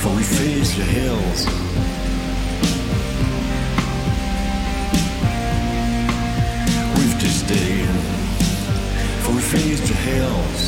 For 0.00 0.12
we 0.14 0.22
face 0.22 0.74
the 0.76 0.82
hills. 0.82 1.46
With 6.96 7.18
disdain. 7.20 7.88
For 9.22 9.32
we 9.32 9.40
face 9.40 9.80
the 9.88 9.94
hills. 9.94 10.62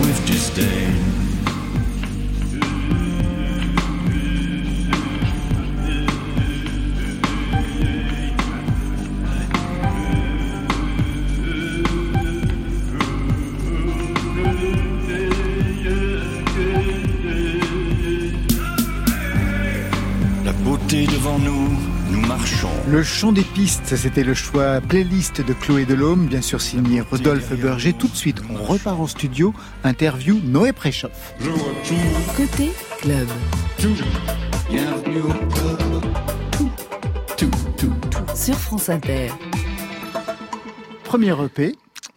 With 0.00 0.26
disdain. 0.26 1.15
Devant 21.26 21.38
nous, 21.38 21.68
nous 22.12 22.20
marchons. 22.26 22.70
Le 22.88 23.02
chant 23.02 23.32
des 23.32 23.42
pistes, 23.42 23.96
c'était 23.96 24.22
le 24.22 24.34
choix 24.34 24.80
playlist 24.80 25.40
de 25.40 25.52
Chloé 25.54 25.84
Delhomme, 25.84 26.26
bien 26.26 26.40
sûr 26.40 26.60
signé 26.60 27.00
Rodolphe 27.00 27.52
Berger. 27.52 27.92
Tout 27.92 28.06
de 28.06 28.14
suite, 28.14 28.42
on 28.48 28.62
repart 28.62 29.00
en 29.00 29.06
studio, 29.06 29.52
interview 29.82 30.38
Noé 30.44 30.72
Préchoff. 30.72 31.34
Côté 32.36 32.70
club. 33.00 33.26
Sur 38.34 38.54
France 38.54 38.88
Inter. 38.88 39.30
Premier 41.04 41.34
EP. 41.44 41.76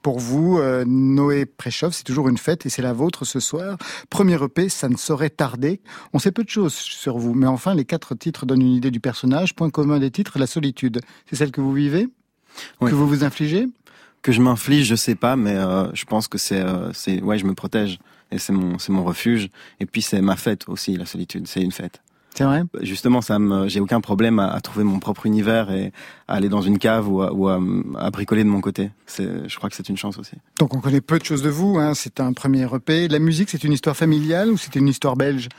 Pour 0.09 0.17
vous, 0.17 0.57
euh, 0.57 0.85
Noé 0.87 1.45
Préchoff, 1.45 1.93
c'est 1.93 2.03
toujours 2.03 2.29
une 2.29 2.39
fête 2.39 2.65
et 2.65 2.69
c'est 2.69 2.81
la 2.81 2.93
vôtre 2.93 3.25
ce 3.25 3.39
soir. 3.39 3.77
Premier 4.09 4.43
EP, 4.43 4.67
ça 4.67 4.89
ne 4.89 4.97
saurait 4.97 5.29
tarder. 5.29 5.81
On 6.13 6.17
sait 6.17 6.31
peu 6.31 6.43
de 6.43 6.49
choses 6.49 6.73
sur 6.73 7.19
vous, 7.19 7.35
mais 7.35 7.45
enfin, 7.45 7.75
les 7.75 7.85
quatre 7.85 8.15
titres 8.15 8.47
donnent 8.47 8.63
une 8.63 8.73
idée 8.73 8.89
du 8.89 8.99
personnage. 8.99 9.53
Point 9.53 9.69
commun 9.69 9.99
des 9.99 10.09
titres, 10.09 10.39
la 10.39 10.47
solitude. 10.47 10.99
C'est 11.29 11.35
celle 11.35 11.51
que 11.51 11.61
vous 11.61 11.73
vivez? 11.73 12.07
Oui. 12.81 12.89
Que 12.89 12.95
vous 12.95 13.07
vous 13.07 13.23
infligez? 13.23 13.67
Que 14.23 14.31
je 14.31 14.41
m'inflige, 14.41 14.87
je 14.87 14.95
sais 14.95 15.13
pas, 15.13 15.35
mais 15.35 15.53
euh, 15.53 15.93
je 15.93 16.05
pense 16.05 16.27
que 16.27 16.39
c'est, 16.39 16.59
euh, 16.59 16.91
c'est, 16.91 17.21
ouais, 17.21 17.37
je 17.37 17.45
me 17.45 17.53
protège 17.53 17.99
et 18.31 18.39
c'est 18.39 18.51
mon, 18.51 18.79
c'est 18.79 18.91
mon 18.91 19.03
refuge. 19.03 19.51
Et 19.79 19.85
puis 19.85 20.01
c'est 20.01 20.21
ma 20.21 20.37
fête 20.37 20.67
aussi, 20.69 20.97
la 20.97 21.05
solitude. 21.05 21.47
C'est 21.47 21.61
une 21.61 21.71
fête. 21.71 22.01
C'est 22.39 22.45
vrai? 22.45 22.63
Justement, 22.79 23.19
ça 23.19 23.37
me, 23.37 23.67
j'ai 23.67 23.81
aucun 23.81 23.99
problème 23.99 24.39
à, 24.39 24.47
à 24.53 24.61
trouver 24.61 24.85
mon 24.85 24.99
propre 24.99 25.25
univers 25.25 25.71
et 25.71 25.91
à 26.29 26.35
aller 26.35 26.47
dans 26.47 26.61
une 26.61 26.77
cave 26.79 27.11
ou 27.11 27.21
à, 27.21 27.33
ou 27.33 27.49
à, 27.49 27.59
à 27.99 28.09
bricoler 28.11 28.45
de 28.45 28.49
mon 28.49 28.61
côté. 28.61 28.91
C'est, 29.07 29.49
je 29.49 29.57
crois 29.57 29.69
que 29.69 29.75
c'est 29.75 29.89
une 29.89 29.97
chance 29.97 30.17
aussi. 30.17 30.37
Donc 30.57 30.73
on 30.73 30.79
connaît 30.79 31.01
peu 31.01 31.19
de 31.19 31.25
choses 31.25 31.41
de 31.41 31.49
vous, 31.49 31.77
hein. 31.79 31.93
c'est 31.95 32.21
un 32.21 32.31
premier 32.31 32.65
EP. 32.73 33.09
La 33.09 33.19
musique, 33.19 33.49
c'est 33.49 33.65
une 33.65 33.73
histoire 33.73 33.97
familiale 33.97 34.51
ou 34.51 34.57
c'est 34.57 34.77
une 34.77 34.87
histoire 34.87 35.17
belge? 35.17 35.49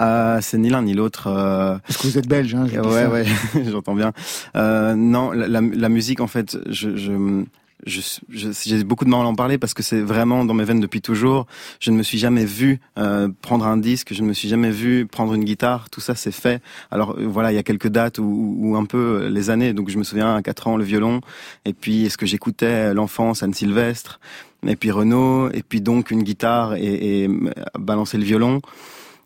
Euh, 0.00 0.38
c'est 0.40 0.56
ni 0.58 0.70
l'un 0.70 0.82
ni 0.82 0.94
l'autre. 0.94 1.26
Euh... 1.26 1.76
Parce 1.84 1.96
que 2.00 2.06
vous 2.06 2.16
êtes 2.16 2.28
belge, 2.28 2.54
hein, 2.54 2.66
Ouais, 2.84 3.24
j'entends 3.68 3.96
bien. 3.96 4.12
Euh, 4.54 4.94
non, 4.94 5.32
la, 5.32 5.48
la, 5.48 5.60
la 5.60 5.88
musique, 5.88 6.20
en 6.20 6.28
fait, 6.28 6.58
je, 6.70 6.94
je- 6.96 7.42
j'ai 7.84 8.84
beaucoup 8.84 9.04
de 9.04 9.10
mal 9.10 9.20
à 9.20 9.24
en 9.24 9.34
parler 9.34 9.58
parce 9.58 9.74
que 9.74 9.82
c'est 9.82 10.00
vraiment 10.00 10.44
dans 10.44 10.54
mes 10.54 10.64
veines 10.64 10.80
depuis 10.80 11.00
toujours. 11.00 11.46
Je 11.80 11.90
ne 11.90 11.96
me 11.96 12.02
suis 12.02 12.18
jamais 12.18 12.44
vu 12.44 12.80
euh, 12.98 13.28
prendre 13.42 13.66
un 13.66 13.76
disque, 13.76 14.14
je 14.14 14.22
ne 14.22 14.28
me 14.28 14.32
suis 14.32 14.48
jamais 14.48 14.70
vu 14.70 15.06
prendre 15.06 15.34
une 15.34 15.44
guitare. 15.44 15.90
Tout 15.90 16.00
ça, 16.00 16.14
c'est 16.14 16.32
fait. 16.32 16.62
Alors 16.90 17.16
euh, 17.18 17.26
voilà, 17.26 17.52
il 17.52 17.56
y 17.56 17.58
a 17.58 17.62
quelques 17.62 17.88
dates 17.88 18.18
ou, 18.18 18.74
un 18.76 18.84
peu 18.84 19.28
les 19.28 19.50
années. 19.50 19.72
Donc 19.72 19.90
je 19.90 19.98
me 19.98 20.04
souviens 20.04 20.36
à 20.36 20.42
4 20.42 20.68
ans 20.68 20.76
le 20.76 20.84
violon, 20.84 21.20
et 21.64 21.72
puis 21.72 22.08
ce 22.08 22.16
que 22.16 22.26
j'écoutais 22.26 22.94
l'enfance, 22.94 23.42
Anne 23.42 23.54
Sylvestre, 23.54 24.20
et 24.66 24.76
puis 24.76 24.90
Renaud, 24.90 25.50
et 25.50 25.62
puis 25.62 25.80
donc 25.80 26.10
une 26.10 26.22
guitare 26.22 26.74
et, 26.74 27.24
et 27.24 27.28
euh, 27.28 27.50
balancer 27.78 28.18
le 28.18 28.24
violon. 28.24 28.60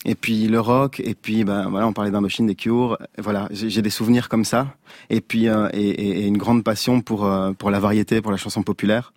Et 0.09 0.14
puis 0.14 0.46
le 0.46 0.61
rock, 0.61 1.00
et 1.00 1.14
puis 1.14 1.42
ben 1.42 1.68
voilà, 1.68 1.86
on 1.88 1.92
parlait 1.92 2.12
d'Indochine, 2.12 2.46
des 2.46 2.54
Cure. 2.54 2.96
Voilà, 3.18 3.48
j'ai 3.50 3.82
des 3.82 3.90
souvenirs 3.90 4.28
comme 4.28 4.44
ça, 4.44 4.68
et 5.11 5.20
puis 5.20 5.48
euh, 5.48 5.68
et- 5.72 6.20
et 6.20 6.26
une 6.26 6.38
grande 6.38 6.62
passion 6.62 7.00
pour 7.00 7.26
euh, 7.26 7.50
pour 7.52 7.70
la 7.72 7.80
variété, 7.80 8.22
pour 8.22 8.30
la 8.30 8.36
chanson 8.36 8.62
populaire. 8.62 9.12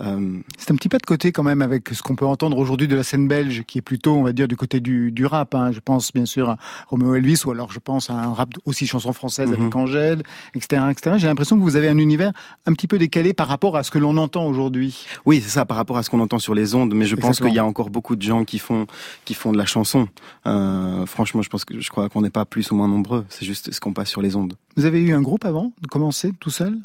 Euh, 0.00 0.38
C'est 0.58 0.70
un 0.72 0.76
petit 0.76 0.88
pas 0.88 0.98
de 0.98 1.06
côté 1.06 1.30
quand 1.32 1.42
même 1.42 1.62
avec 1.62 1.88
ce 1.90 2.02
qu'on 2.02 2.16
peut 2.16 2.26
entendre 2.26 2.58
aujourd'hui 2.58 2.88
de 2.88 2.96
la 2.96 3.02
scène 3.02 3.28
belge, 3.28 3.62
qui 3.66 3.78
est 3.78 3.82
plutôt, 3.82 4.14
on 4.14 4.22
va 4.22 4.32
dire, 4.32 4.48
du 4.48 4.56
côté 4.56 4.80
du, 4.80 5.12
du 5.12 5.24
rap. 5.26 5.54
hein. 5.54 5.70
Je 5.72 5.80
pense 5.80 6.12
bien 6.12 6.26
sûr 6.26 6.50
à 6.50 6.56
Romeo 6.88 7.14
Elvis, 7.14 7.42
ou 7.46 7.50
alors 7.50 7.70
je 7.72 7.78
pense 7.78 8.10
à 8.10 8.14
un 8.14 8.32
rap 8.32 8.50
aussi 8.64 8.86
chanson 8.86 9.12
française 9.12 9.48
Mhm. 9.50 9.60
avec 9.60 9.76
Angèle, 9.76 10.22
etc., 10.54 10.82
etc. 10.90 11.16
J'ai 11.18 11.26
l'impression 11.26 11.56
que 11.56 11.62
vous 11.62 11.76
avez 11.76 11.88
un 11.88 11.98
univers 11.98 12.32
un 12.66 12.72
petit 12.72 12.86
peu 12.88 12.98
décalé 12.98 13.32
par 13.34 13.46
rapport 13.48 13.76
à 13.76 13.82
ce 13.82 13.90
que 13.90 13.98
l'on 13.98 14.16
entend 14.16 14.46
aujourd'hui. 14.46 15.06
oui, 15.26 15.40
c'est 15.42 15.50
ça 15.50 15.64
par 15.64 15.76
rapport 15.76 15.96
à 15.98 16.02
ce 16.02 16.10
qu'on 16.10 16.20
entend 16.20 16.38
sur 16.38 16.54
les 16.54 16.74
ondes, 16.74 16.94
mais 16.94 17.04
je 17.06 17.14
pense 17.16 17.38
qu'il 17.40 17.54
y 17.54 17.58
a 17.58 17.64
encore 17.64 17.90
beaucoup 17.90 18.16
de 18.16 18.22
gens 18.22 18.44
qui 18.44 18.58
font 18.58 18.86
qui 19.24 19.34
font 19.34 19.52
de 19.52 19.58
la 19.58 19.66
chanson. 19.66 20.08
Euh, 20.46 21.06
franchement, 21.06 21.42
je 21.42 21.48
pense 21.48 21.64
que 21.64 21.78
je 21.80 21.88
crois 21.90 22.08
qu'on 22.08 22.22
n'est 22.22 22.30
pas 22.30 22.44
plus 22.44 22.70
ou 22.70 22.74
moins 22.76 22.88
nombreux. 22.88 23.24
C'est 23.28 23.44
juste 23.46 23.72
ce 23.72 23.80
qu'on 23.80 23.92
passe 23.92 24.08
sur 24.08 24.22
les 24.22 24.36
ondes. 24.36 24.54
Vous 24.76 24.84
avez 24.86 25.00
eu 25.00 25.12
un 25.14 25.20
groupe 25.22 25.44
avant 25.44 25.72
de 25.80 25.86
commencer 25.86 26.32
tout 26.40 26.50
seul? 26.50 26.76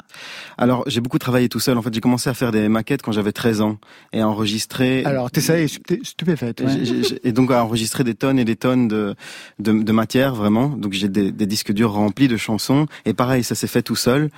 Alors 0.58 0.84
j'ai 0.86 1.00
beaucoup 1.00 1.18
travaillé 1.18 1.48
tout 1.48 1.60
seul. 1.60 1.76
En 1.78 1.82
fait, 1.82 1.92
j'ai 1.92 2.00
commencé 2.00 2.30
à 2.30 2.34
faire 2.34 2.52
des 2.52 2.68
maquettes 2.68 3.02
quand 3.02 3.12
j'avais 3.12 3.32
13 3.32 3.60
ans 3.60 3.78
et 4.12 4.20
à 4.20 4.28
enregistrer. 4.28 5.04
Alors, 5.04 5.30
Tessa 5.30 5.58
est 5.58 5.66
stupé- 5.66 6.04
stupéfaite. 6.04 6.60
ouais. 6.60 7.18
Et 7.24 7.32
donc 7.32 7.50
à 7.50 7.64
enregistrer 7.64 8.04
des 8.04 8.14
tonnes 8.14 8.38
et 8.38 8.44
des 8.44 8.56
tonnes 8.56 8.88
de, 8.88 9.14
de, 9.58 9.72
de 9.72 9.92
matière 9.92 10.34
vraiment. 10.34 10.68
Donc 10.68 10.92
j'ai 10.92 11.08
des, 11.08 11.32
des 11.32 11.46
disques 11.46 11.72
durs 11.72 11.92
remplis 11.92 12.28
de 12.28 12.36
chansons. 12.36 12.86
Et 13.04 13.12
pareil, 13.14 13.42
ça 13.44 13.54
s'est 13.54 13.66
fait 13.66 13.82
tout 13.82 13.96
seul. 13.96 14.30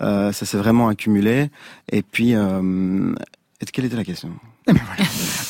Euh, 0.00 0.32
ça 0.32 0.46
s'est 0.46 0.58
vraiment 0.58 0.88
accumulé. 0.88 1.50
Et 1.92 2.02
puis, 2.02 2.34
euh, 2.34 3.12
et 3.60 3.64
quelle 3.66 3.84
était 3.84 3.96
la 3.96 4.04
question? 4.04 4.30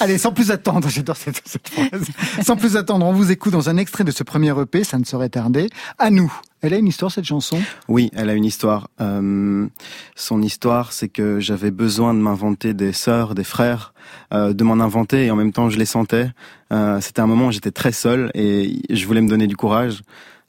Allez, 0.00 0.18
sans 0.18 0.30
plus 0.32 0.50
attendre, 0.50 0.88
j'adore 0.90 1.16
cette, 1.16 1.40
cette 1.44 1.68
phrase. 1.68 2.06
Sans 2.42 2.56
plus 2.56 2.76
attendre, 2.76 3.06
on 3.06 3.12
vous 3.12 3.30
écoute 3.32 3.52
dans 3.52 3.70
un 3.70 3.78
extrait 3.78 4.04
de 4.04 4.10
ce 4.10 4.22
premier 4.22 4.50
EP, 4.60 4.84
ça 4.84 4.98
ne 4.98 5.04
saurait 5.04 5.30
tarder. 5.30 5.68
À 5.98 6.10
nous. 6.10 6.32
Elle 6.66 6.74
a 6.74 6.78
une 6.78 6.88
histoire, 6.88 7.12
cette 7.12 7.24
chanson? 7.24 7.60
Oui, 7.86 8.10
elle 8.12 8.28
a 8.28 8.34
une 8.34 8.44
histoire. 8.44 8.90
Euh, 9.00 9.68
son 10.16 10.42
histoire, 10.42 10.92
c'est 10.92 11.08
que 11.08 11.38
j'avais 11.38 11.70
besoin 11.70 12.12
de 12.12 12.18
m'inventer 12.18 12.74
des 12.74 12.92
sœurs, 12.92 13.36
des 13.36 13.44
frères, 13.44 13.94
euh, 14.34 14.52
de 14.52 14.64
m'en 14.64 14.80
inventer 14.80 15.26
et 15.26 15.30
en 15.30 15.36
même 15.36 15.52
temps 15.52 15.70
je 15.70 15.78
les 15.78 15.84
sentais. 15.84 16.28
Euh, 16.72 17.00
C'était 17.00 17.20
un 17.20 17.28
moment 17.28 17.46
où 17.46 17.52
j'étais 17.52 17.70
très 17.70 17.92
seul 17.92 18.32
et 18.34 18.82
je 18.90 19.06
voulais 19.06 19.20
me 19.20 19.28
donner 19.28 19.46
du 19.46 19.56
courage. 19.56 20.02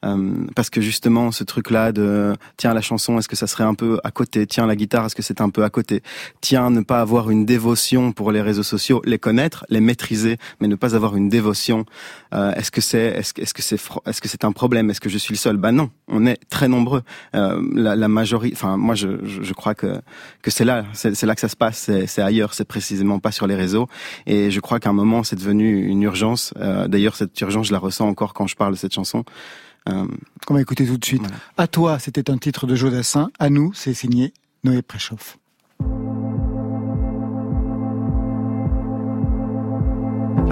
Euh, 0.05 0.45
parce 0.55 0.69
que 0.69 0.79
justement, 0.81 1.31
ce 1.31 1.43
truc-là 1.43 1.91
de 1.91 2.33
tiens 2.57 2.73
la 2.73 2.81
chanson, 2.81 3.17
est-ce 3.17 3.27
que 3.27 3.35
ça 3.35 3.47
serait 3.47 3.63
un 3.63 3.73
peu 3.73 3.99
à 4.03 4.11
côté? 4.11 4.45
Tiens 4.45 4.67
la 4.67 4.75
guitare, 4.75 5.05
est-ce 5.05 5.15
que 5.15 5.23
c'est 5.23 5.41
un 5.41 5.49
peu 5.49 5.63
à 5.63 5.69
côté? 5.69 6.03
Tiens 6.41 6.69
ne 6.69 6.81
pas 6.81 7.01
avoir 7.01 7.29
une 7.31 7.45
dévotion 7.45 8.11
pour 8.11 8.31
les 8.31 8.41
réseaux 8.41 8.63
sociaux, 8.63 9.01
les 9.05 9.17
connaître, 9.19 9.65
les 9.69 9.81
maîtriser, 9.81 10.37
mais 10.59 10.67
ne 10.67 10.75
pas 10.75 10.95
avoir 10.95 11.15
une 11.15 11.29
dévotion. 11.29 11.85
Euh, 12.33 12.53
est-ce 12.53 12.71
que 12.71 12.81
c'est 12.81 13.07
est-ce 13.17 13.33
que 13.33 13.61
c'est 13.61 13.79
est-ce 14.05 14.21
que 14.21 14.27
c'est 14.27 14.43
un 14.45 14.51
problème? 14.51 14.89
Est-ce 14.89 15.01
que 15.01 15.09
je 15.09 15.17
suis 15.17 15.33
le 15.33 15.37
seul? 15.37 15.57
Bah 15.57 15.71
non, 15.71 15.89
on 16.07 16.25
est 16.25 16.39
très 16.49 16.67
nombreux. 16.67 17.01
Euh, 17.35 17.61
la, 17.73 17.95
la 17.95 18.07
majorité, 18.07 18.55
enfin 18.55 18.77
moi 18.77 18.95
je, 18.95 19.07
je, 19.23 19.41
je 19.41 19.53
crois 19.53 19.73
que 19.75 19.99
que 20.43 20.51
c'est 20.51 20.65
là, 20.65 20.85
c'est 20.93 21.23
là 21.25 21.33
que 21.35 21.41
ça 21.41 21.49
se 21.49 21.55
passe, 21.55 21.77
c'est 21.77 22.05
c'est 22.07 22.21
ailleurs, 22.21 22.53
c'est 22.53 22.65
précisément 22.65 23.19
pas 23.19 23.31
sur 23.31 23.47
les 23.47 23.55
réseaux. 23.55 23.87
Et 24.27 24.51
je 24.51 24.59
crois 24.59 24.79
qu'à 24.79 24.89
un 24.89 24.93
moment 24.93 25.23
c'est 25.23 25.35
devenu 25.35 25.85
une 25.87 26.03
urgence. 26.03 26.53
Euh, 26.59 26.87
D'ailleurs 26.87 27.15
cette 27.15 27.39
urgence 27.41 27.67
je 27.67 27.73
la 27.73 27.79
ressens 27.79 28.07
encore 28.07 28.33
quand 28.33 28.47
je 28.47 28.55
parle 28.55 28.73
de 28.73 28.77
cette 28.77 28.93
chanson. 28.93 29.23
Euh, 29.87 30.05
qu'on 30.45 30.53
va 30.53 30.61
écouter 30.61 30.85
tout 30.85 30.97
de 30.97 31.05
suite. 31.05 31.21
Voilà. 31.21 31.35
À 31.57 31.67
toi, 31.67 31.99
c'était 31.99 32.29
un 32.29 32.37
titre 32.37 32.67
de 32.67 32.75
Jodassin. 32.75 33.29
À 33.39 33.49
nous, 33.49 33.73
c'est 33.73 33.93
signé 33.93 34.33
Noé 34.63 34.81
Préchoff. 34.81 35.37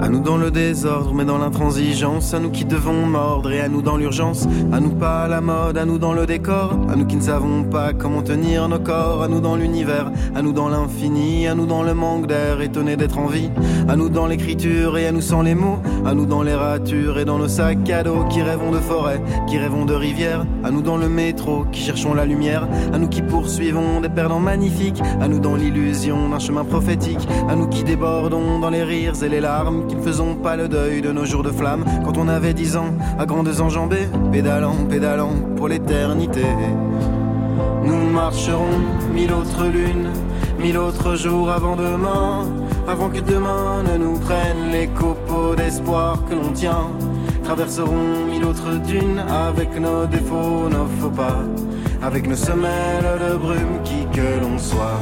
À 0.00 0.08
nous 0.08 0.20
dans 0.20 0.36
le 0.36 0.50
désordre, 0.50 1.14
mais 1.14 1.24
dans 1.24 1.38
l'intransigeance. 1.38 2.34
À 2.34 2.38
nous 2.38 2.50
qui 2.50 2.64
devons 2.64 3.06
mordre 3.06 3.50
et 3.50 3.60
à 3.60 3.68
nous 3.68 3.82
dans 3.82 3.96
l'urgence. 3.96 4.46
À 4.72 4.78
nous 4.78 4.90
pas 4.90 5.22
à 5.22 5.28
la 5.28 5.40
mode, 5.40 5.78
à 5.78 5.84
nous 5.84 5.98
dans 5.98 6.12
le 6.12 6.26
décor. 6.26 6.76
À 6.90 6.96
nous 6.96 7.06
qui 7.06 7.16
ne 7.16 7.22
savons 7.22 7.64
pas 7.64 7.92
comment 7.92 8.22
tenir 8.22 8.68
nos 8.68 8.78
corps. 8.78 9.22
À 9.22 9.28
nous 9.28 9.40
dans 9.40 9.56
l'univers, 9.56 10.12
à 10.34 10.42
nous 10.42 10.52
dans 10.52 10.68
l'infini. 10.68 11.48
À 11.48 11.54
nous 11.54 11.66
dans 11.66 11.82
le 11.82 11.94
manque 11.94 12.26
d'air, 12.26 12.60
étonné 12.60 12.96
d'être 12.96 13.18
en 13.18 13.26
vie. 13.26 13.50
À 13.88 13.96
nous 13.96 14.08
dans 14.10 14.26
l'écriture 14.26 14.98
et 14.98 15.06
à 15.06 15.12
nous 15.12 15.22
sans 15.22 15.42
les 15.42 15.54
mots. 15.54 15.78
À 16.04 16.14
nous 16.14 16.26
dans 16.26 16.42
les 16.42 16.54
ratures 16.54 17.18
et 17.18 17.24
dans 17.24 17.38
nos 17.38 17.48
sacs 17.48 17.88
à 17.90 18.02
dos. 18.02 18.24
Qui 18.28 18.42
rêvons 18.42 18.72
de 18.72 18.78
forêt, 18.78 19.20
qui 19.48 19.58
rêvons 19.58 19.86
de 19.86 19.94
rivière. 19.94 20.44
À 20.62 20.70
nous 20.70 20.82
dans 20.82 20.98
le 20.98 21.08
métro, 21.08 21.64
qui 21.72 21.80
cherchons 21.80 22.12
la 22.12 22.26
lumière. 22.26 22.68
À 22.92 22.98
nous 22.98 23.08
qui 23.08 23.22
poursuivons 23.22 24.00
des 24.02 24.10
perdants 24.10 24.40
magnifiques. 24.40 25.00
À 25.20 25.26
nous 25.26 25.40
dans 25.40 25.56
l'illusion 25.56 26.28
d'un 26.28 26.38
chemin 26.38 26.64
prophétique. 26.64 27.26
À 27.48 27.56
nous 27.56 27.66
qui 27.66 27.82
débordons 27.82 28.58
dans 28.60 28.70
les 28.70 28.84
rires 28.84 29.22
et 29.22 29.28
les 29.28 29.40
larmes. 29.40 29.85
Qui 29.88 29.96
ne 29.96 30.02
faisons 30.02 30.34
pas 30.34 30.56
le 30.56 30.68
deuil 30.68 31.02
de 31.02 31.12
nos 31.12 31.24
jours 31.24 31.42
de 31.42 31.50
flamme. 31.50 31.84
Quand 32.04 32.16
on 32.16 32.28
avait 32.28 32.54
dix 32.54 32.76
ans, 32.76 32.94
à 33.18 33.26
grandes 33.26 33.60
enjambées, 33.60 34.08
pédalant, 34.32 34.76
pédalant 34.88 35.34
pour 35.56 35.68
l'éternité. 35.68 36.44
Nous 37.84 38.10
marcherons 38.10 38.80
mille 39.14 39.32
autres 39.32 39.66
lunes, 39.66 40.10
mille 40.58 40.78
autres 40.78 41.14
jours 41.16 41.50
avant 41.50 41.76
demain, 41.76 42.46
avant 42.88 43.08
que 43.08 43.20
demain 43.20 43.82
ne 43.82 43.96
nous 43.96 44.18
prenne 44.18 44.70
les 44.72 44.88
copeaux 44.88 45.54
d'espoir 45.54 46.24
que 46.28 46.34
l'on 46.34 46.52
tient. 46.52 46.90
Traverserons 47.44 48.26
mille 48.28 48.44
autres 48.44 48.74
dunes 48.86 49.22
avec 49.48 49.78
nos 49.78 50.06
défauts, 50.06 50.68
nos 50.68 50.86
faux 51.00 51.10
pas, 51.10 51.42
avec 52.02 52.26
nos 52.26 52.36
semelles 52.36 53.18
de 53.20 53.36
brume 53.36 53.82
qui 53.84 54.04
que 54.12 54.40
l'on 54.42 54.58
soit. 54.58 55.00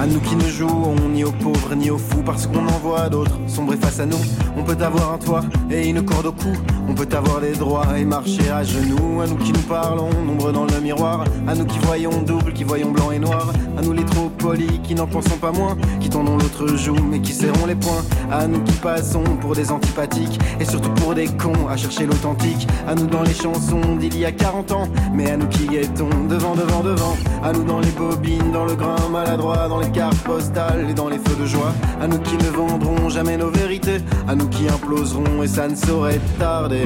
À 0.00 0.06
nous 0.06 0.18
qui 0.20 0.34
ne 0.34 0.48
jouons 0.48 0.94
ni 1.12 1.24
aux 1.24 1.30
pauvres 1.30 1.74
ni 1.74 1.90
aux 1.90 1.98
fous 1.98 2.22
parce 2.24 2.46
qu'on 2.46 2.66
en 2.66 2.78
voit 2.78 3.10
d'autres 3.10 3.38
sombrer 3.46 3.76
face 3.76 4.00
à 4.00 4.06
nous. 4.06 4.16
On 4.56 4.64
peut 4.64 4.82
avoir 4.82 5.12
un 5.12 5.18
toit 5.18 5.44
et 5.70 5.90
une 5.90 6.02
corde 6.02 6.24
au 6.24 6.32
cou. 6.32 6.56
On 6.90 6.94
peut 6.94 7.16
avoir 7.16 7.40
des 7.40 7.52
droits 7.52 7.86
et 7.96 8.04
marcher 8.04 8.50
à 8.50 8.64
genoux. 8.64 9.20
À 9.20 9.26
nous 9.28 9.36
qui 9.36 9.52
nous 9.52 9.60
parlons, 9.60 10.10
nombre 10.26 10.50
dans 10.50 10.64
le 10.64 10.80
miroir. 10.80 11.24
À 11.46 11.54
nous 11.54 11.64
qui 11.64 11.78
voyons 11.78 12.10
double, 12.22 12.52
qui 12.52 12.64
voyons 12.64 12.90
blanc 12.90 13.12
et 13.12 13.20
noir. 13.20 13.52
À 13.78 13.82
nous 13.82 13.92
les 13.92 14.04
trop 14.04 14.28
polis 14.28 14.80
qui 14.82 14.96
n'en 14.96 15.06
pensons 15.06 15.36
pas 15.36 15.52
moins. 15.52 15.76
Qui 16.00 16.08
tendons 16.08 16.36
l'autre 16.36 16.66
joue 16.76 16.96
mais 17.08 17.20
qui 17.20 17.32
serrons 17.32 17.66
les 17.66 17.76
poings. 17.76 18.02
À 18.32 18.48
nous 18.48 18.60
qui 18.64 18.72
passons 18.72 19.22
pour 19.40 19.54
des 19.54 19.70
antipathiques 19.70 20.40
et 20.58 20.64
surtout 20.64 20.90
pour 20.90 21.14
des 21.14 21.28
cons 21.28 21.68
à 21.68 21.76
chercher 21.76 22.06
l'authentique. 22.06 22.66
À 22.88 22.96
nous 22.96 23.06
dans 23.06 23.22
les 23.22 23.34
chansons 23.34 23.96
d'il 23.96 24.18
y 24.18 24.24
a 24.24 24.32
40 24.32 24.72
ans. 24.72 24.88
Mais 25.14 25.30
à 25.30 25.36
nous 25.36 25.46
qui 25.46 25.68
guettons 25.68 26.10
devant, 26.28 26.56
devant, 26.56 26.82
devant. 26.82 27.16
À 27.44 27.52
nous 27.52 27.62
dans 27.62 27.78
les 27.78 27.92
bobines, 27.92 28.50
dans 28.52 28.64
le 28.64 28.74
grain 28.74 29.08
maladroit, 29.12 29.68
dans 29.68 29.78
les 29.78 29.90
cartes 29.90 30.18
postales 30.24 30.88
et 30.90 30.94
dans 30.94 31.08
les 31.08 31.18
feux 31.18 31.40
de 31.40 31.46
joie. 31.46 31.72
À 32.00 32.08
nous 32.08 32.18
qui 32.18 32.34
ne 32.34 32.50
vendrons 32.50 33.08
jamais 33.08 33.36
nos 33.36 33.50
vérités. 33.50 33.98
À 34.26 34.34
nous 34.34 34.48
qui 34.48 34.68
imploserons 34.68 35.44
et 35.44 35.48
ça 35.48 35.68
ne 35.68 35.76
saurait 35.76 36.20
tarder. 36.38 36.79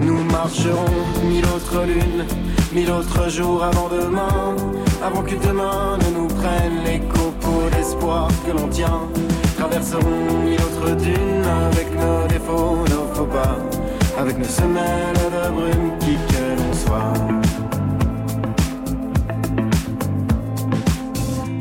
Nous 0.00 0.24
marcherons 0.24 0.84
mille 1.24 1.44
autres 1.46 1.84
lunes, 1.84 2.24
mille 2.72 2.90
autres 2.90 3.28
jours 3.28 3.62
avant 3.62 3.88
demain. 3.88 4.56
Avant 5.04 5.22
que 5.22 5.34
demain 5.34 5.98
ne 5.98 6.18
nous 6.18 6.28
prenne 6.28 6.84
les 6.84 7.00
copeaux 7.00 7.68
d'espoir 7.76 8.28
que 8.46 8.52
l'on 8.52 8.68
tient. 8.68 9.02
Traverserons 9.56 10.42
mille 10.44 10.60
autres 10.60 10.96
dunes 10.96 11.44
avec 11.66 11.88
nos 11.94 12.26
défauts, 12.28 12.78
nos 12.90 13.14
faux 13.14 13.26
pas. 13.26 13.56
Avec 14.18 14.38
nos 14.38 14.44
semelles 14.44 15.14
de 15.14 15.50
brume 15.52 15.98
qui 16.00 16.16
que 16.30 16.56
l'on 16.58 16.72
soit. 16.72 17.12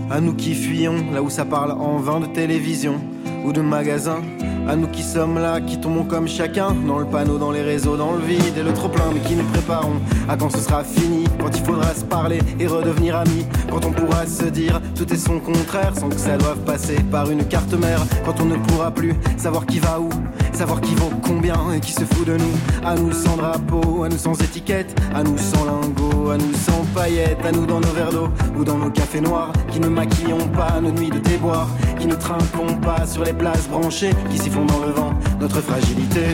À 0.09 0.21
nous 0.21 0.33
qui 0.33 0.55
fuyons 0.55 1.11
là 1.13 1.21
où 1.21 1.29
ça 1.29 1.45
parle 1.45 1.71
en 1.71 1.97
vain 1.97 2.19
de 2.19 2.27
télévision 2.27 2.95
ou 3.43 3.51
de 3.51 3.61
magasins. 3.61 4.21
À 4.67 4.75
nous 4.75 4.87
qui 4.87 5.01
sommes 5.01 5.39
là, 5.39 5.61
qui 5.61 5.79
tombons 5.79 6.03
comme 6.03 6.27
chacun 6.27 6.71
dans 6.85 6.99
le 6.99 7.05
panneau, 7.05 7.37
dans 7.37 7.51
les 7.51 7.61
réseaux, 7.61 7.95
dans 7.95 8.11
le 8.11 8.19
vide 8.19 8.57
et 8.57 8.63
le 8.63 8.73
trop 8.73 8.89
plein, 8.89 9.05
mais 9.13 9.21
qui 9.21 9.33
nous 9.33 9.45
préparons 9.45 9.95
à 10.27 10.35
quand 10.35 10.49
ce 10.49 10.57
sera 10.57 10.83
fini, 10.83 11.23
quand 11.39 11.55
il 11.55 11.63
faudra 11.63 11.93
se 11.93 12.03
parler 12.03 12.39
et 12.59 12.67
redevenir 12.67 13.15
amis, 13.15 13.45
quand 13.69 13.85
on 13.85 13.91
pourra 13.91 14.25
se 14.25 14.43
dire 14.45 14.81
tout 14.93 15.11
est 15.13 15.17
son 15.17 15.39
contraire 15.39 15.93
sans 15.97 16.09
que 16.09 16.19
ça 16.19 16.37
doive 16.37 16.59
passer 16.65 16.97
par 17.09 17.31
une 17.31 17.45
carte 17.45 17.73
mère, 17.73 18.01
quand 18.25 18.41
on 18.41 18.45
ne 18.45 18.57
pourra 18.57 18.91
plus 18.91 19.13
savoir 19.37 19.65
qui 19.65 19.79
va 19.79 20.01
où, 20.01 20.09
savoir 20.51 20.81
qui 20.81 20.95
vaut 20.95 21.11
combien 21.23 21.71
et 21.73 21.79
qui 21.79 21.93
se 21.93 22.03
fout 22.03 22.27
de 22.27 22.35
nous, 22.35 22.85
à 22.85 22.95
nous 22.95 23.13
sans 23.13 23.37
drapeau, 23.37 24.03
à 24.03 24.09
nous 24.09 24.17
sans 24.17 24.33
étiquette, 24.41 24.93
à 25.15 25.23
nous 25.23 25.37
sans 25.37 25.63
lingots, 25.63 26.31
à 26.31 26.37
nous 26.37 26.53
sans 26.53 26.83
paillettes, 26.93 27.45
à 27.45 27.53
nous 27.53 27.65
dans 27.65 27.79
nos 27.79 27.91
verres 27.91 28.11
d'eau 28.11 28.27
ou 28.57 28.65
dans 28.65 28.77
nos 28.77 28.89
cafés 28.89 29.21
noirs, 29.21 29.53
qui 29.71 29.79
ne 29.79 29.87
maquillons 29.87 30.47
pas 30.49 30.81
nos 30.81 30.91
nuits 30.91 31.09
de 31.09 31.19
déboire, 31.19 31.69
qui 31.99 32.07
ne 32.07 32.15
trinquons 32.15 32.75
pas 32.81 33.05
sur 33.05 33.23
les 33.23 33.33
places 33.33 33.67
branchées, 33.69 34.13
qui 34.29 34.37
dans 34.65 34.85
le 34.85 34.91
vent 34.91 35.13
notre 35.39 35.61
fragilité. 35.61 36.25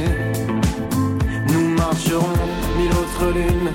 Nous 1.51 1.69
marcherons 1.75 2.37
mille 2.77 2.91
autres 2.91 3.33
lunes, 3.33 3.71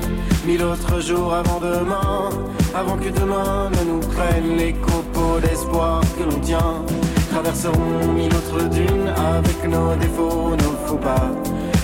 mille 0.46 0.62
autres 0.62 1.01
jours 1.01 1.34
avant 1.34 1.61
demain, 1.61 2.30
avant 2.74 2.96
que 2.96 3.09
demain 3.09 3.70
ne 3.70 3.92
nous 3.92 4.01
prenne 4.01 4.57
les 4.57 4.72
copeaux 4.72 5.40
d'espoir 5.40 6.01
que 6.18 6.24
l'on 6.24 6.40
tient. 6.40 6.82
Traverserons 7.30 8.12
mille 8.14 8.34
autres 8.34 8.68
dunes 8.68 9.12
avec 9.16 9.68
nos 9.68 9.94
défauts, 9.96 10.57
nos 10.57 10.86
faux 10.86 10.96
pas. 10.96 11.30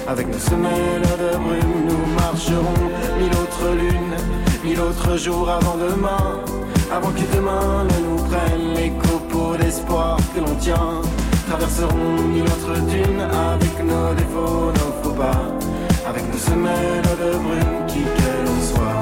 Avec 0.07 0.27
nos 0.29 0.39
semelles 0.39 1.03
de 1.03 1.37
brume, 1.37 1.87
nous 1.89 2.15
marcherons 2.15 2.81
mille 3.19 3.33
autres 3.33 3.71
lunes, 3.75 4.17
mille 4.65 4.81
autres 4.81 5.17
jours 5.17 5.49
avant 5.49 5.77
demain, 5.77 6.41
avant 6.93 7.11
que 7.11 7.37
demain 7.37 7.85
ne 7.85 8.07
nous 8.07 8.23
prenne 8.25 8.75
les 8.75 8.91
copeaux 8.91 9.57
d'espoir 9.57 10.19
que 10.35 10.41
l'on 10.41 10.55
tient. 10.57 11.01
Traverserons 11.57 12.17
autres 12.43 12.75
dunes 12.91 13.21
avec 13.21 13.75
nos 13.85 14.13
défauts, 14.15 14.73
nos 14.73 14.93
faux 15.05 15.15
pas, 15.15 15.41
avec 16.05 16.25
nos 16.27 16.37
semelles 16.37 17.03
de 17.23 17.31
brume 17.45 17.87
qui 17.87 18.03
que 18.03 18.31
l'on 18.45 18.61
soit. 18.71 18.99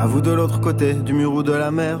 À 0.00 0.06
vous 0.08 0.20
de 0.20 0.32
l'autre 0.32 0.60
côté 0.60 0.94
du 0.94 1.12
mur 1.12 1.32
ou 1.32 1.44
de 1.44 1.52
la 1.52 1.70
mer, 1.70 2.00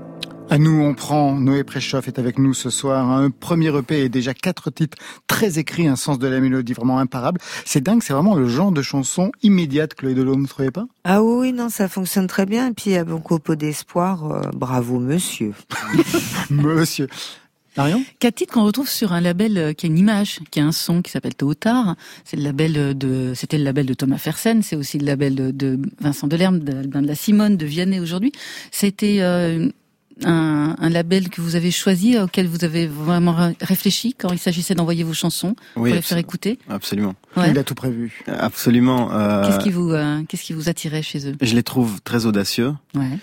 À 0.51 0.57
nous, 0.57 0.81
on 0.81 0.93
prend. 0.93 1.33
Noé 1.33 1.63
Préchoff 1.63 2.09
est 2.09 2.19
avec 2.19 2.37
nous 2.37 2.53
ce 2.53 2.69
soir. 2.69 3.09
Un 3.09 3.29
premier 3.29 3.73
EP 3.73 4.01
et 4.01 4.09
déjà 4.09 4.33
quatre 4.33 4.69
titres 4.69 4.97
très 5.25 5.59
écrits, 5.59 5.87
un 5.87 5.95
sens 5.95 6.19
de 6.19 6.27
la 6.27 6.41
mélodie 6.41 6.73
vraiment 6.73 6.99
imparable. 6.99 7.39
C'est 7.63 7.79
dingue, 7.79 8.03
c'est 8.03 8.11
vraiment 8.11 8.35
le 8.35 8.49
genre 8.49 8.73
de 8.73 8.81
chanson 8.81 9.31
immédiate, 9.43 9.95
Chloé 9.95 10.13
Delhomme, 10.13 10.39
vous 10.39 10.41
ne 10.41 10.47
trouvez 10.47 10.69
pas? 10.69 10.87
Ah 11.05 11.23
oui, 11.23 11.53
non, 11.53 11.69
ça 11.69 11.87
fonctionne 11.87 12.27
très 12.27 12.45
bien. 12.45 12.67
Et 12.67 12.73
puis, 12.73 12.95
à 12.97 13.05
bon 13.05 13.21
copeau 13.21 13.55
d'espoir, 13.55 14.29
euh, 14.29 14.41
bravo 14.53 14.99
monsieur. 14.99 15.53
Monsieur. 16.49 17.07
Marion? 17.77 18.03
Quatre 18.19 18.35
titres 18.35 18.53
qu'on 18.53 18.65
retrouve 18.65 18.89
sur 18.89 19.13
un 19.13 19.21
label 19.21 19.57
euh, 19.57 19.73
qui 19.73 19.85
a 19.85 19.87
une 19.87 19.97
image, 19.97 20.39
qui 20.51 20.59
a 20.59 20.65
un 20.65 20.73
son, 20.73 21.01
qui 21.01 21.11
s'appelle 21.11 21.35
Tôt 21.35 21.47
ou 21.47 21.53
Tard. 21.53 21.95
C'est 22.25 22.35
le 22.35 22.43
label 22.43 22.77
euh, 22.77 22.93
de, 22.93 23.31
c'était 23.33 23.57
le 23.57 23.63
label 23.63 23.85
de 23.85 23.93
Thomas 23.93 24.17
Fersen, 24.17 24.61
c'est 24.61 24.75
aussi 24.75 24.99
le 24.99 25.05
label 25.05 25.35
de, 25.35 25.51
de 25.51 25.79
Vincent 26.01 26.27
Delerme, 26.27 26.59
d'Albin 26.59 27.01
de 27.01 27.07
la 27.07 27.15
Simone, 27.15 27.55
de 27.55 27.65
Vianney 27.65 28.01
aujourd'hui. 28.01 28.33
C'était 28.71 29.19
euh, 29.21 29.69
un, 30.25 30.75
un 30.79 30.89
label 30.89 31.29
que 31.29 31.41
vous 31.41 31.55
avez 31.55 31.71
choisi, 31.71 32.17
auquel 32.17 32.47
vous 32.47 32.63
avez 32.63 32.87
vraiment 32.87 33.33
ré- 33.33 33.55
réfléchi 33.61 34.13
quand 34.17 34.31
il 34.31 34.39
s'agissait 34.39 34.75
d'envoyer 34.75 35.03
vos 35.03 35.13
chansons 35.13 35.55
pour 35.75 35.85
les 35.87 36.01
faire 36.01 36.17
écouter. 36.17 36.59
Absolument. 36.69 37.15
Ouais. 37.35 37.51
Il 37.51 37.57
a 37.57 37.63
tout 37.63 37.75
prévu. 37.75 38.23
Absolument. 38.27 39.11
euh, 39.13 39.45
Qu'est-ce 39.45 39.59
qui 39.59 39.69
vous, 39.71 39.91
euh, 39.91 40.21
qu'est-ce 40.27 40.43
qui 40.43 40.53
vous 40.53 40.69
attirait 40.69 41.01
chez 41.03 41.27
eux? 41.29 41.35
Je 41.41 41.55
les 41.55 41.63
trouve 41.63 42.01
très 42.01 42.25
audacieux. 42.25 42.73
Ouais. 42.95 43.17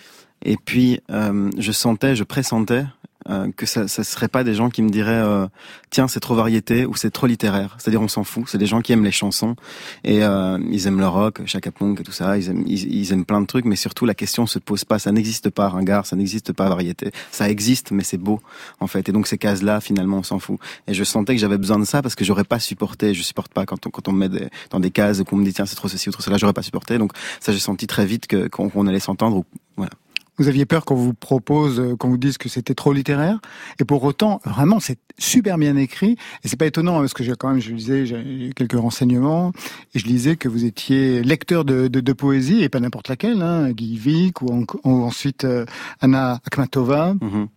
Et 0.45 0.57
puis, 0.57 1.01
euh, 1.11 1.51
je 1.59 1.73
sentais, 1.73 2.15
je 2.15 2.23
pressentais 2.25 2.85
euh, 3.29 3.51
que 3.57 3.67
ça, 3.67 3.89
ça 3.89 4.05
serait 4.05 4.29
pas 4.29 4.45
des 4.45 4.55
gens 4.55 4.71
qui 4.71 4.83
me 4.83 4.91
diraient 4.91 5.13
euh, 5.13 5.47
tiens 5.91 6.09
c'est 6.09 6.21
trop 6.21 6.35
variété 6.35 6.87
ou 6.87 6.95
c'est 6.95 7.11
trop 7.11 7.27
littéraire. 7.27 7.77
C'est-à-dire 7.79 8.01
on 8.01 8.09
s'en 8.09 8.25
fout. 8.25 8.45
C'est 8.49 8.59
des 8.59 8.67
gens 8.67 8.81
qui 8.81 8.93
aiment 8.93 9.05
les 9.05 9.13
chansons 9.13 9.57
et 10.05 10.25
euh, 10.25 10.59
ils 10.71 10.87
aiment 10.87 11.01
le 11.01 11.09
rock, 11.09 11.41
Chaka 11.47 11.71
Punk 11.71 12.01
et 12.01 12.03
tout 12.03 12.13
ça. 12.13 12.39
Ils 12.39 12.49
aiment, 12.49 12.65
ils, 12.67 13.13
aiment 13.13 13.25
plein 13.25 13.41
de 13.41 13.47
trucs, 13.47 13.65
mais 13.65 13.77
surtout 13.77 14.07
la 14.07 14.15
question 14.15 14.47
se 14.47 14.59
pose 14.59 14.85
pas. 14.85 14.99
Ça 14.99 15.13
n'existe 15.13 15.51
pas 15.51 15.69
ringard, 15.69 16.07
ça 16.07 16.17
n'existe 16.17 16.53
pas 16.53 16.69
variété. 16.69 17.11
Ça 17.31 17.49
existe, 17.51 17.91
mais 17.91 18.03
c'est 18.03 18.19
beau 18.19 18.41
en 18.81 18.87
fait. 18.87 19.09
Et 19.09 19.13
donc 19.13 19.27
ces 19.27 19.39
cases-là, 19.39 19.81
finalement, 19.81 20.19
on 20.19 20.23
s'en 20.23 20.39
fout. 20.39 20.59
Et 20.87 20.95
je 20.95 21.05
sentais 21.05 21.35
que 21.35 21.41
j'avais 21.41 21.59
besoin 21.59 21.79
de 21.79 21.85
ça 21.85 22.03
parce 22.03 22.15
que 22.15 22.25
j'aurais 22.25 22.45
pas 22.45 22.59
supporté. 22.59 23.15
Je 23.15 23.23
supporte 23.23 23.53
pas 23.53 23.67
quand 23.67 23.87
on 23.87 23.91
quand 23.91 24.09
on 24.09 24.13
me 24.13 24.19
met 24.21 24.29
des- 24.29 24.49
dans 24.71 24.81
des 24.81 24.91
cases 24.91 25.23
qu'on 25.25 25.37
me 25.37 25.45
dit 25.45 25.53
tiens 25.53 25.67
c'est 25.67 25.77
trop 25.77 25.89
ceci 25.89 26.09
ou 26.09 26.13
trop 26.13 26.23
cela. 26.23 26.39
J'aurais 26.39 26.53
pas 26.53 26.63
supporté. 26.63 26.99
Donc 26.99 27.13
ça 27.41 27.53
j'ai 27.53 27.59
senti 27.59 27.87
très 27.87 28.07
vite 28.07 28.27
que 28.27 28.49
qu'on 28.49 28.87
allait 28.87 29.01
s'entendre. 29.01 29.45
Voilà. 29.77 29.93
Vous 30.39 30.49
aviez 30.49 30.67
peur 30.67 30.85
qu'on 30.85 30.95
vous 30.95 31.15
propose, 31.15 31.81
euh, 31.81 31.97
qu'on 31.97 32.09
vous 32.11 32.17
dise 32.19 32.39
que 32.39 32.49
c'était 32.49 32.75
trop 32.75 32.93
littéraire, 32.93 33.41
et 33.81 33.85
pour 33.85 34.03
autant, 34.05 34.41
vraiment, 34.45 34.81
c'est 34.81 34.99
super 35.19 35.59
bien 35.59 35.77
écrit. 35.77 36.13
Et 36.45 36.49
c'est 36.49 36.57
pas 36.59 36.67
étonnant 36.67 36.97
hein, 36.97 37.01
parce 37.01 37.15
que 37.15 37.25
j'ai 37.25 37.33
quand 37.37 37.49
même, 37.51 37.61
je 37.61 37.73
lisais, 37.73 38.07
j'ai 38.07 38.51
quelques 38.55 38.79
renseignements, 38.79 39.53
et 39.95 39.99
je 39.99 40.07
lisais 40.07 40.37
que 40.37 40.49
vous 40.49 40.65
étiez 40.65 41.23
lecteur 41.23 41.65
de, 41.65 41.89
de, 41.89 42.01
de 42.01 42.13
poésie 42.13 42.63
et 42.63 42.69
pas 42.69 42.81
n'importe 42.81 43.09
laquelle, 43.09 43.43
hein, 43.43 43.71
Guy 43.73 43.97
Vic 43.99 44.43
ou, 44.43 44.47
en- 44.53 44.65
ou 44.85 45.03
ensuite 45.03 45.45
euh, 45.45 45.65
Anna 46.01 46.41
Akhmatova. 46.47 47.15
Mhm. 47.21 47.49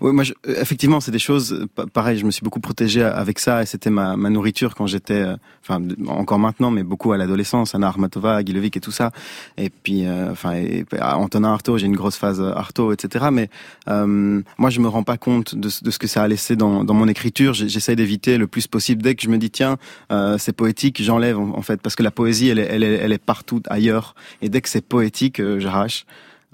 Oui, 0.00 0.12
moi, 0.12 0.24
je- 0.24 0.34
euh, 0.48 0.60
effectivement, 0.60 1.00
c'est 1.00 1.10
des 1.10 1.18
choses. 1.18 1.52
euh, 1.52 1.66
pa- 1.74 1.86
Pareil, 1.86 2.18
je 2.18 2.26
me 2.26 2.30
suis 2.30 2.42
beaucoup 2.42 2.60
protégé 2.60 3.02
avec 3.02 3.38
ça, 3.38 3.62
et 3.62 3.66
c'était 3.66 3.90
ma, 3.90 4.16
ma 4.16 4.28
nourriture 4.30 4.74
quand 4.74 4.86
j'étais, 4.86 5.14
euh, 5.22 5.36
enfin, 5.62 5.80
encore 6.06 6.38
maintenant, 6.38 6.70
mais 6.70 6.82
beaucoup 6.82 7.12
à 7.12 7.16
l'adolescence, 7.16 7.74
Anna 7.74 7.86
Armatova, 7.88 8.42
Guy 8.42 8.52
Levic 8.52 8.76
et 8.76 8.80
tout 8.80 8.90
ça. 8.92 9.10
Et 9.56 9.70
puis, 9.70 10.04
euh, 10.06 10.30
enfin, 10.32 10.52
et, 10.54 10.84
Antonin 11.00 11.52
Artaud, 11.52 11.78
j'ai 11.78 11.86
une 11.86 11.96
grosse 11.96 12.16
phase 12.16 12.40
euh, 12.40 12.52
Artaud, 12.54 12.92
etc. 12.92 13.26
Mais 13.32 13.48
euh, 13.88 14.42
moi, 14.58 14.68
je 14.70 14.80
me 14.80 14.88
rends 14.88 15.02
pas 15.02 15.16
compte 15.16 15.54
de, 15.54 15.68
ce- 15.70 15.82
que 15.98 16.06
ça 16.06 16.22
a 16.22 16.28
laissé 16.28 16.56
dans, 16.56 16.84
dans 16.84 16.94
mon 16.94 17.08
écriture. 17.08 17.54
J'essaie 17.54 17.96
d'éviter 17.96 18.36
le 18.36 18.46
plus 18.46 18.66
possible. 18.66 19.00
Dès 19.02 19.14
que 19.14 19.22
je 19.22 19.28
me 19.30 19.38
dis 19.38 19.50
tiens, 19.50 19.78
euh, 20.12 20.36
c'est 20.38 20.52
poétique, 20.52 21.02
j'enlève 21.02 21.38
en, 21.38 21.62
fait, 21.62 21.80
parce 21.80 21.96
que 21.96 22.02
la 22.02 22.10
poésie, 22.10 22.48
elle 22.48 22.58
est, 22.58 22.66
elle 22.70 22.82
elle 22.84 23.12
est 23.12 23.18
partout 23.24 23.62
ailleurs. 23.70 24.14
Et 24.42 24.50
dès 24.50 24.60
que 24.60 24.68
c'est 24.68 24.84
poétique, 24.84 25.40
euh, 25.40 25.58
j'arrache. 25.58 26.04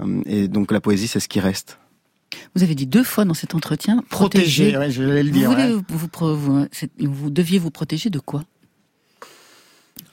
Euh, 0.00 0.22
Et 0.26 0.46
donc 0.46 0.70
la 0.70 0.80
poésie, 0.80 1.08
c'est 1.08 1.18
ce 1.20 1.28
qui 1.28 1.40
reste. 1.40 1.79
Vous 2.54 2.62
avez 2.62 2.74
dit 2.74 2.86
deux 2.86 3.02
fois 3.04 3.24
dans 3.24 3.34
cet 3.34 3.54
entretien 3.54 4.02
ouais, 4.76 4.90
je 4.90 5.02
vais 5.02 5.22
le 5.22 5.30
dire. 5.30 5.50
voulez 5.50 5.64
ouais. 5.64 5.72
vous, 5.72 5.82
vous 5.88 6.08
pro- 6.08 6.34
vous- 6.36 6.66
c'est- 6.72 6.90
vous 7.00 7.30
deviez 7.30 7.58
vous 7.58 7.70
protéger 7.70 8.10
de 8.10 8.18
quoi? 8.18 8.42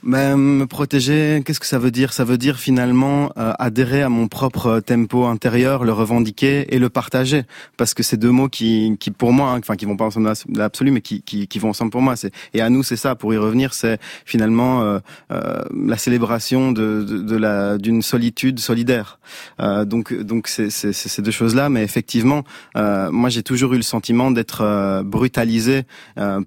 Ben, 0.03 0.37
me 0.37 0.65
protéger, 0.67 1.41
qu'est-ce 1.43 1.59
que 1.59 1.65
ça 1.65 1.79
veut 1.79 1.91
dire? 1.91 2.13
Ça 2.13 2.23
veut 2.23 2.37
dire 2.37 2.59
finalement 2.59 3.31
euh, 3.37 3.51
adhérer 3.59 4.03
à 4.03 4.09
mon 4.09 4.27
propre 4.27 4.79
tempo 4.79 5.25
intérieur, 5.25 5.83
le 5.83 5.91
revendiquer 5.91 6.73
et 6.73 6.79
le 6.79 6.87
partager, 6.89 7.43
parce 7.75 7.93
que 7.93 8.03
c'est 8.03 8.15
deux 8.15 8.31
mots 8.31 8.47
qui, 8.47 8.95
qui 8.99 9.11
pour 9.11 9.33
moi, 9.33 9.51
hein, 9.51 9.59
enfin 9.59 9.75
qui 9.75 9.85
vont 9.85 9.97
pas 9.97 10.05
ensemble 10.05 10.27
dans 10.27 10.59
l'absolu, 10.59 10.91
mais 10.91 11.01
qui, 11.01 11.23
qui, 11.23 11.47
qui 11.47 11.59
vont 11.59 11.69
ensemble 11.69 11.91
pour 11.91 12.01
moi. 12.01 12.15
C'est 12.15 12.31
et 12.53 12.61
à 12.61 12.69
nous 12.69 12.83
c'est 12.83 12.95
ça. 12.95 13.15
Pour 13.15 13.33
y 13.33 13.37
revenir, 13.37 13.73
c'est 13.73 13.99
finalement 14.23 14.81
euh, 14.81 14.99
euh, 15.31 15.63
la 15.75 15.97
célébration 15.97 16.71
de, 16.71 17.03
de, 17.03 17.17
de 17.17 17.35
la 17.35 17.77
d'une 17.77 18.01
solitude 18.01 18.59
solidaire. 18.59 19.19
Euh, 19.59 19.83
donc 19.83 20.13
donc 20.13 20.47
c'est 20.47 20.69
ces 20.69 21.21
deux 21.21 21.31
choses 21.31 21.55
là, 21.55 21.69
mais 21.69 21.83
effectivement, 21.83 22.43
euh, 22.77 23.11
moi 23.11 23.29
j'ai 23.29 23.43
toujours 23.43 23.73
eu 23.73 23.77
le 23.77 23.83
sentiment 23.83 24.31
d'être 24.31 25.01
brutalisé 25.03 25.83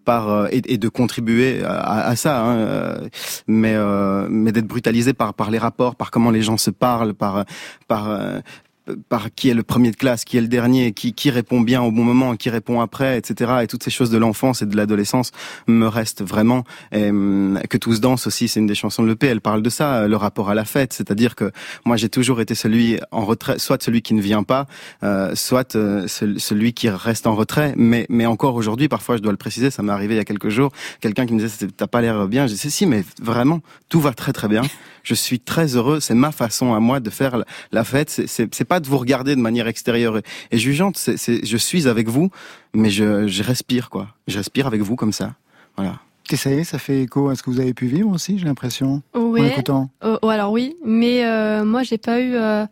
par 0.04 0.46
et, 0.50 0.62
et 0.66 0.78
de 0.78 0.88
contribuer 0.88 1.62
à, 1.64 2.06
à 2.06 2.16
ça. 2.16 2.42
Hein, 2.42 3.00
mais 3.50 3.74
euh, 3.74 4.26
mais 4.30 4.52
d'être 4.52 4.66
brutalisé 4.66 5.12
par 5.12 5.34
par 5.34 5.50
les 5.50 5.58
rapports, 5.58 5.96
par 5.96 6.10
comment 6.10 6.30
les 6.30 6.42
gens 6.42 6.56
se 6.56 6.70
parlent, 6.70 7.14
par 7.14 7.44
par 7.88 8.10
euh, 8.10 8.40
par 9.08 9.32
qui 9.34 9.48
est 9.50 9.54
le 9.54 9.62
premier 9.62 9.90
de 9.90 9.96
classe, 9.96 10.24
qui 10.24 10.36
est 10.36 10.40
le 10.40 10.48
dernier, 10.48 10.92
qui, 10.92 11.12
qui 11.12 11.30
répond 11.30 11.60
bien 11.60 11.82
au 11.82 11.90
bon 11.90 12.04
moment, 12.04 12.36
qui 12.36 12.50
répond 12.50 12.80
après, 12.80 13.18
etc. 13.18 13.52
Et 13.62 13.66
toutes 13.66 13.82
ces 13.82 13.90
choses 13.90 14.10
de 14.10 14.18
l'enfance 14.18 14.62
et 14.62 14.66
de 14.66 14.76
l'adolescence 14.76 15.32
me 15.66 15.86
restent 15.86 16.22
vraiment. 16.22 16.64
Et, 16.92 17.10
hum, 17.10 17.60
que 17.68 17.76
tous 17.78 18.00
dansent 18.00 18.26
aussi, 18.26 18.48
c'est 18.48 18.60
une 18.60 18.66
des 18.66 18.74
chansons 18.74 19.02
de 19.02 19.08
l'EP, 19.08 19.26
elle 19.26 19.40
parle 19.40 19.62
de 19.62 19.70
ça, 19.70 20.06
le 20.08 20.16
rapport 20.16 20.50
à 20.50 20.54
la 20.54 20.64
fête. 20.64 20.92
C'est-à-dire 20.92 21.34
que 21.34 21.50
moi 21.84 21.96
j'ai 21.96 22.08
toujours 22.08 22.40
été 22.40 22.54
celui 22.54 22.98
en 23.10 23.24
retrait, 23.24 23.58
soit 23.58 23.82
celui 23.82 24.02
qui 24.02 24.14
ne 24.14 24.20
vient 24.22 24.42
pas, 24.42 24.66
euh, 25.02 25.34
soit 25.34 25.74
euh, 25.76 26.06
ce- 26.08 26.38
celui 26.38 26.72
qui 26.72 26.88
reste 26.88 27.26
en 27.26 27.34
retrait. 27.34 27.74
Mais, 27.76 28.06
mais 28.08 28.26
encore 28.26 28.54
aujourd'hui, 28.54 28.88
parfois 28.88 29.16
je 29.16 29.22
dois 29.22 29.32
le 29.32 29.38
préciser, 29.38 29.70
ça 29.70 29.82
m'est 29.82 29.92
arrivé 29.92 30.14
il 30.14 30.18
y 30.18 30.20
a 30.20 30.24
quelques 30.24 30.48
jours, 30.48 30.70
quelqu'un 31.00 31.26
qui 31.26 31.34
me 31.34 31.40
disait 31.40 31.66
t'as 31.76 31.86
pas 31.86 32.00
l'air 32.00 32.26
bien. 32.28 32.46
Je 32.46 32.52
disais 32.54 32.70
si, 32.70 32.86
mais 32.86 33.04
vraiment, 33.22 33.60
tout 33.88 34.00
va 34.00 34.12
très 34.12 34.32
très 34.32 34.48
bien. 34.48 34.62
Je 35.02 35.14
suis 35.14 35.40
très 35.40 35.76
heureux. 35.76 36.00
C'est 36.00 36.14
ma 36.14 36.32
façon 36.32 36.74
à 36.74 36.80
moi 36.80 37.00
de 37.00 37.10
faire 37.10 37.42
la- 37.72 37.84
fête. 37.84 38.10
C'est- 38.10 38.64
pas 38.64 38.80
de 38.80 38.86
vous 38.86 38.98
regarder 38.98 39.34
de 39.34 39.40
manière 39.40 39.66
extérieure 39.68 40.18
et, 40.18 40.22
et 40.50 40.58
jugeante. 40.58 40.96
C'est 40.96 41.44
je 41.44 41.56
suis 41.56 41.88
avec 41.88 42.08
vous, 42.08 42.30
mais 42.74 42.90
je, 42.90 43.26
je 43.26 43.42
respire 43.42 43.90
quoi. 43.90 44.08
Je 44.28 44.36
respire 44.38 44.66
avec 44.66 44.80
vous 44.82 44.96
comme 44.96 45.12
ça. 45.12 45.34
Voilà. 45.76 45.98
Et 46.32 46.36
ça 46.36 46.50
y 46.50 46.58
est, 46.60 46.64
ça 46.64 46.78
fait 46.78 47.02
écho 47.02 47.28
à 47.28 47.34
ce 47.34 47.42
que 47.42 47.50
vous 47.50 47.58
avez 47.58 47.74
pu 47.74 47.86
vivre 47.86 48.08
aussi, 48.10 48.38
j'ai 48.38 48.44
l'impression. 48.44 49.02
En 49.14 49.20
Ouais. 49.20 49.48
écoutant. 49.48 49.90
Euh, 50.04 50.16
oh, 50.22 50.28
alors 50.28 50.52
oui, 50.52 50.76
mais 50.84 51.24
euh, 51.26 51.64
moi 51.64 51.82
j'ai 51.82 51.98
pas 51.98 52.20
eu. 52.20 52.34
euh, 52.34 52.66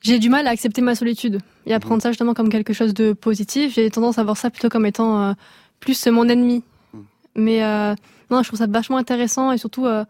J'ai 0.00 0.18
du 0.18 0.28
mal 0.30 0.46
à 0.46 0.50
accepter 0.50 0.80
ma 0.80 0.94
solitude 0.94 1.38
et 1.66 1.74
à 1.74 1.78
prendre 1.80 2.02
ça 2.02 2.10
justement 2.10 2.34
comme 2.34 2.48
quelque 2.48 2.72
chose 2.72 2.92
de 2.94 3.12
positif. 3.12 3.74
J'ai 3.74 3.88
tendance 3.90 4.18
à 4.18 4.24
voir 4.24 4.36
ça 4.36 4.50
plutôt 4.50 4.68
comme 4.68 4.86
étant 4.86 5.22
euh, 5.22 5.32
plus 5.80 6.06
mon 6.06 6.28
ennemi. 6.28 6.64
Mais 7.36 7.62
euh, 7.62 7.94
non, 8.30 8.42
je 8.42 8.48
trouve 8.48 8.58
ça 8.58 8.66
vachement 8.66 8.96
intéressant 8.96 9.52
et 9.52 9.58
surtout 9.58 9.86
euh, 9.86 10.04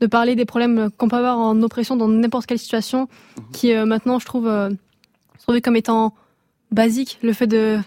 de 0.00 0.06
parler 0.06 0.34
des 0.34 0.44
problèmes 0.44 0.90
qu'on 0.96 1.08
peut 1.08 1.16
avoir 1.16 1.38
en 1.38 1.62
oppression 1.62 1.96
dans 1.96 2.08
n'importe 2.08 2.46
quelle 2.46 2.58
situation, 2.58 3.08
qui 3.52 3.72
euh, 3.72 3.86
maintenant 3.86 4.18
je 4.18 4.26
trouve 4.26 4.48
euh, 4.48 4.70
se 5.38 5.42
trouver 5.42 5.60
comme 5.60 5.76
étant 5.76 6.14
basique. 6.70 7.18
Le 7.22 7.32
fait 7.32 7.46
de, 7.46 7.78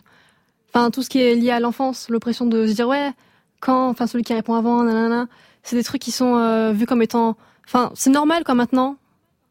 enfin 0.69 0.89
tout 0.91 1.03
ce 1.03 1.09
qui 1.09 1.19
est 1.19 1.35
lié 1.35 1.51
à 1.51 1.59
l'enfance, 1.59 2.09
l'oppression 2.09 2.45
de 2.45 2.67
se 2.67 2.73
dire 2.73 2.87
ouais, 2.87 3.11
quand, 3.59 3.89
enfin 3.89 4.07
celui 4.07 4.23
qui 4.23 4.33
répond 4.33 4.55
avant, 4.55 4.83
nanana, 4.83 5.27
c'est 5.63 5.75
des 5.75 5.83
trucs 5.83 6.01
qui 6.01 6.11
sont 6.11 6.37
euh, 6.37 6.71
vus 6.71 6.85
comme 6.85 7.01
étant, 7.01 7.37
enfin 7.65 7.91
c'est 7.95 8.09
normal 8.09 8.43
quoi 8.43 8.55
maintenant. 8.55 8.97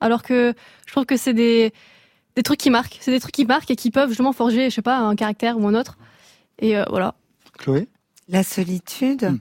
Alors 0.00 0.22
que 0.22 0.54
je 0.86 0.92
trouve 0.92 1.06
que 1.06 1.16
c'est 1.16 1.34
des 1.34 1.72
des 2.36 2.42
trucs 2.42 2.60
qui 2.60 2.70
marquent, 2.70 2.98
c'est 3.00 3.10
des 3.10 3.20
trucs 3.20 3.34
qui 3.34 3.46
marquent 3.46 3.70
et 3.70 3.76
qui 3.76 3.90
peuvent 3.90 4.10
justement 4.10 4.32
forger, 4.32 4.68
je 4.70 4.74
sais 4.74 4.82
pas, 4.82 4.98
un 4.98 5.16
caractère 5.16 5.58
ou 5.58 5.66
un 5.66 5.74
autre. 5.74 5.96
Et 6.58 6.76
euh, 6.76 6.84
voilà. 6.90 7.14
Chloé? 7.58 7.88
La 8.28 8.42
solitude. 8.42 9.38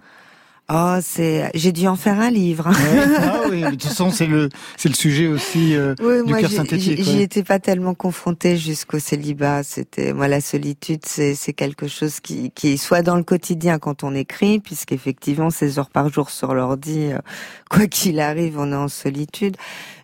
Oh, 0.67 0.95
c'est. 0.99 1.51
J'ai 1.53 1.71
dû 1.71 1.87
en 1.87 1.95
faire 1.95 2.19
un 2.19 2.31
livre. 2.31 2.67
Ouais. 2.69 3.05
Ah 3.19 3.41
oui, 3.51 3.61
de 3.61 3.69
toute 3.71 3.83
façon, 3.83 4.09
c'est 4.09 4.25
le, 4.25 4.49
c'est 4.77 4.89
le 4.89 4.95
sujet 4.95 5.27
aussi 5.27 5.75
euh, 5.75 5.93
Oui, 6.01 6.23
du 6.25 6.31
moi, 6.31 6.39
cœur 6.41 6.49
j'y- 6.49 6.55
synthétique. 6.55 6.97
j'y 6.97 7.03
j'y 7.03 7.17
ouais. 7.17 7.23
étais 7.23 7.43
pas 7.43 7.59
tellement 7.59 7.93
confrontée 7.93 8.57
jusqu'au 8.57 8.97
célibat. 8.97 9.61
C'était 9.61 10.11
moi 10.13 10.27
la 10.27 10.41
solitude, 10.41 11.01
c'est 11.05 11.35
c'est 11.35 11.53
quelque 11.53 11.87
chose 11.87 12.19
qui 12.19 12.49
qui 12.49 12.69
est 12.73 12.77
soit 12.77 13.03
dans 13.03 13.15
le 13.15 13.21
quotidien 13.23 13.77
quand 13.77 14.03
on 14.03 14.15
écrit, 14.15 14.59
puisqu'effectivement 14.59 15.51
16 15.51 15.77
heures 15.77 15.89
par 15.91 16.09
jour 16.11 16.31
sur 16.31 16.55
l'ordi, 16.55 17.11
euh, 17.11 17.19
quoi 17.69 17.85
qu'il 17.85 18.19
arrive, 18.19 18.57
on 18.57 18.71
est 18.71 18.75
en 18.75 18.87
solitude. 18.87 19.57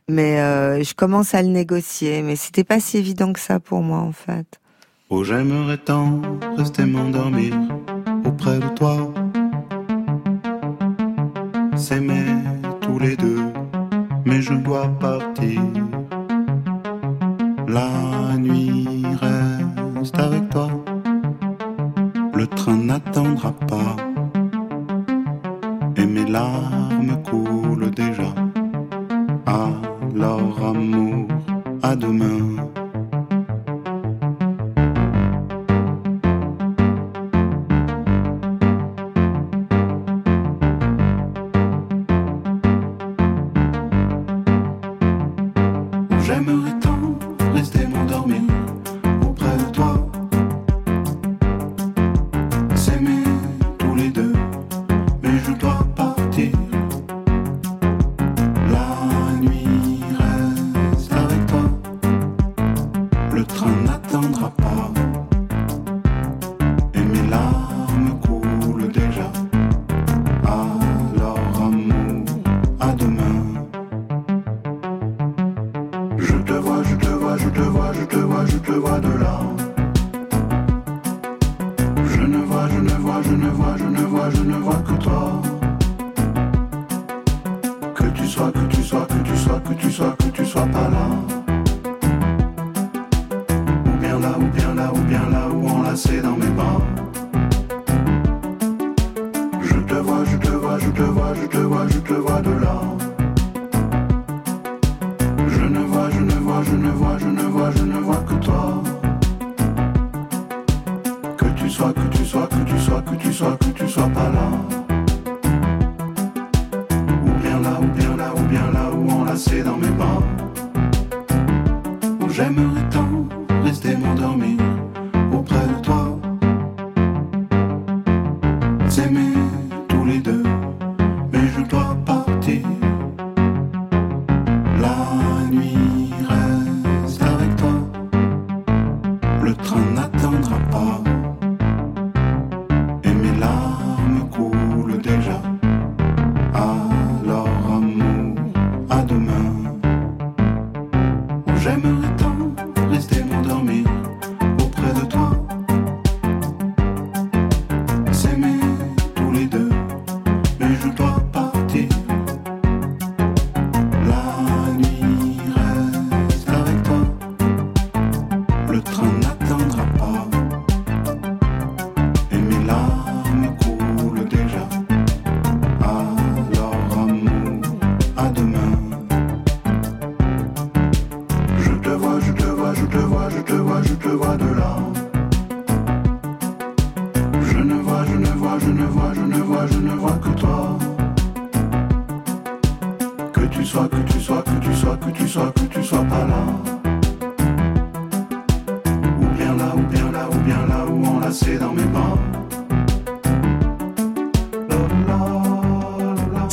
Mais 0.07 0.39
euh, 0.41 0.83
je 0.83 0.93
commence 0.93 1.33
à 1.33 1.41
le 1.41 1.47
négocier, 1.47 2.21
mais 2.21 2.35
c'était 2.35 2.63
pas 2.63 2.79
si 2.79 2.97
évident 2.97 3.33
que 3.33 3.39
ça 3.39 3.59
pour 3.59 3.81
moi 3.81 3.97
en 3.99 4.11
fait. 4.11 4.45
Oh, 5.09 5.23
j'aimerais 5.23 5.77
tant 5.77 6.21
rester 6.55 6.85
m'endormir 6.85 7.55
auprès 8.25 8.59
de 8.59 8.67
toi. 8.75 9.11
S'aimer 11.81 12.35
tous 12.79 12.99
les 12.99 13.17
deux, 13.17 13.51
mais 14.23 14.39
je 14.39 14.53
dois 14.53 14.87
partir. 14.99 15.61
La 17.67 18.37
nuit 18.37 19.03
reste 19.19 20.19
avec 20.19 20.47
toi. 20.49 20.69
Le 22.35 22.45
train 22.45 22.77
n'attendra 22.77 23.51
pas. 23.51 23.95
Et 25.95 26.05
mes 26.05 26.27
larmes 26.27 27.17
coulent 27.23 27.89
déjà. 27.89 28.31
Alors, 29.47 30.63
amour, 30.63 31.29
à 31.81 31.95
demain. 31.95 32.57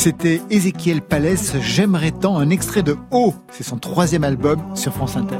C'était 0.08 0.40
Ézéchiel 0.48 1.02
Palès, 1.02 1.56
J'aimerais 1.60 2.12
tant, 2.12 2.38
un 2.38 2.48
extrait 2.48 2.82
de 2.82 2.96
Oh, 3.10 3.34
c'est 3.50 3.62
son 3.62 3.76
troisième 3.76 4.24
album 4.24 4.58
sur 4.74 4.94
France 4.94 5.18
Inter. 5.18 5.36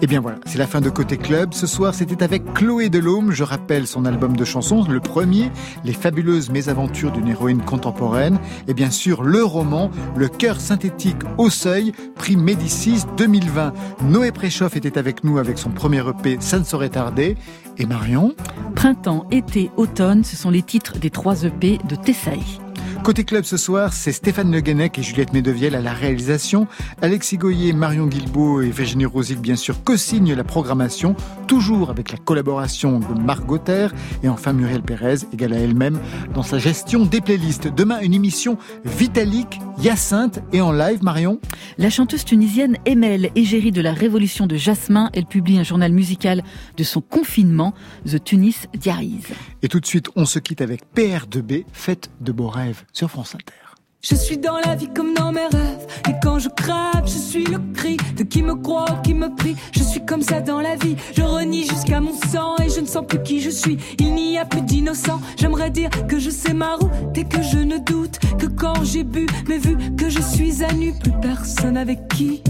Et 0.00 0.08
bien 0.08 0.20
voilà, 0.20 0.38
c'est 0.46 0.58
la 0.58 0.66
fin 0.66 0.80
de 0.80 0.90
Côté 0.90 1.16
Club. 1.16 1.54
Ce 1.54 1.68
soir, 1.68 1.94
c'était 1.94 2.24
avec 2.24 2.42
Chloé 2.54 2.88
Delhomme. 2.88 3.30
Je 3.30 3.44
rappelle 3.44 3.86
son 3.86 4.04
album 4.04 4.36
de 4.36 4.44
chansons, 4.44 4.84
le 4.88 4.98
premier, 4.98 5.48
Les 5.84 5.92
fabuleuses 5.92 6.50
mésaventures 6.50 7.12
d'une 7.12 7.28
héroïne 7.28 7.62
contemporaine. 7.62 8.40
Et 8.66 8.74
bien 8.74 8.90
sûr, 8.90 9.22
le 9.22 9.44
roman, 9.44 9.92
Le 10.16 10.26
cœur 10.26 10.60
synthétique 10.60 11.22
au 11.38 11.48
seuil, 11.48 11.92
prix 12.16 12.34
Médicis 12.34 13.04
2020. 13.16 13.74
Noé 14.08 14.32
Préchoff 14.32 14.74
était 14.74 14.98
avec 14.98 15.22
nous 15.22 15.38
avec 15.38 15.56
son 15.56 15.70
premier 15.70 16.02
EP, 16.08 16.38
Ça 16.40 16.58
ne 16.58 16.64
saurait 16.64 16.88
tarder. 16.88 17.36
Et 17.78 17.86
Marion? 17.86 18.34
Printemps, 18.74 19.24
été, 19.30 19.70
automne, 19.76 20.24
ce 20.24 20.34
sont 20.34 20.50
les 20.50 20.62
titres 20.62 20.98
des 20.98 21.10
trois 21.10 21.44
EP 21.44 21.78
de 21.88 21.94
Tessaï. 21.94 22.58
Côté 23.04 23.24
club 23.24 23.44
ce 23.44 23.58
soir, 23.58 23.92
c'est 23.92 24.12
Stéphane 24.12 24.50
Le 24.50 24.62
Guenec 24.62 24.98
et 24.98 25.02
Juliette 25.02 25.34
Medevielle 25.34 25.74
à 25.74 25.82
la 25.82 25.92
réalisation. 25.92 26.66
Alexis 27.02 27.36
Goyer, 27.36 27.74
Marion 27.74 28.06
Guilbault 28.06 28.62
et 28.62 28.70
Virginie 28.70 29.04
Rosic, 29.04 29.40
bien 29.40 29.56
sûr, 29.56 29.84
co-signent 29.84 30.34
la 30.34 30.42
programmation, 30.42 31.14
toujours 31.46 31.90
avec 31.90 32.10
la 32.10 32.16
collaboration 32.16 33.00
de 33.00 33.20
Marc 33.20 33.44
Gauther 33.44 33.88
et 34.22 34.30
enfin 34.30 34.54
Muriel 34.54 34.80
Pérez, 34.80 35.16
égale 35.34 35.52
à 35.52 35.58
elle-même, 35.58 36.00
dans 36.32 36.42
sa 36.42 36.58
gestion 36.58 37.04
des 37.04 37.20
playlists. 37.20 37.68
Demain, 37.68 38.00
une 38.00 38.14
émission 38.14 38.56
vitalique, 38.86 39.60
Hyacinthe 39.78 40.40
et 40.54 40.62
en 40.62 40.72
live, 40.72 41.02
Marion? 41.02 41.40
La 41.76 41.90
chanteuse 41.90 42.24
tunisienne 42.24 42.78
Emel, 42.86 43.28
égérie 43.34 43.72
de 43.72 43.82
la 43.82 43.92
révolution 43.92 44.46
de 44.46 44.56
Jasmin, 44.56 45.10
elle 45.12 45.26
publie 45.26 45.58
un 45.58 45.62
journal 45.62 45.92
musical 45.92 46.42
de 46.78 46.84
son 46.84 47.02
confinement, 47.02 47.74
The 48.06 48.24
Tunis 48.24 48.66
Diaries. 48.72 49.24
Et 49.62 49.68
tout 49.68 49.80
de 49.80 49.86
suite, 49.86 50.08
on 50.16 50.24
se 50.24 50.38
quitte 50.38 50.62
avec 50.62 50.80
PR2B, 50.96 51.66
Faites 51.74 52.10
de 52.22 52.32
beaux 52.32 52.48
rêves 52.48 52.84
sur 52.94 53.10
France 53.10 53.34
Inter. 53.34 53.52
Je 54.00 54.14
suis 54.14 54.36
dans 54.36 54.58
la 54.58 54.74
vie 54.74 54.88
comme 54.94 55.14
dans 55.14 55.32
mes 55.32 55.46
rêves. 55.46 55.86
Et 56.08 56.12
quand 56.22 56.38
je 56.38 56.50
crève, 56.50 57.04
je 57.06 57.18
suis 57.18 57.44
le 57.44 57.58
cri 57.72 57.96
de 58.16 58.22
qui 58.22 58.42
me 58.42 58.54
croit 58.54 58.84
ou 58.92 59.02
qui 59.02 59.14
me 59.14 59.34
prie. 59.34 59.56
Je 59.72 59.82
suis 59.82 60.04
comme 60.04 60.20
ça 60.20 60.42
dans 60.42 60.60
la 60.60 60.76
vie. 60.76 60.94
Je 61.16 61.22
renie 61.22 61.66
jusqu'à 61.66 62.00
mon 62.00 62.12
sang 62.30 62.54
et 62.62 62.68
je 62.68 62.80
ne 62.80 62.86
sens 62.86 63.04
plus 63.06 63.22
qui 63.22 63.40
je 63.40 63.48
suis. 63.48 63.78
Il 63.98 64.14
n'y 64.14 64.38
a 64.38 64.44
plus 64.44 64.60
d'innocent. 64.60 65.20
J'aimerais 65.38 65.70
dire 65.70 65.88
que 66.06 66.18
je 66.18 66.28
sais 66.28 66.52
ma 66.52 66.76
route 66.76 67.16
et 67.16 67.24
que 67.24 67.42
je 67.42 67.58
ne 67.58 67.78
doute 67.78 68.18
que 68.38 68.46
quand 68.46 68.84
j'ai 68.84 69.04
bu. 69.04 69.26
Mais 69.48 69.58
vu 69.58 69.76
que 69.96 70.10
je 70.10 70.20
suis 70.20 70.62
à 70.62 70.72
nu, 70.74 70.92
plus 70.92 71.18
personne 71.22 71.78
avec 71.78 72.06
qui 72.08 72.42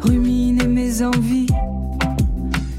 ruminer 0.00 0.66
mes 0.66 1.02
envies. 1.02 1.48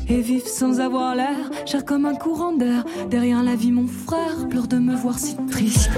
Et 0.08 0.22
vivre 0.22 0.48
sans 0.48 0.80
avoir 0.80 1.16
l'air, 1.16 1.50
cher 1.66 1.84
comme 1.84 2.06
un 2.06 2.16
courant 2.16 2.54
d'air. 2.54 2.86
Derrière 3.10 3.42
la 3.42 3.56
vie, 3.56 3.72
mon 3.72 3.88
frère 3.88 4.48
pleure 4.50 4.68
de 4.68 4.78
me 4.78 4.96
voir 4.96 5.18
si 5.18 5.36
triste. 5.50 5.90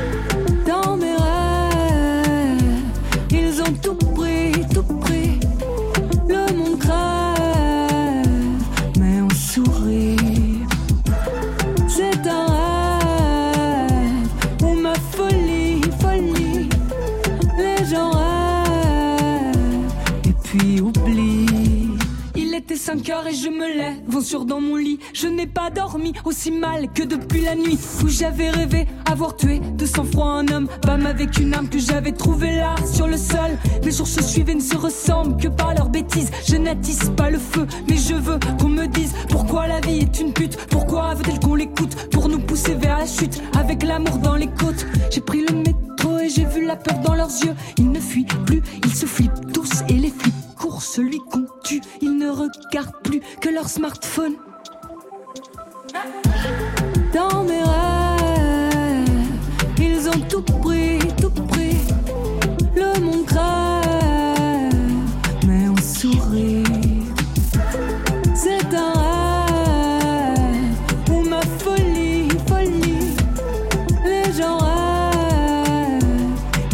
Dans 0.65 0.95
mes 0.95 1.13
rêves, 1.13 2.61
ils 3.31 3.61
ont 3.61 3.73
tout 3.81 3.95
pris, 4.15 4.53
tout 4.73 4.83
pris. 4.83 5.36
5 22.87 23.09
heures 23.09 23.27
et 23.27 23.33
je 23.33 23.49
me 23.49 23.67
lève, 23.67 24.21
sur 24.21 24.45
dans 24.45 24.61
mon 24.61 24.77
lit. 24.77 24.97
Je 25.11 25.27
n'ai 25.27 25.45
pas 25.45 25.69
dormi 25.69 26.13
aussi 26.23 26.51
mal 26.51 26.87
que 26.93 27.03
depuis 27.03 27.41
la 27.41 27.53
nuit 27.53 27.77
où 28.01 28.07
j'avais 28.07 28.49
rêvé 28.49 28.87
avoir 29.05 29.35
tué 29.35 29.59
de 29.59 29.85
sang-froid 29.85 30.29
un 30.29 30.47
homme. 30.47 30.69
Bam 30.83 31.05
avec 31.05 31.37
une 31.37 31.53
âme 31.53 31.67
que 31.67 31.79
j'avais 31.79 32.13
trouvée 32.13 32.55
là 32.55 32.75
sur 32.89 33.07
le 33.07 33.17
sol. 33.17 33.57
Mes 33.83 33.91
jours 33.91 34.07
se 34.07 34.23
suivent 34.23 34.49
et 34.51 34.55
ne 34.55 34.61
se 34.61 34.77
ressemblent 34.77 35.35
que 35.35 35.49
par 35.49 35.73
leurs 35.73 35.89
bêtises. 35.89 36.31
Je 36.47 36.55
n'attise 36.55 37.11
pas 37.17 37.29
le 37.29 37.39
feu, 37.39 37.67
mais 37.89 37.97
je 37.97 38.13
veux 38.13 38.39
qu'on 38.57 38.69
me 38.69 38.87
dise 38.87 39.11
pourquoi 39.27 39.67
la 39.67 39.81
vie 39.81 39.99
est 39.99 40.21
une 40.21 40.31
pute. 40.31 40.55
Pourquoi 40.69 41.13
veut-elle 41.13 41.41
qu'on 41.41 41.55
l'écoute 41.55 41.93
pour 42.11 42.29
nous 42.29 42.39
pousser 42.39 42.75
vers 42.75 42.99
la 42.99 43.05
chute 43.05 43.41
avec 43.59 43.83
l'amour 43.83 44.19
dans 44.19 44.35
les 44.35 44.47
côtes? 44.47 44.87
J'ai 45.11 45.19
pris 45.19 45.45
le 45.45 45.53
métro 45.57 46.19
et 46.19 46.29
j'ai 46.29 46.45
vu 46.45 46.65
la 46.65 46.77
peur 46.77 46.99
dans 46.99 47.15
leurs 47.15 47.35
yeux. 47.43 47.53
Ils 47.79 47.91
ne 47.91 47.99
fuient 47.99 48.25
plus, 48.45 48.61
ils 48.85 48.95
se 48.95 49.05
flippent 49.05 49.51
tous 49.51 49.81
et 49.89 49.93
les 49.95 50.09
flips 50.09 50.36
courent 50.77 50.83
celui 50.83 51.17
qu'on 51.19 51.45
tue. 51.63 51.81
Ils 52.01 52.17
ne 52.17 52.29
regardent 52.29 53.01
plus 53.03 53.21
que 53.41 53.49
leur 53.49 53.67
smartphone. 53.67 54.35
Dans 57.13 57.43
mes 57.43 57.63
rêves, 57.63 59.09
ils 59.79 60.07
ont 60.07 60.19
tout 60.29 60.43
pris, 60.43 60.99
tout 61.19 61.31
pris. 61.31 61.77
Le 62.75 62.99
monde 62.99 63.25
mais 65.47 65.67
on 65.67 65.77
sourit. 65.77 66.63
C'est 68.35 68.75
un 68.75 68.93
rêve, 69.95 70.75
ou 71.11 71.21
ma 71.23 71.41
folie, 71.41 72.27
folie. 72.47 73.15
Les 74.05 74.31
gens 74.31 74.57
rêvent, 74.59 76.03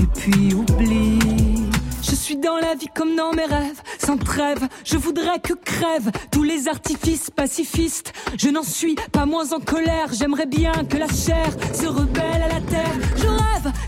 et 0.01 0.08
puis 0.14 0.54
oublient. 0.54 1.70
Je 2.01 2.16
suis 2.16 2.38
dans 2.38 2.58
la 2.58 2.76
vie 2.76 2.89
comme 2.93 3.16
dans 3.16 3.32
mes 3.32 3.45
rêves, 3.45 3.82
sans 4.06 4.18
trêve. 4.18 4.68
Je 4.84 4.97
voudrais 4.97 5.39
que 5.39 5.54
crèvent 5.54 6.12
tous 6.32 6.43
les 6.43 6.68
artifices 6.68 7.30
pacifistes. 7.30 8.14
Je 8.38 8.49
n'en 8.49 8.64
suis 8.64 8.95
pas 9.12 9.26
moins 9.26 9.54
en 9.54 9.60
colère. 9.60 10.10
J'aimerais 10.12 10.45
bien 10.45 10.74
que 10.89 10.97
la 10.97 11.08
chair 11.08 11.49
se 11.74 11.88
rebelle 11.88 12.43
à 12.43 12.47
la 12.47 12.62
terre. 12.62 13.22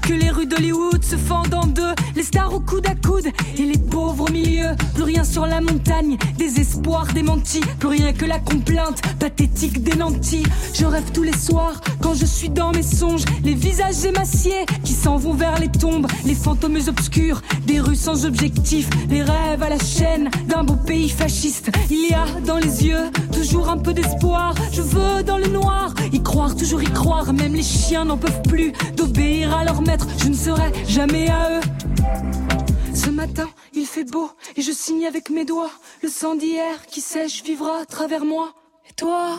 Que 0.02 0.14
les 0.14 0.30
rues 0.30 0.46
d'Hollywood 0.46 1.04
se 1.04 1.18
fendent 1.18 1.54
en 1.54 1.66
deux. 1.66 1.94
Les 2.16 2.24
stars 2.24 2.54
au 2.54 2.60
coude 2.60 2.88
à 2.88 2.96
coude 2.96 3.28
et 3.58 3.64
les 3.64 3.78
pauvres 3.78 4.30
au 4.30 4.32
milieu. 4.32 4.76
Plus 4.94 5.04
rien 5.04 5.24
sur 5.24 5.46
la 5.46 5.62
montagne, 5.62 6.18
désespoir 6.38 7.08
démenti. 7.14 7.62
Plus 7.80 7.90
rien 7.90 8.14
que 8.14 8.26
la 8.26 8.40
complainte 8.40 9.02
pathétique 9.20 9.84
des 9.84 9.96
nantis. 9.96 10.46
Je 10.74 10.86
rêve 10.86 11.12
tous 11.14 11.24
les 11.24 11.38
soirs 11.38 11.82
quand 12.02 12.14
je 12.14 12.26
suis 12.26 12.50
dans 12.50 12.72
mes 12.72 12.84
songes. 12.84 13.26
Les 13.44 13.54
visages 13.54 14.06
émaciés 14.06 14.66
qui 14.84 14.94
s'en 14.94 15.18
vont 15.18 15.34
vers 15.34 15.60
les 15.60 15.70
tombes. 15.70 16.08
Les 16.26 16.36
fantômes 16.36 16.80
obscurs 16.88 17.42
des 17.66 17.80
rues 17.80 17.96
sans 17.96 18.26
objectif. 18.26 18.90
Les 19.10 19.24
rêves 19.24 19.62
à 19.62 19.70
la 19.70 19.80
chaîne 19.80 20.30
d'un 20.48 20.64
beau 20.64 20.76
pays 20.76 21.10
fasciste. 21.10 21.72
Il 21.90 22.10
y 22.10 22.14
a 22.14 22.26
dans 22.46 22.58
les 22.58 22.86
yeux 22.86 23.12
toujours 23.34 23.70
un 23.70 23.78
peu 23.78 23.94
d'espoir. 23.94 24.56
Je 24.72 24.82
veux 24.82 25.24
dans 25.24 25.38
le 25.38 25.48
noir 25.48 25.94
y 26.14 26.22
croire, 26.22 26.56
toujours 26.56 26.82
y 26.82 26.92
croire. 26.92 27.34
Même 27.34 27.54
les 27.54 27.64
chiens 27.64 28.06
n'en 28.06 28.18
peuvent 28.18 28.42
plus 28.44 28.72
d'obéir 28.96 29.56
à 29.56 29.65
leur 29.66 29.82
maître. 29.82 30.08
Je 30.20 30.30
ne 30.30 30.34
serai 30.34 30.72
jamais 30.88 31.28
à 31.30 31.60
eux. 31.60 31.64
Ce 32.94 33.10
matin, 33.10 33.50
il 33.74 33.86
fait 33.86 34.10
beau 34.10 34.30
et 34.56 34.62
je 34.62 34.72
signe 34.72 35.06
avec 35.06 35.30
mes 35.30 35.44
doigts. 35.44 35.72
Le 36.04 36.10
sang 36.10 36.36
d'hier 36.36 36.86
qui 36.86 37.02
sèche 37.02 37.44
vivra 37.44 37.80
à 37.82 37.86
travers 37.86 38.24
moi. 38.24 38.54
Et 38.90 38.94
toi, 38.94 39.38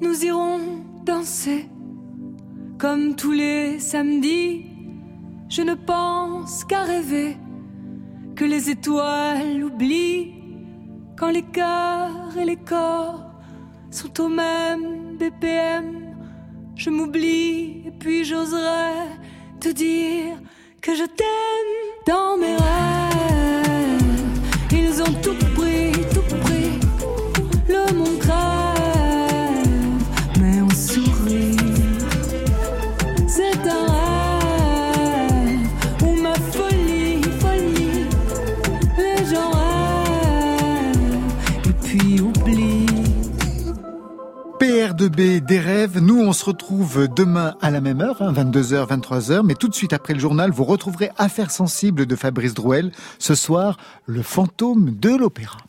nous 0.00 0.24
irons 0.24 0.60
danser 1.04 1.68
comme 2.78 3.14
tous 3.14 3.32
les 3.32 3.78
samedis. 3.78 4.66
Je 5.48 5.62
ne 5.62 5.74
pense 5.74 6.64
qu'à 6.64 6.82
rêver 6.82 7.36
que 8.36 8.44
les 8.44 8.70
étoiles 8.70 9.62
oublient 9.62 10.32
quand 11.18 11.30
les 11.30 11.42
cœurs 11.42 12.38
et 12.38 12.46
les 12.46 12.56
corps 12.56 13.32
sont 13.90 14.20
au 14.22 14.28
même 14.28 15.18
BPM. 15.18 16.14
Je 16.74 16.88
m'oublie 16.88 17.79
puis 18.00 18.24
j'oserais 18.24 19.06
te 19.60 19.68
dire 19.68 20.36
que 20.80 20.94
je 20.94 21.04
t'aime 21.04 22.06
dans 22.06 22.36
mes 22.38 22.56
rêves. 22.56 23.39
PR2B 45.00 45.40
des 45.40 45.58
rêves, 45.58 45.98
nous 45.98 46.20
on 46.20 46.34
se 46.34 46.44
retrouve 46.44 47.08
demain 47.08 47.54
à 47.62 47.70
la 47.70 47.80
même 47.80 48.02
heure, 48.02 48.20
hein, 48.20 48.34
22h, 48.34 48.86
23h, 48.86 49.42
mais 49.42 49.54
tout 49.54 49.68
de 49.68 49.74
suite 49.74 49.94
après 49.94 50.12
le 50.12 50.20
journal, 50.20 50.50
vous 50.50 50.64
retrouverez 50.64 51.10
Affaires 51.16 51.50
sensibles 51.50 52.04
de 52.04 52.16
Fabrice 52.16 52.52
Drouel. 52.52 52.92
Ce 53.18 53.34
soir, 53.34 53.78
le 54.04 54.22
fantôme 54.22 54.90
de 54.90 55.16
l'opéra. 55.16 55.60